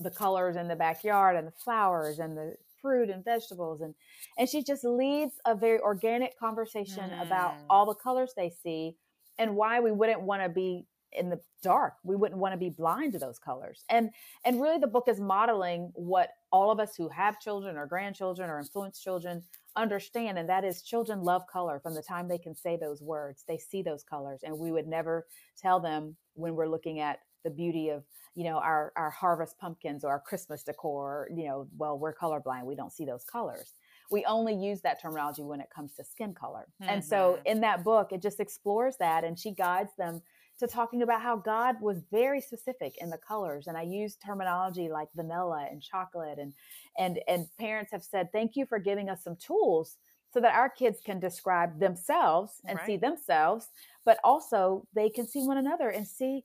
the 0.01 0.11
colors 0.11 0.57
in 0.57 0.69
the 0.69 0.77
backyard 0.77 1.37
and 1.37 1.47
the 1.47 1.53
flowers 1.53 2.19
and 2.19 2.37
the 2.37 2.57
fruit 2.81 3.11
and 3.11 3.25
vegetables 3.25 3.81
and 3.81 3.95
and 4.39 4.49
she 4.49 4.63
just 4.63 4.83
leads 4.83 5.35
a 5.47 5.55
very 5.55 5.79
organic 5.79 6.37
conversation 6.37 7.11
mm. 7.11 7.23
about 7.23 7.55
all 7.71 7.87
the 7.87 7.95
colors 7.95 8.33
they 8.37 8.53
see 8.63 8.97
and 9.39 9.55
why 9.55 9.81
we 9.81 9.93
wouldn't 9.93 10.21
want 10.21 10.43
to 10.43 10.49
be 10.49 10.85
in 11.17 11.31
the 11.31 11.41
dark. 11.63 11.95
We 12.03 12.17
wouldn't 12.17 12.41
want 12.41 12.53
to 12.53 12.59
be 12.59 12.71
blind 12.71 13.13
to 13.13 13.19
those 13.19 13.39
colors. 13.39 13.85
And 13.89 14.11
and 14.45 14.61
really 14.61 14.79
the 14.79 14.87
book 14.87 15.09
is 15.09 15.21
modeling 15.21 15.93
what 15.95 16.31
all 16.51 16.71
of 16.71 16.81
us 16.81 16.97
who 16.97 17.09
have 17.09 17.41
children 17.41 17.77
or 17.77 17.87
grandchildren 17.87 18.51
or 18.51 18.59
influence 18.59 19.01
children 19.01 19.43
understand 19.75 20.39
and 20.39 20.49
that 20.49 20.65
is 20.65 20.83
children 20.83 21.23
love 21.23 21.47
color 21.47 21.81
from 21.81 21.95
the 21.95 22.03
time 22.03 22.29
they 22.29 22.39
can 22.39 22.55
say 22.55 22.77
those 22.77 23.01
words. 23.01 23.45
They 23.47 23.59
see 23.59 23.83
those 23.83 24.03
colors 24.03 24.41
and 24.43 24.59
we 24.59 24.73
would 24.73 24.87
never 24.87 25.27
tell 25.57 25.81
them 25.81 26.17
when 26.35 26.55
we're 26.55 26.69
looking 26.69 27.01
at 27.01 27.21
the 27.45 27.51
beauty 27.51 27.89
of 27.89 28.05
you 28.35 28.45
know 28.45 28.57
our 28.59 28.93
our 28.97 29.11
harvest 29.11 29.59
pumpkins 29.59 30.05
or 30.05 30.11
our 30.11 30.21
christmas 30.21 30.63
decor 30.63 31.29
you 31.35 31.45
know 31.45 31.67
well 31.77 31.99
we're 31.99 32.15
colorblind. 32.15 32.65
We 32.65 32.77
don't 32.77 32.93
see 32.93 33.05
those 33.05 33.25
colors. 33.25 33.75
We 34.11 34.25
only 34.27 34.55
use 34.55 34.83
that 34.83 35.01
terminology 35.01 35.43
when 35.43 35.61
it 35.61 35.69
comes 35.75 35.95
to 35.95 36.05
skin 36.05 36.35
color. 36.35 36.69
Mm-hmm. 36.81 36.93
and 36.93 37.05
so 37.05 37.35
mm-hmm. 37.39 37.47
in 37.47 37.61
that 37.61 37.85
book 37.85 38.13
it 38.13 38.23
just 38.23 38.41
explores 38.41 38.97
that 38.99 39.25
and 39.25 39.39
she 39.39 39.53
guides 39.53 39.93
them 39.97 40.23
to 40.59 40.67
talking 40.67 41.03
about 41.03 41.23
how 41.23 41.37
God 41.37 41.77
was 41.81 42.03
very 42.11 42.41
specific 42.41 42.97
in 42.99 43.11
the 43.11 43.19
colors. 43.19 43.67
And 43.67 43.77
I 43.77 43.83
use 43.83 44.17
terminology 44.17 44.89
like 44.89 45.09
vanilla 45.15 45.67
and 45.71 45.83
chocolate 45.83 46.39
and 46.39 46.53
and 46.99 47.21
and 47.27 47.47
parents 47.59 47.93
have 47.93 48.05
said, 48.05 48.31
thank 48.33 48.57
you 48.57 48.67
for 48.67 48.79
giving 48.79 49.09
us 49.09 49.25
some 49.25 49.37
tools 49.37 49.99
so 50.33 50.41
that 50.41 50.55
our 50.55 50.71
kids 50.71 51.01
can 51.05 51.21
describe 51.21 51.79
themselves 51.79 52.61
and 52.67 52.79
right. 52.79 52.87
see 52.87 52.97
themselves, 52.97 53.69
but 54.05 54.19
also 54.25 54.87
they 54.95 55.11
can 55.11 55.27
see 55.27 55.43
one 55.43 55.59
another 55.59 55.91
and 55.91 56.07
see 56.07 56.45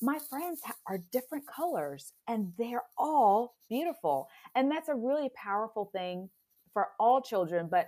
my 0.00 0.18
friends 0.28 0.60
are 0.88 0.98
different 1.12 1.46
colors 1.46 2.12
and 2.26 2.52
they're 2.58 2.82
all 2.98 3.54
beautiful. 3.68 4.28
And 4.56 4.68
that's 4.70 4.88
a 4.88 4.94
really 4.94 5.30
powerful 5.36 5.90
thing 5.92 6.28
for 6.72 6.88
all 6.98 7.20
children, 7.20 7.68
but 7.70 7.86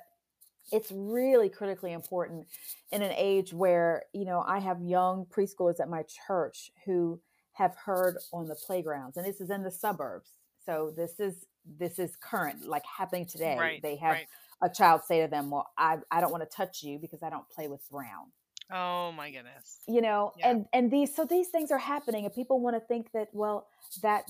it's 0.72 0.90
really 0.92 1.48
critically 1.48 1.92
important 1.92 2.46
in 2.90 3.02
an 3.02 3.12
age 3.16 3.52
where 3.52 4.04
you 4.12 4.24
know 4.24 4.44
i 4.46 4.58
have 4.58 4.80
young 4.80 5.26
preschoolers 5.26 5.80
at 5.80 5.88
my 5.88 6.02
church 6.26 6.70
who 6.84 7.20
have 7.52 7.74
heard 7.76 8.18
on 8.32 8.48
the 8.48 8.54
playgrounds 8.54 9.16
and 9.16 9.26
this 9.26 9.40
is 9.40 9.50
in 9.50 9.62
the 9.62 9.70
suburbs 9.70 10.30
so 10.64 10.92
this 10.96 11.20
is 11.20 11.46
this 11.78 11.98
is 11.98 12.16
current 12.16 12.66
like 12.66 12.84
happening 12.84 13.26
today 13.26 13.56
right, 13.58 13.82
they 13.82 13.96
have 13.96 14.12
right. 14.12 14.26
a 14.62 14.68
child 14.68 15.00
say 15.06 15.20
to 15.20 15.28
them 15.28 15.50
well 15.50 15.70
i 15.78 15.98
i 16.10 16.20
don't 16.20 16.32
want 16.32 16.42
to 16.42 16.56
touch 16.56 16.82
you 16.82 16.98
because 16.98 17.22
i 17.22 17.30
don't 17.30 17.48
play 17.48 17.68
with 17.68 17.80
brown 17.90 18.26
oh 18.72 19.12
my 19.12 19.30
goodness 19.30 19.80
you 19.86 20.00
know 20.00 20.32
yeah. 20.38 20.50
and 20.50 20.66
and 20.72 20.90
these 20.90 21.14
so 21.14 21.24
these 21.24 21.48
things 21.48 21.70
are 21.70 21.78
happening 21.78 22.24
and 22.24 22.34
people 22.34 22.60
want 22.60 22.74
to 22.74 22.80
think 22.80 23.10
that 23.12 23.28
well 23.32 23.66
that 24.02 24.24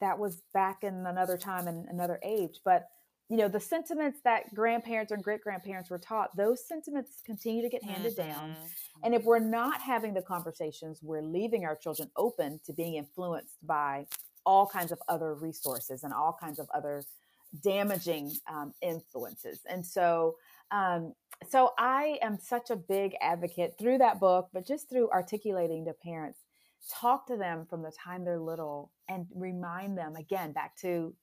that 0.00 0.18
was 0.18 0.42
back 0.54 0.82
in 0.82 1.06
another 1.06 1.36
time 1.36 1.66
and 1.66 1.86
another 1.88 2.18
age 2.22 2.60
but 2.64 2.88
you 3.30 3.36
know 3.36 3.48
the 3.48 3.60
sentiments 3.60 4.18
that 4.24 4.52
grandparents 4.54 5.12
and 5.12 5.22
great 5.22 5.40
grandparents 5.40 5.88
were 5.88 5.98
taught 5.98 6.36
those 6.36 6.66
sentiments 6.66 7.22
continue 7.24 7.62
to 7.62 7.68
get 7.68 7.82
handed 7.82 8.16
mm-hmm. 8.16 8.28
down 8.28 8.56
and 9.04 9.14
if 9.14 9.22
we're 9.22 9.38
not 9.38 9.80
having 9.80 10.12
the 10.12 10.20
conversations 10.20 10.98
we're 11.02 11.22
leaving 11.22 11.64
our 11.64 11.76
children 11.76 12.10
open 12.16 12.60
to 12.66 12.72
being 12.72 12.96
influenced 12.96 13.56
by 13.62 14.04
all 14.44 14.66
kinds 14.66 14.90
of 14.90 14.98
other 15.08 15.34
resources 15.34 16.02
and 16.02 16.12
all 16.12 16.36
kinds 16.38 16.58
of 16.58 16.68
other 16.74 17.02
damaging 17.62 18.30
um, 18.50 18.74
influences 18.82 19.60
and 19.68 19.86
so 19.86 20.36
um, 20.72 21.14
so 21.48 21.70
i 21.78 22.18
am 22.22 22.36
such 22.36 22.70
a 22.70 22.76
big 22.76 23.14
advocate 23.20 23.74
through 23.78 23.96
that 23.98 24.18
book 24.18 24.48
but 24.52 24.66
just 24.66 24.90
through 24.90 25.08
articulating 25.10 25.84
to 25.84 25.92
parents 25.92 26.40
talk 26.90 27.26
to 27.26 27.36
them 27.36 27.66
from 27.68 27.82
the 27.82 27.92
time 27.92 28.24
they're 28.24 28.40
little 28.40 28.90
and 29.08 29.26
remind 29.34 29.96
them 29.96 30.16
again 30.16 30.50
back 30.50 30.74
to 30.76 31.14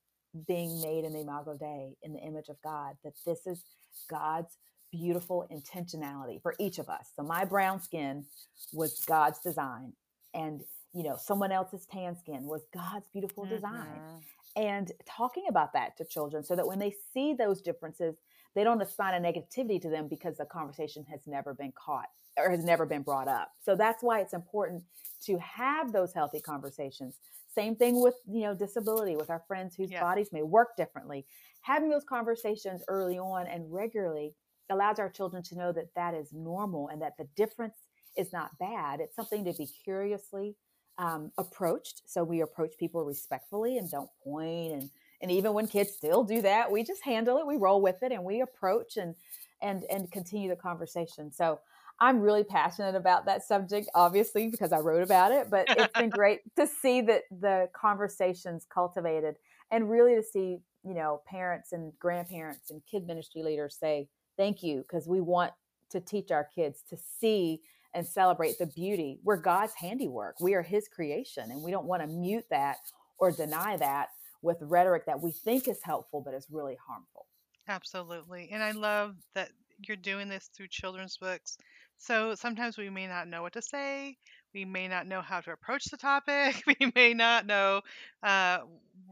being 0.45 0.81
made 0.81 1.05
in 1.05 1.13
the 1.13 1.19
imago 1.19 1.55
dei 1.57 1.95
in 2.03 2.13
the 2.13 2.19
image 2.19 2.49
of 2.49 2.61
god 2.61 2.95
that 3.03 3.13
this 3.25 3.45
is 3.45 3.63
god's 4.09 4.57
beautiful 4.91 5.47
intentionality 5.51 6.41
for 6.41 6.55
each 6.59 6.79
of 6.79 6.89
us. 6.89 7.11
So 7.15 7.23
my 7.23 7.45
brown 7.45 7.81
skin 7.81 8.25
was 8.73 9.03
god's 9.05 9.39
design 9.39 9.93
and 10.33 10.63
you 10.93 11.03
know 11.03 11.17
someone 11.17 11.51
else's 11.51 11.85
tan 11.85 12.17
skin 12.17 12.43
was 12.43 12.63
god's 12.73 13.07
beautiful 13.11 13.43
mm-hmm. 13.43 13.55
design 13.55 14.21
and 14.55 14.91
talking 15.05 15.45
about 15.49 15.73
that 15.73 15.95
to 15.97 16.05
children 16.05 16.43
so 16.43 16.55
that 16.55 16.65
when 16.65 16.79
they 16.79 16.93
see 17.13 17.33
those 17.33 17.61
differences 17.61 18.15
they 18.55 18.63
don't 18.63 18.81
assign 18.81 19.13
a 19.13 19.25
negativity 19.25 19.79
to 19.79 19.89
them 19.89 20.07
because 20.07 20.38
the 20.38 20.45
conversation 20.45 21.05
has 21.09 21.21
never 21.27 21.53
been 21.53 21.71
caught 21.73 22.09
or 22.38 22.49
has 22.49 22.63
never 22.63 22.85
been 22.85 23.03
brought 23.03 23.27
up. 23.27 23.51
So 23.63 23.75
that's 23.75 24.01
why 24.01 24.21
it's 24.21 24.33
important 24.33 24.83
to 25.25 25.38
have 25.38 25.91
those 25.91 26.13
healthy 26.13 26.39
conversations 26.39 27.15
same 27.53 27.75
thing 27.75 28.01
with, 28.01 28.15
you 28.27 28.41
know, 28.41 28.53
disability 28.53 29.15
with 29.15 29.29
our 29.29 29.43
friends 29.47 29.75
whose 29.75 29.91
yes. 29.91 30.01
bodies 30.01 30.29
may 30.31 30.43
work 30.43 30.77
differently. 30.77 31.25
Having 31.61 31.89
those 31.89 32.03
conversations 32.03 32.83
early 32.87 33.17
on 33.17 33.47
and 33.47 33.71
regularly 33.71 34.33
allows 34.69 34.99
our 34.99 35.09
children 35.09 35.41
to 35.43 35.57
know 35.57 35.71
that 35.71 35.93
that 35.95 36.13
is 36.13 36.33
normal 36.33 36.89
and 36.89 37.01
that 37.01 37.17
the 37.17 37.27
difference 37.35 37.75
is 38.15 38.33
not 38.33 38.57
bad. 38.59 38.99
It's 38.99 39.15
something 39.15 39.45
to 39.45 39.53
be 39.53 39.67
curiously 39.83 40.55
um, 40.97 41.31
approached. 41.37 42.01
So 42.05 42.23
we 42.23 42.41
approach 42.41 42.71
people 42.79 43.05
respectfully 43.05 43.77
and 43.77 43.89
don't 43.89 44.09
point 44.23 44.73
and 44.73 44.89
and 45.21 45.31
even 45.31 45.53
when 45.53 45.67
kids 45.67 45.93
still 45.93 46.23
do 46.23 46.41
that, 46.43 46.71
we 46.71 46.83
just 46.83 47.03
handle 47.03 47.39
it, 47.39 47.47
we 47.47 47.57
roll 47.57 47.81
with 47.81 48.03
it, 48.03 48.11
and 48.11 48.23
we 48.23 48.41
approach 48.41 48.97
and 48.97 49.15
and 49.62 49.84
and 49.89 50.12
continue 50.12 50.49
the 50.49 50.55
conversation. 50.55 51.32
So 51.32 51.60
I'm 51.99 52.20
really 52.20 52.43
passionate 52.43 52.95
about 52.95 53.26
that 53.26 53.43
subject, 53.43 53.89
obviously, 53.95 54.49
because 54.49 54.72
I 54.72 54.80
wrote 54.80 55.01
about 55.01 55.32
it, 55.32 55.49
but 55.49 55.66
it's 55.70 55.93
been 55.93 56.10
great 56.12 56.41
to 56.55 56.68
see 56.68 57.01
that 57.01 57.24
the 57.32 57.70
conversations 57.74 58.68
cultivated 58.72 59.36
and 59.72 59.89
really 59.89 60.16
to 60.16 60.24
see, 60.24 60.60
you 60.84 60.93
know, 60.93 61.22
parents 61.26 61.72
and 61.72 61.91
grandparents 61.97 62.70
and 62.70 62.82
kid 62.89 63.08
ministry 63.08 63.41
leaders 63.41 63.78
say, 63.80 64.08
thank 64.38 64.62
you, 64.62 64.82
because 64.82 65.08
we 65.08 65.22
want 65.22 65.53
to 65.89 65.99
teach 65.99 66.30
our 66.30 66.47
kids 66.53 66.84
to 66.89 66.97
see 67.20 67.62
and 67.95 68.05
celebrate 68.05 68.60
the 68.60 68.68
beauty. 68.68 69.20
We're 69.24 69.38
God's 69.38 69.74
handiwork, 69.74 70.36
we 70.39 70.53
are 70.53 70.62
His 70.62 70.88
creation, 70.88 71.49
and 71.49 71.64
we 71.64 71.72
don't 71.72 71.88
want 71.88 72.03
to 72.03 72.08
mute 72.08 72.45
that 72.51 72.78
or 73.18 73.32
deny 73.32 73.76
that 73.78 74.10
with 74.43 74.58
rhetoric 74.62 75.08
that 75.08 75.20
we 75.20 75.32
think 75.32 75.68
is 75.68 75.80
helpful, 75.84 76.22
but 76.24 76.36
is 76.36 76.47
really 76.51 76.78
harmful. 76.88 77.26
Absolutely. 77.68 78.49
And 78.51 78.63
I 78.63 78.72
love 78.72 79.15
that 79.36 79.51
you're 79.88 79.97
doing 79.97 80.28
this 80.28 80.49
through 80.55 80.68
children's 80.70 81.18
books 81.18 81.57
so 81.99 82.36
sometimes 82.36 82.78
we 82.78 82.89
may 82.89 83.07
not 83.07 83.28
know 83.28 83.41
what 83.41 83.53
to 83.53 83.61
say. 83.61 84.18
We 84.53 84.65
may 84.65 84.88
not 84.88 85.07
know 85.07 85.22
how 85.22 85.41
to 85.41 85.51
approach 85.51 85.86
the 85.86 85.97
topic. 85.97 86.63
We 86.80 86.91
may 86.95 87.13
not 87.13 87.45
know 87.45 87.82
uh, 88.24 88.59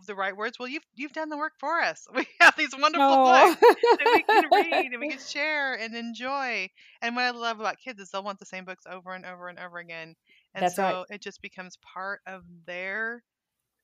the 0.08 0.16
right 0.16 0.36
words. 0.36 0.60
Well, 0.60 0.68
you've 0.68 0.86
you've 0.94 1.14
done 1.14 1.30
the 1.30 1.38
work 1.38 1.54
for 1.60 1.82
us. 1.82 2.08
We 2.14 2.28
have 2.40 2.56
these 2.56 2.74
wonderful 2.78 3.24
books 3.26 3.60
that 3.60 4.12
we 4.14 4.24
can 4.24 4.50
read 4.52 4.92
and 4.92 5.00
we 5.00 5.10
can 5.10 5.20
share 5.28 5.74
and 5.76 5.96
enjoy. 5.96 6.70
And 7.02 7.16
what 7.16 7.24
I 7.24 7.32
love 7.32 7.60
about 7.60 7.80
kids 7.80 8.00
is 8.00 8.12
they'll 8.12 8.24
want 8.24 8.40
the 8.40 8.46
same 8.46 8.66
books 8.66 8.86
over 8.90 9.14
and 9.14 9.26
over 9.26 9.48
and 9.48 9.60
over 9.60 9.78
again. 9.80 10.16
And 10.54 10.64
That's 10.64 10.76
so 10.76 10.84
right. 10.84 11.06
it 11.10 11.22
just 11.22 11.42
becomes 11.42 11.78
part 11.78 12.22
of 12.28 12.44
their 12.66 13.24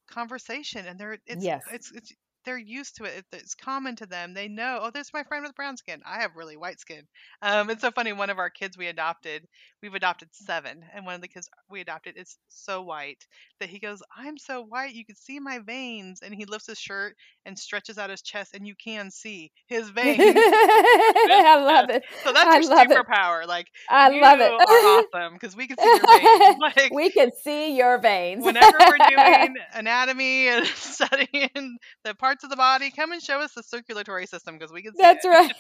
conversation 0.08 0.86
and 0.86 1.00
they're 1.00 1.18
it's 1.26 1.44
yes. 1.44 1.62
it's 1.72 1.92
it's 1.92 2.14
they're 2.46 2.58
used 2.58 2.98
to 2.98 3.04
it. 3.06 3.26
It's 3.32 3.56
common 3.56 3.96
to 3.98 4.06
them. 4.06 4.34
They 4.34 4.48
know, 4.48 4.80
oh, 4.82 4.92
there's 4.92 5.14
my 5.14 5.24
friend 5.24 5.44
with 5.44 5.56
brown 5.56 5.78
skin. 5.78 6.02
I 6.06 6.22
have 6.22 6.36
really 6.36 6.58
white 6.58 6.80
skin. 6.80 7.04
Um, 7.42 7.70
it's 7.70 7.82
so 7.82 7.92
funny. 7.92 8.14
One 8.14 8.30
of 8.30 8.40
our 8.40 8.50
kids 8.50 8.78
we 8.78 8.88
adopted, 8.88 9.48
we've 9.82 9.94
adopted 9.94 10.30
seven, 10.32 10.84
and 10.94 11.06
one 11.06 11.16
of 11.16 11.22
the 11.22 11.28
kids 11.28 11.50
we 11.70 11.82
adopted 11.82 12.16
is 12.18 12.38
so 12.50 12.82
white 12.82 13.26
that 13.60 13.70
he 13.70 13.80
goes, 13.80 14.02
I'm 14.16 14.38
so 14.38 14.62
white, 14.62 14.94
you 14.94 15.06
can 15.06 15.16
see 15.16 15.40
my 15.40 15.60
veins. 15.60 16.22
And 16.24 16.34
he 16.34 16.46
lifts 16.46 16.68
his 16.68 16.80
shirt 16.80 17.16
and 17.46 17.58
stretches 17.58 17.98
out 17.98 18.10
his 18.10 18.22
chest, 18.22 18.54
and 18.56 18.66
you 18.68 18.76
can 18.76 19.12
see 19.12 19.52
his 19.68 19.90
veins. 19.92 20.20
I 20.20 21.62
love 21.64 21.90
it. 21.90 22.04
So 22.24 22.34
that's 22.34 22.68
your 22.68 22.78
superpower. 22.78 23.48
Like, 23.48 23.68
I 23.90 24.10
love 24.10 24.40
it. 24.40 24.52
are 24.52 24.58
awesome 25.16 25.34
because 25.34 25.56
we 25.56 25.68
can 25.68 25.78
see 25.78 25.86
your 25.86 26.20
veins. 26.20 26.58
Like, 26.62 26.92
we 26.94 27.10
can 27.10 27.32
see 27.44 27.76
your 27.76 27.98
veins. 28.00 28.44
whenever 28.46 28.78
we're 28.80 29.10
doing 29.10 29.56
anatomy 29.74 30.48
and 30.48 30.66
studying 30.68 31.78
the 32.04 32.14
part 32.16 32.31
parts 32.32 32.46
of 32.46 32.50
the 32.50 32.56
body. 32.56 32.90
Come 32.90 33.12
and 33.12 33.22
show 33.22 33.42
us 33.42 33.54
the 33.54 33.62
circulatory 33.62 34.26
system 34.26 34.58
because 34.58 34.72
we 34.72 34.82
can 34.82 34.94
see 34.94 35.02
That's 35.02 35.26
it. 35.26 35.28
right. 35.28 35.54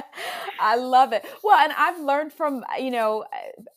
I 0.60 0.76
love 0.76 1.12
it. 1.12 1.26
Well, 1.44 1.58
and 1.58 1.74
I've 1.76 2.00
learned 2.00 2.32
from, 2.32 2.64
you 2.78 2.90
know, 2.90 3.26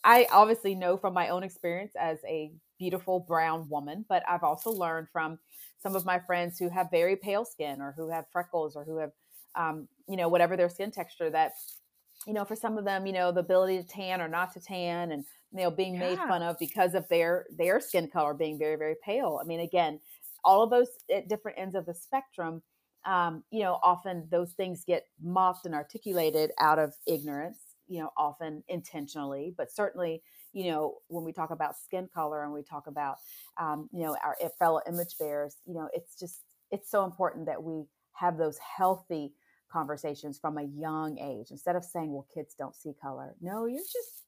I 0.06 0.26
obviously 0.32 0.74
know 0.74 0.96
from 0.96 1.14
my 1.14 1.28
own 1.28 1.44
experience 1.44 1.92
as 2.00 2.20
a 2.26 2.54
beautiful 2.80 3.20
brown 3.20 3.68
woman, 3.68 4.06
but 4.08 4.24
I've 4.26 4.44
also 4.44 4.72
learned 4.72 5.10
from 5.12 5.38
some 5.82 5.98
of 5.98 6.06
my 6.06 6.18
friends 6.18 6.58
who 6.58 6.70
have 6.70 6.90
very 6.90 7.18
pale 7.18 7.44
skin 7.44 7.82
or 7.82 7.94
who 7.98 8.10
have 8.10 8.24
freckles 8.32 8.78
or 8.78 8.86
who 8.86 9.00
have, 9.00 9.12
um, 9.56 9.90
you 10.08 10.16
know, 10.16 10.30
whatever 10.30 10.56
their 10.56 10.70
skin 10.70 10.92
texture 10.92 11.30
that, 11.30 11.52
you 12.26 12.32
know, 12.32 12.46
for 12.46 12.56
some 12.56 12.78
of 12.78 12.86
them, 12.86 13.06
you 13.06 13.12
know, 13.12 13.34
the 13.34 13.42
ability 13.42 13.82
to 13.82 13.84
tan 13.84 14.22
or 14.22 14.30
not 14.30 14.54
to 14.54 14.62
tan 14.62 15.12
and, 15.12 15.26
you 15.52 15.60
know, 15.60 15.70
being 15.70 15.96
yeah. 15.96 16.00
made 16.00 16.18
fun 16.20 16.42
of 16.42 16.58
because 16.58 16.94
of 16.94 17.06
their, 17.10 17.48
their 17.58 17.82
skin 17.82 18.08
color 18.08 18.34
being 18.34 18.58
very, 18.58 18.78
very 18.78 18.96
pale. 19.04 19.42
I 19.44 19.46
mean, 19.46 19.60
again, 19.60 20.00
all 20.46 20.64
of 20.64 20.70
those 20.70 20.90
at 21.14 21.28
different 21.30 21.58
ends 21.60 21.76
of 21.76 21.86
the 21.86 21.94
spectrum 21.94 22.62
um, 23.06 23.44
you 23.52 23.62
know 23.62 23.80
often 23.84 24.28
those 24.32 24.54
things 24.54 24.84
get 24.86 25.06
mocked 25.22 25.66
and 25.66 25.76
articulated 25.76 26.52
out 26.60 26.80
of 26.80 26.94
ignorance 27.06 27.60
you 27.88 28.00
know 28.00 28.10
often 28.18 28.64
intentionally 28.70 29.54
but 29.58 29.72
certainly 29.72 30.22
you 30.54 30.72
know 30.72 31.00
when 31.08 31.24
we 31.24 31.34
talk 31.34 31.52
about 31.52 31.78
skin 31.78 32.08
color 32.14 32.44
and 32.44 32.54
we 32.54 32.64
talk 32.64 32.88
about 32.88 33.18
um, 33.60 33.90
you 33.92 34.04
know 34.04 34.16
our 34.24 34.38
fellow 34.58 34.82
image 34.88 35.18
bearers 35.20 35.58
you 35.66 35.74
know 35.74 35.90
it's 35.94 36.18
just 36.18 36.42
it's 36.72 36.90
so 36.90 37.04
important 37.04 37.46
that 37.46 37.62
we 37.62 37.84
have 38.14 38.38
those 38.38 38.58
healthy 38.58 39.34
conversations 39.72 40.38
from 40.40 40.58
a 40.58 40.64
young 40.64 41.18
age 41.20 41.48
instead 41.52 41.76
of 41.76 41.84
saying 41.84 42.12
well 42.14 42.28
kids 42.34 42.56
don't 42.58 42.76
see 42.76 42.94
color 43.02 43.36
no 43.42 43.66
you're 43.66 43.82
just 43.82 44.24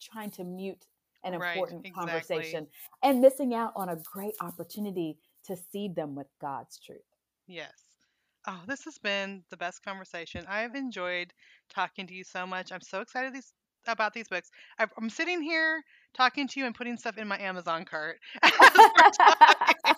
trying 0.00 0.30
to 0.30 0.44
mute 0.44 0.84
an 1.24 1.34
Right, 1.34 1.56
important 1.56 1.86
exactly. 1.86 1.94
conversation 1.94 2.66
and 3.02 3.20
missing 3.20 3.54
out 3.54 3.72
on 3.76 3.88
a 3.88 3.96
great 4.12 4.34
opportunity 4.40 5.18
to 5.44 5.56
seed 5.56 5.94
them 5.96 6.14
with 6.14 6.28
God's 6.40 6.78
truth. 6.78 7.00
Yes. 7.46 7.72
Oh, 8.46 8.60
this 8.66 8.84
has 8.84 8.98
been 8.98 9.44
the 9.50 9.56
best 9.56 9.84
conversation. 9.84 10.44
I've 10.48 10.74
enjoyed 10.74 11.32
talking 11.72 12.06
to 12.08 12.14
you 12.14 12.24
so 12.24 12.46
much. 12.46 12.72
I'm 12.72 12.80
so 12.80 13.00
excited 13.00 13.32
these, 13.32 13.52
about 13.86 14.14
these 14.14 14.28
books. 14.28 14.50
I'm 14.78 15.10
sitting 15.10 15.42
here 15.42 15.82
talking 16.14 16.48
to 16.48 16.60
you 16.60 16.66
and 16.66 16.74
putting 16.74 16.96
stuff 16.96 17.18
in 17.18 17.28
my 17.28 17.38
Amazon 17.38 17.84
cart 17.84 18.18
as 18.42 18.52
we're 18.74 19.10
talking. 19.26 19.51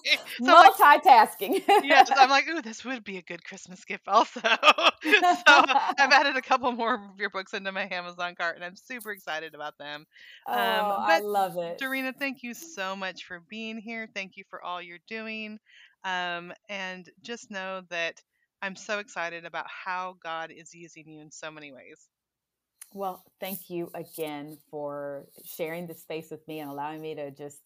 So 0.44 0.52
I'm 0.52 0.58
like, 0.58 0.74
Multitasking. 1.04 1.62
yes, 1.84 2.10
I'm 2.14 2.30
like, 2.30 2.48
ooh, 2.48 2.62
this 2.62 2.84
would 2.84 3.04
be 3.04 3.18
a 3.18 3.22
good 3.22 3.44
Christmas 3.44 3.84
gift 3.84 4.08
also. 4.08 4.40
so 4.40 4.48
I've 5.46 5.98
added 6.12 6.36
a 6.36 6.42
couple 6.42 6.70
more 6.72 6.94
of 6.94 7.00
your 7.18 7.30
books 7.30 7.54
into 7.54 7.72
my 7.72 7.88
Amazon 7.90 8.34
cart 8.34 8.56
and 8.56 8.64
I'm 8.64 8.76
super 8.76 9.12
excited 9.12 9.54
about 9.54 9.78
them. 9.78 10.06
oh, 10.48 10.52
Um, 10.52 10.58
I 10.58 11.20
love 11.20 11.56
it. 11.58 11.78
Dorena, 11.78 12.12
thank 12.18 12.42
you 12.42 12.54
so 12.54 12.94
much 12.96 13.24
for 13.24 13.40
being 13.48 13.78
here. 13.78 14.08
Thank 14.14 14.36
you 14.36 14.44
for 14.48 14.62
all 14.62 14.82
you're 14.82 14.98
doing. 15.08 15.58
Um, 16.04 16.52
and 16.68 17.08
just 17.22 17.50
know 17.50 17.82
that 17.90 18.20
I'm 18.62 18.76
so 18.76 18.98
excited 18.98 19.44
about 19.44 19.66
how 19.68 20.16
God 20.22 20.50
is 20.50 20.74
using 20.74 21.08
you 21.08 21.20
in 21.20 21.30
so 21.30 21.50
many 21.50 21.72
ways. 21.72 22.08
Well, 22.92 23.24
thank 23.40 23.70
you 23.70 23.90
again 23.94 24.58
for 24.70 25.26
sharing 25.44 25.86
this 25.86 26.00
space 26.02 26.30
with 26.30 26.46
me 26.46 26.60
and 26.60 26.70
allowing 26.70 27.00
me 27.02 27.14
to 27.16 27.30
just 27.32 27.58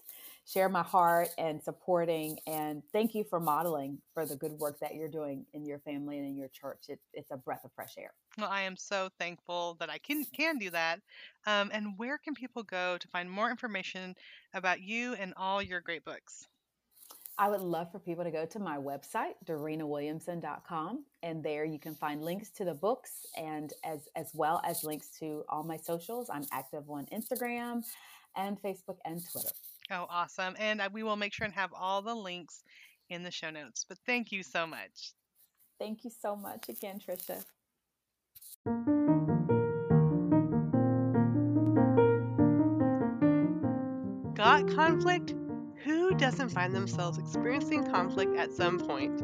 share 0.49 0.69
my 0.69 0.83
heart 0.83 1.29
and 1.37 1.63
supporting. 1.63 2.39
And 2.47 2.83
thank 2.93 3.15
you 3.15 3.25
for 3.25 3.39
modeling 3.39 3.99
for 4.15 4.25
the 4.25 4.37
good 4.37 4.53
work 4.53 4.81
that 4.81 4.95
you're 4.95 5.09
doing 5.09 5.45
in 5.53 5.65
your 5.65 5.79
family 5.81 6.19
and 6.19 6.27
in 6.27 6.37
your 6.37 6.49
church. 6.49 6.85
It, 6.89 7.01
it's 7.13 7.31
a 7.31 7.37
breath 7.37 7.65
of 7.65 7.71
fresh 7.75 7.95
air. 7.99 8.13
Well, 8.39 8.49
I 8.51 8.63
am 8.63 8.77
so 8.77 9.09
thankful 9.19 9.77
that 9.81 9.91
I 9.91 9.99
can 9.99 10.25
can 10.25 10.59
do 10.59 10.71
that. 10.71 11.01
Um, 11.47 11.71
and 11.73 11.99
where 11.99 12.19
can 12.19 12.35
people 12.35 12.63
go 12.63 12.97
to 12.99 13.09
find 13.09 13.31
more 13.31 13.51
information 13.51 14.15
about 14.55 14.81
you 14.81 15.15
and 15.15 15.35
all 15.37 15.63
your 15.63 15.81
great 15.81 16.05
books? 16.05 16.47
I 17.41 17.49
would 17.49 17.61
love 17.61 17.93
for 17.93 18.01
people 18.01 18.25
to 18.25 18.33
go 18.33 18.45
to 18.47 18.59
my 18.59 18.79
website, 18.79 19.35
DorenaWilliamson.com, 19.47 21.05
and 21.23 21.45
there 21.45 21.65
you 21.65 21.79
can 21.79 21.95
find 21.95 22.21
links 22.25 22.51
to 22.51 22.65
the 22.65 22.75
books 22.75 23.29
and 23.37 23.73
as 23.85 24.09
as 24.17 24.33
well 24.35 24.61
as 24.65 24.83
links 24.83 25.11
to 25.21 25.45
all 25.49 25.63
my 25.63 25.77
socials. 25.77 26.31
I'm 26.31 26.47
active 26.53 26.91
on 26.91 27.07
Instagram 27.07 27.85
and 28.37 28.61
Facebook 28.61 28.97
and 29.05 29.23
Twitter. 29.31 29.51
Oh, 29.91 30.07
awesome. 30.11 30.55
And 30.59 30.81
uh, 30.81 30.89
we 30.93 31.03
will 31.03 31.17
make 31.17 31.33
sure 31.33 31.47
and 31.47 31.55
have 31.55 31.73
all 31.73 32.03
the 32.03 32.15
links 32.15 32.63
in 33.09 33.23
the 33.23 33.31
show 33.31 33.51
notes. 33.51 33.85
But 33.89 33.99
thank 34.07 34.33
you 34.33 34.43
so 34.43 34.67
much. 34.67 35.13
Thank 35.79 36.05
you 36.05 36.11
so 36.11 36.37
much 36.37 36.69
again, 36.69 36.99
Tricia. 36.99 37.45
Got 44.35 44.69
conflict? 44.75 45.35
Who 45.85 46.15
doesn't 46.15 46.51
find 46.51 46.75
themselves 46.75 47.19
experiencing 47.19 47.85
conflict 47.91 48.37
at 48.37 48.53
some 48.53 48.79
point? 48.79 49.23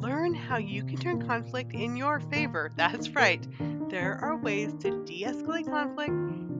Learn 0.00 0.34
how 0.34 0.56
you 0.56 0.84
can 0.84 0.96
turn 0.96 1.26
conflict 1.26 1.72
in 1.72 1.96
your 1.96 2.20
favor. 2.20 2.70
That's 2.76 3.10
right. 3.10 3.46
There 3.94 4.18
are 4.20 4.36
ways 4.36 4.74
to 4.80 5.04
de 5.04 5.22
escalate 5.22 5.70
conflict 5.70 6.10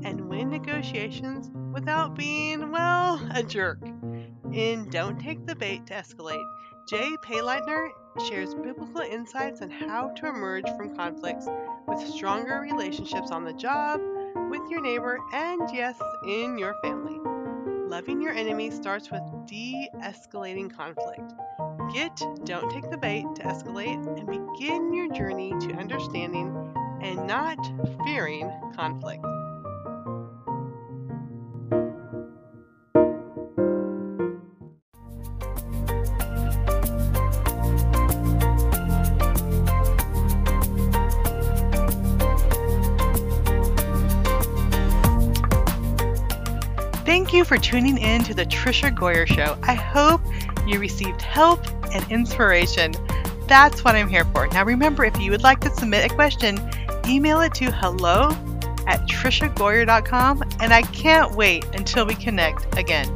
and 0.05 0.28
win 0.28 0.51
negotiations 0.51 1.51
without 1.72 2.14
being, 2.14 2.70
well, 2.70 3.20
a 3.35 3.43
jerk. 3.43 3.80
In 4.53 4.89
Don't 4.89 5.18
Take 5.18 5.45
the 5.45 5.57
Bait 5.57 5.85
to 5.89 5.95
Escalate, 5.95 6.47
Jay 6.89 7.11
Payleitner 7.24 7.89
shares 8.28 8.55
biblical 8.55 9.01
insights 9.01 9.62
on 9.62 9.70
how 9.70 10.11
to 10.11 10.28
emerge 10.28 10.68
from 10.76 10.95
conflicts 10.95 11.49
with 11.89 12.07
stronger 12.07 12.61
relationships 12.61 13.32
on 13.32 13.43
the 13.43 13.53
job, 13.53 14.01
with 14.49 14.62
your 14.70 14.80
neighbor, 14.80 15.18
and 15.32 15.61
yes, 15.72 15.99
in 16.28 16.57
your 16.57 16.76
family. 16.85 17.18
Loving 17.89 18.22
your 18.22 18.32
enemy 18.32 18.70
starts 18.70 19.11
with 19.11 19.22
de 19.47 19.89
escalating 20.05 20.72
conflict. 20.72 21.32
Get 21.93 22.16
Don't 22.45 22.70
Take 22.70 22.89
the 22.93 22.97
Bait 22.97 23.26
to 23.35 23.43
Escalate 23.43 24.07
and 24.18 24.28
begin 24.28 24.95
your 24.95 25.12
journey 25.12 25.53
to 25.62 25.72
understanding 25.72 26.64
and 27.05 27.26
not 27.26 27.59
fearing 28.05 28.50
conflict. 28.74 29.22
Thank 47.05 47.34
you 47.34 47.44
for 47.44 47.59
tuning 47.59 47.98
in 47.98 48.24
to 48.24 48.32
the 48.32 48.46
Tricia 48.46 48.96
Goyer 48.96 49.26
Show. 49.26 49.59
I 49.62 49.74
hope 49.74 50.22
you 50.66 50.78
received 50.78 51.20
help 51.20 51.61
and 51.92 52.11
inspiration. 52.11 52.94
That's 53.46 53.84
what 53.84 53.94
I'm 53.94 54.09
here 54.09 54.24
for. 54.24 54.46
Now, 54.48 54.64
remember, 54.64 55.05
if 55.05 55.18
you 55.20 55.30
would 55.30 55.42
like 55.42 55.61
to 55.61 55.70
submit 55.70 56.11
a 56.11 56.14
question, 56.14 56.59
email 57.09 57.40
it 57.40 57.55
to 57.55 57.70
hello 57.70 58.30
at 58.86 59.00
triciagoyer.com, 59.09 60.42
and 60.61 60.72
I 60.72 60.82
can't 60.82 61.34
wait 61.34 61.64
until 61.74 62.07
we 62.07 62.14
connect 62.14 62.78
again. 62.78 63.07